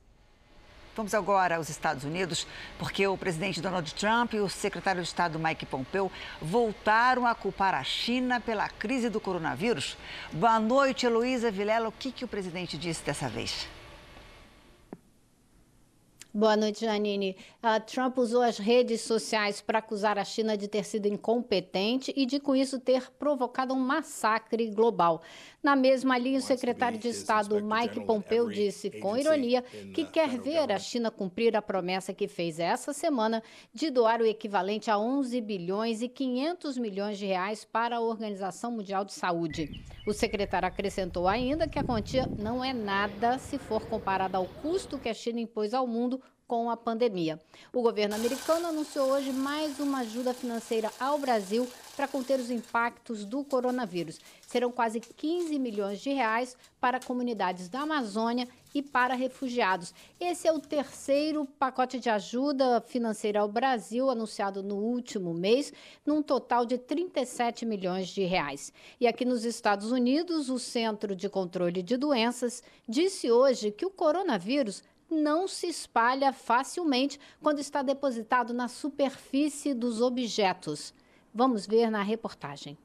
Vamos 0.97 1.15
agora 1.15 1.57
aos 1.57 1.69
Estados 1.69 2.03
Unidos, 2.03 2.45
porque 2.77 3.07
o 3.07 3.17
presidente 3.17 3.61
Donald 3.61 3.95
Trump 3.95 4.33
e 4.35 4.41
o 4.41 4.49
secretário 4.49 5.01
de 5.01 5.07
Estado 5.07 5.39
Mike 5.39 5.65
Pompeo 5.65 6.11
voltaram 6.43 7.25
a 7.25 7.37
culpar 7.37 7.73
a 7.73 7.85
China 7.85 8.41
pela 8.41 8.69
crise 8.69 9.09
do 9.09 9.21
coronavírus. 9.21 9.97
Boa 10.33 10.59
noite, 10.59 11.07
Heloísa 11.07 11.53
Vilela. 11.53 11.89
O 11.89 11.93
que, 11.93 12.11
que 12.11 12.25
o 12.25 12.29
presidente 12.29 12.77
disse 12.77 13.05
dessa 13.05 13.29
vez? 13.29 13.69
Boa 16.39 16.57
noite, 16.57 16.85
Janine. 16.85 17.37
Uh, 17.61 17.85
Trump 17.85 18.17
usou 18.17 18.43
as 18.43 18.59
redes 18.59 19.01
sociais 19.01 19.61
para 19.61 19.81
acusar 19.81 20.17
a 20.19 20.25
China 20.25 20.57
de 20.57 20.69
ter 20.69 20.85
sido 20.85 21.07
incompetente 21.07 22.15
e 22.17 22.25
de, 22.25 22.39
com 22.39 22.55
isso, 22.55 22.79
ter 22.79 23.11
provocado 23.19 23.75
um 23.75 23.81
massacre 23.81 24.71
global. 24.71 25.21
Na 25.61 25.75
mesma 25.75 26.17
linha, 26.17 26.39
o 26.39 26.43
secretário 26.43 26.99
de 26.99 27.09
Estado 27.09 27.61
Mike 27.61 28.05
Pompeo 28.07 28.49
disse, 28.49 28.91
com 28.91 29.17
ironia, 29.17 29.61
que 29.93 30.05
quer 30.05 30.39
ver 30.39 30.71
a 30.71 30.79
China 30.79 31.11
cumprir 31.11 31.57
a 31.57 31.63
promessa 31.63 32.15
que 32.15 32.29
fez 32.29 32.61
essa 32.61 32.93
semana 32.93 33.43
de 33.75 33.91
doar 33.91 34.21
o 34.21 34.27
equivalente 34.27 34.89
a 34.89 34.97
11 34.97 35.41
bilhões 35.41 36.01
e 36.01 36.09
500 36.09 36.79
milhões 36.79 37.19
de 37.19 37.27
reais 37.27 37.65
para 37.65 37.97
a 37.97 38.01
Organização 38.01 38.71
Mundial 38.71 39.05
de 39.05 39.13
Saúde. 39.13 39.85
O 40.07 40.13
secretário 40.13 40.69
acrescentou 40.69 41.27
ainda 41.27 41.67
que 41.67 41.79
a 41.79 41.85
quantia 41.85 42.29
não 42.39 42.65
é 42.65 42.73
nada 42.73 43.37
se 43.37 43.59
for 43.59 43.85
comparada 43.87 44.39
ao 44.39 44.47
custo 44.47 44.97
que 44.97 45.09
a 45.09 45.15
China 45.15 45.41
impôs 45.41 45.75
ao 45.75 45.89
mundo 45.89 46.23
com 46.47 46.71
a 46.71 46.77
pandemia. 46.77 47.39
O 47.75 47.83
governo 47.83 48.15
americano 48.15 48.69
anunciou 48.69 49.11
hoje 49.11 49.33
mais 49.33 49.81
uma 49.81 49.99
ajuda 49.99 50.33
financeira 50.33 50.91
ao 50.99 51.19
Brasil 51.19 51.69
para 51.99 52.07
conter 52.07 52.39
os 52.39 52.49
impactos 52.49 53.25
do 53.25 53.43
coronavírus. 53.43 54.21
Serão 54.47 54.71
quase 54.71 55.01
15 55.01 55.59
milhões 55.59 56.01
de 56.01 56.11
reais 56.11 56.57
para 56.81 57.01
comunidades 57.01 57.69
da 57.69 57.81
Amazônia 57.81 58.47
e 58.73 58.81
para 58.81 59.17
refugiados. 59.17 59.93
Esse 60.21 60.47
é 60.47 60.53
o 60.53 60.61
terceiro 60.61 61.45
pacote 61.45 61.99
de 61.99 62.09
ajuda 62.09 62.81
financeira 62.83 63.41
ao 63.41 63.49
Brasil 63.49 64.09
anunciado 64.09 64.63
no 64.63 64.77
último 64.77 65.35
mês, 65.35 65.73
num 66.07 66.23
total 66.23 66.65
de 66.65 66.79
37 66.79 67.67
milhões 67.67 68.07
de 68.07 68.23
reais. 68.23 68.73
E 69.01 69.09
aqui 69.09 69.25
nos 69.25 69.45
Estados 69.45 69.91
Unidos, 69.91 70.49
o 70.49 70.59
Centro 70.61 71.17
de 71.17 71.29
Controle 71.29 71.83
de 71.83 71.97
Doenças 71.97 72.63
disse 72.89 73.29
hoje 73.29 73.73
que 73.73 73.85
o 73.85 73.91
coronavírus 73.91 74.85
não 75.11 75.49
se 75.49 75.67
espalha 75.67 76.33
facilmente 76.33 77.19
quando 77.43 77.59
está 77.59 77.83
depositado 77.83 78.55
na 78.55 78.69
superfície 78.69 79.75
dos 79.75 80.01
objetos. 80.01 80.95
Vamos 81.41 81.69
ver 81.69 81.89
na 81.89 82.03
reportagem. 82.03 82.77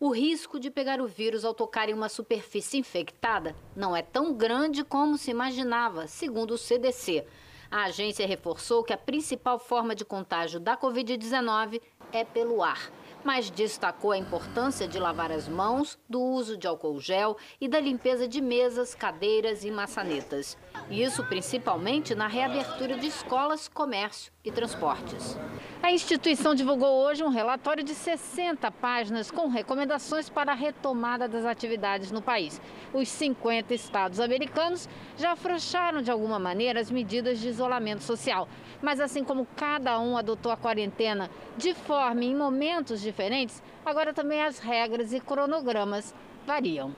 O 0.00 0.08
risco 0.08 0.58
de 0.58 0.70
pegar 0.70 0.98
o 0.98 1.06
vírus 1.06 1.44
ao 1.44 1.52
tocar 1.52 1.90
em 1.90 1.92
uma 1.92 2.08
superfície 2.08 2.78
infectada 2.78 3.54
não 3.76 3.94
é 3.94 4.00
tão 4.00 4.32
grande 4.32 4.82
como 4.82 5.18
se 5.18 5.30
imaginava, 5.30 6.06
segundo 6.06 6.52
o 6.52 6.56
CDC. 6.56 7.26
A 7.70 7.84
agência 7.84 8.26
reforçou 8.26 8.82
que 8.82 8.94
a 8.94 8.96
principal 8.96 9.58
forma 9.58 9.94
de 9.94 10.06
contágio 10.06 10.58
da 10.58 10.74
Covid-19 10.74 11.82
é 12.10 12.24
pelo 12.24 12.62
ar 12.62 12.90
mas 13.26 13.50
destacou 13.50 14.12
a 14.12 14.18
importância 14.18 14.86
de 14.86 15.00
lavar 15.00 15.32
as 15.32 15.48
mãos, 15.48 15.98
do 16.08 16.22
uso 16.22 16.56
de 16.56 16.68
álcool 16.68 17.00
gel 17.00 17.36
e 17.60 17.66
da 17.66 17.80
limpeza 17.80 18.28
de 18.28 18.40
mesas, 18.40 18.94
cadeiras 18.94 19.64
e 19.64 19.70
maçanetas. 19.70 20.56
Isso 20.88 21.24
principalmente 21.24 22.14
na 22.14 22.28
reabertura 22.28 22.96
de 22.96 23.08
escolas, 23.08 23.66
comércio 23.66 24.32
e 24.46 24.52
transportes. 24.52 25.36
A 25.82 25.90
instituição 25.90 26.54
divulgou 26.54 27.04
hoje 27.04 27.22
um 27.24 27.28
relatório 27.28 27.82
de 27.82 27.94
60 27.94 28.70
páginas 28.70 29.30
com 29.30 29.48
recomendações 29.48 30.30
para 30.30 30.52
a 30.52 30.54
retomada 30.54 31.28
das 31.28 31.44
atividades 31.44 32.12
no 32.12 32.22
país. 32.22 32.60
Os 32.94 33.08
50 33.08 33.74
estados 33.74 34.20
americanos 34.20 34.88
já 35.18 35.32
afrouxaram 35.32 36.00
de 36.00 36.10
alguma 36.10 36.38
maneira 36.38 36.80
as 36.80 36.90
medidas 36.90 37.40
de 37.40 37.48
isolamento 37.48 38.04
social. 38.04 38.48
Mas 38.80 39.00
assim 39.00 39.24
como 39.24 39.46
cada 39.56 39.98
um 39.98 40.16
adotou 40.16 40.52
a 40.52 40.56
quarentena 40.56 41.28
de 41.58 41.74
forma 41.74 42.24
e 42.24 42.28
em 42.28 42.36
momentos 42.36 43.00
diferentes, 43.00 43.60
agora 43.84 44.14
também 44.14 44.42
as 44.42 44.60
regras 44.60 45.12
e 45.12 45.20
cronogramas 45.20 46.14
variam. 46.46 46.94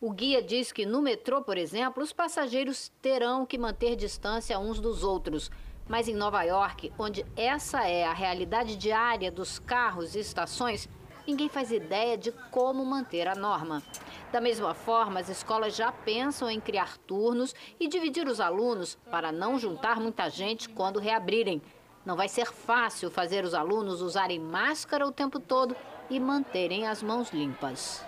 O 0.00 0.12
guia 0.12 0.40
diz 0.40 0.70
que 0.70 0.86
no 0.86 1.02
metrô, 1.02 1.42
por 1.42 1.58
exemplo, 1.58 2.02
os 2.02 2.12
passageiros 2.12 2.92
terão 3.02 3.44
que 3.44 3.58
manter 3.58 3.96
distância 3.96 4.58
uns 4.58 4.78
dos 4.78 5.02
outros. 5.02 5.50
Mas 5.88 6.06
em 6.06 6.14
Nova 6.14 6.42
York, 6.42 6.92
onde 6.98 7.24
essa 7.34 7.88
é 7.88 8.04
a 8.04 8.12
realidade 8.12 8.76
diária 8.76 9.32
dos 9.32 9.58
carros 9.58 10.14
e 10.14 10.20
estações, 10.20 10.86
ninguém 11.26 11.48
faz 11.48 11.72
ideia 11.72 12.16
de 12.16 12.30
como 12.50 12.84
manter 12.84 13.26
a 13.26 13.34
norma. 13.34 13.82
Da 14.30 14.38
mesma 14.38 14.74
forma, 14.74 15.18
as 15.18 15.30
escolas 15.30 15.74
já 15.74 15.90
pensam 15.90 16.50
em 16.50 16.60
criar 16.60 16.98
turnos 16.98 17.54
e 17.80 17.88
dividir 17.88 18.28
os 18.28 18.38
alunos 18.38 18.98
para 19.10 19.32
não 19.32 19.58
juntar 19.58 19.98
muita 19.98 20.28
gente 20.28 20.68
quando 20.68 21.00
reabrirem. 21.00 21.62
Não 22.04 22.16
vai 22.16 22.28
ser 22.28 22.52
fácil 22.52 23.10
fazer 23.10 23.42
os 23.42 23.54
alunos 23.54 24.02
usarem 24.02 24.38
máscara 24.38 25.06
o 25.06 25.12
tempo 25.12 25.40
todo 25.40 25.74
e 26.10 26.20
manterem 26.20 26.86
as 26.86 27.02
mãos 27.02 27.30
limpas. 27.30 28.04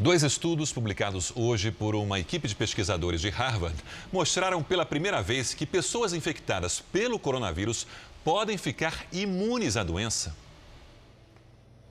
Dois 0.00 0.22
estudos 0.22 0.72
publicados 0.72 1.32
hoje 1.34 1.72
por 1.72 1.96
uma 1.96 2.20
equipe 2.20 2.46
de 2.46 2.54
pesquisadores 2.54 3.20
de 3.20 3.30
Harvard 3.30 3.74
mostraram 4.12 4.62
pela 4.62 4.86
primeira 4.86 5.20
vez 5.20 5.54
que 5.54 5.66
pessoas 5.66 6.12
infectadas 6.12 6.78
pelo 6.78 7.18
coronavírus 7.18 7.84
podem 8.22 8.56
ficar 8.56 9.06
imunes 9.12 9.76
à 9.76 9.82
doença. 9.82 10.36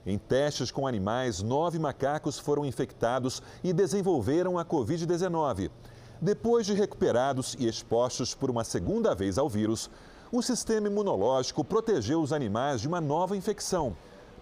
Em 0.06 0.16
testes 0.16 0.70
com 0.70 0.86
animais, 0.86 1.42
nove 1.42 1.78
macacos 1.78 2.38
foram 2.38 2.64
infectados 2.64 3.42
e 3.62 3.74
desenvolveram 3.74 4.58
a 4.58 4.64
Covid-19. 4.64 5.70
Depois 6.18 6.64
de 6.64 6.72
recuperados 6.72 7.54
e 7.58 7.68
expostos 7.68 8.34
por 8.34 8.48
uma 8.48 8.64
segunda 8.64 9.14
vez 9.14 9.36
ao 9.36 9.50
vírus, 9.50 9.90
o 10.32 10.40
sistema 10.40 10.88
imunológico 10.88 11.62
protegeu 11.62 12.22
os 12.22 12.32
animais 12.32 12.80
de 12.80 12.88
uma 12.88 13.02
nova 13.02 13.36
infecção. 13.36 13.94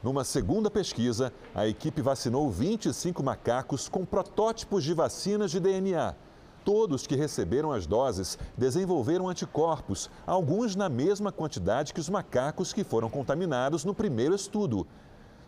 Numa 0.07 0.23
segunda 0.23 0.71
pesquisa, 0.71 1.33
a 1.53 1.67
equipe 1.67 2.01
vacinou 2.01 2.49
25 2.49 3.25
macacos 3.25 3.89
com 3.89 4.05
protótipos 4.05 4.85
de 4.85 4.95
vacinas 4.95 5.51
de 5.51 5.59
DNA. 5.59 6.15
Todos 6.65 7.09
que 7.09 7.17
receberam 7.17 7.73
as 7.73 7.89
doses 7.89 8.39
desenvolveram 8.57 9.29
anticorpos, 9.29 10.09
alguns 10.25 10.77
na 10.77 10.89
mesma 10.89 11.33
quantidade 11.33 11.93
que 11.93 11.99
os 11.99 12.09
macacos 12.09 12.73
que 12.73 12.85
foram 12.85 13.11
contaminados 13.11 13.85
no 13.85 13.93
primeiro 13.93 14.33
estudo. 14.33 14.87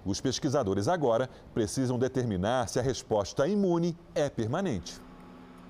Os 0.05 0.21
pesquisadores 0.21 0.89
agora 0.89 1.31
precisam 1.55 1.97
determinar 1.97 2.69
se 2.69 2.81
a 2.81 2.83
resposta 2.83 3.47
imune 3.47 3.97
é 4.13 4.29
permanente. 4.29 5.01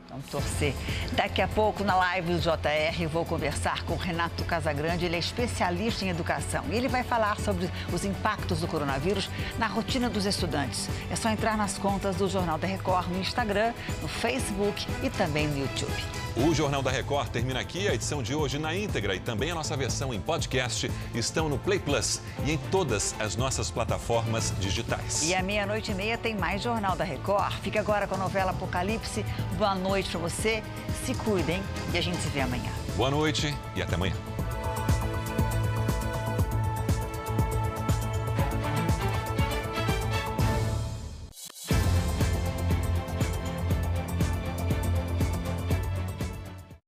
Vamos 0.09 0.27
torcer. 0.27 0.75
Daqui 1.13 1.43
a 1.43 1.49
pouco, 1.49 1.85
na 1.85 1.95
live 1.95 2.35
do 2.35 2.41
JR, 2.41 3.07
vou 3.13 3.25
conversar 3.25 3.83
com 3.85 3.95
Renato 3.95 4.43
Casagrande. 4.45 5.05
Ele 5.05 5.17
é 5.17 5.19
especialista 5.19 6.05
em 6.05 6.09
educação 6.09 6.65
e 6.71 6.77
ele 6.77 6.89
vai 6.89 7.03
falar 7.03 7.39
sobre 7.39 7.71
os 7.93 8.05
impactos 8.05 8.61
do 8.61 8.67
coronavírus 8.67 9.29
na 9.59 9.67
rotina 9.67 10.09
dos 10.09 10.25
estudantes. 10.25 10.89
É 11.11 11.17
só 11.17 11.29
entrar 11.29 11.57
nas 11.59 11.77
contas 11.77 12.17
do 12.17 12.29
Jornal 12.29 12.57
da 12.59 12.67
Record 12.67 13.09
no 13.09 13.21
Instagram, 13.21 13.75
no 14.01 14.09
Facebook 14.09 14.87
e 15.03 15.11
também 15.11 15.47
no 15.47 15.59
YouTube. 15.59 15.93
O 16.37 16.55
Jornal 16.55 16.83
da 16.83 16.91
Record 16.93 17.31
termina 17.31 17.59
aqui. 17.59 17.89
A 17.89 17.95
edição 17.95 18.23
de 18.23 18.33
hoje 18.33 18.61
na 18.61 18.73
íntegra 18.73 19.13
e 19.13 19.19
também 19.19 19.51
a 19.51 19.57
nossa 19.57 19.77
versão 19.77 20.15
em 20.15 20.21
podcast 20.21 20.89
estão 21.13 21.49
no 21.49 21.59
Play 21.59 21.81
Plus 21.81 22.21
e 22.47 22.53
em 22.53 22.59
todas 22.71 23.13
as 23.19 23.35
nossas 23.35 23.73
plataformas 23.73 24.55
digitais. 24.61 25.29
E 25.29 25.35
à 25.35 25.43
meia-noite 25.43 25.91
e 25.91 25.95
meia 25.97 26.17
tem 26.17 26.37
mais 26.37 26.63
Jornal 26.63 26.95
da 26.95 27.03
Record. 27.03 27.55
Fica 27.55 27.81
agora 27.81 28.07
com 28.07 28.15
a 28.15 28.19
novela 28.19 28.53
Apocalipse. 28.53 29.27
Boa 29.57 29.75
noite 29.99 30.11
para 30.11 30.21
você. 30.21 30.63
Se 31.05 31.15
cuidem 31.15 31.61
e 31.93 31.99
a 31.99 32.01
gente 32.01 32.19
se 32.19 32.29
vê 32.29 32.41
amanhã. 32.41 32.71
Boa 32.97 33.11
noite 33.11 33.55
e 33.75 33.83
até 33.83 33.97
amanhã. 33.97 34.15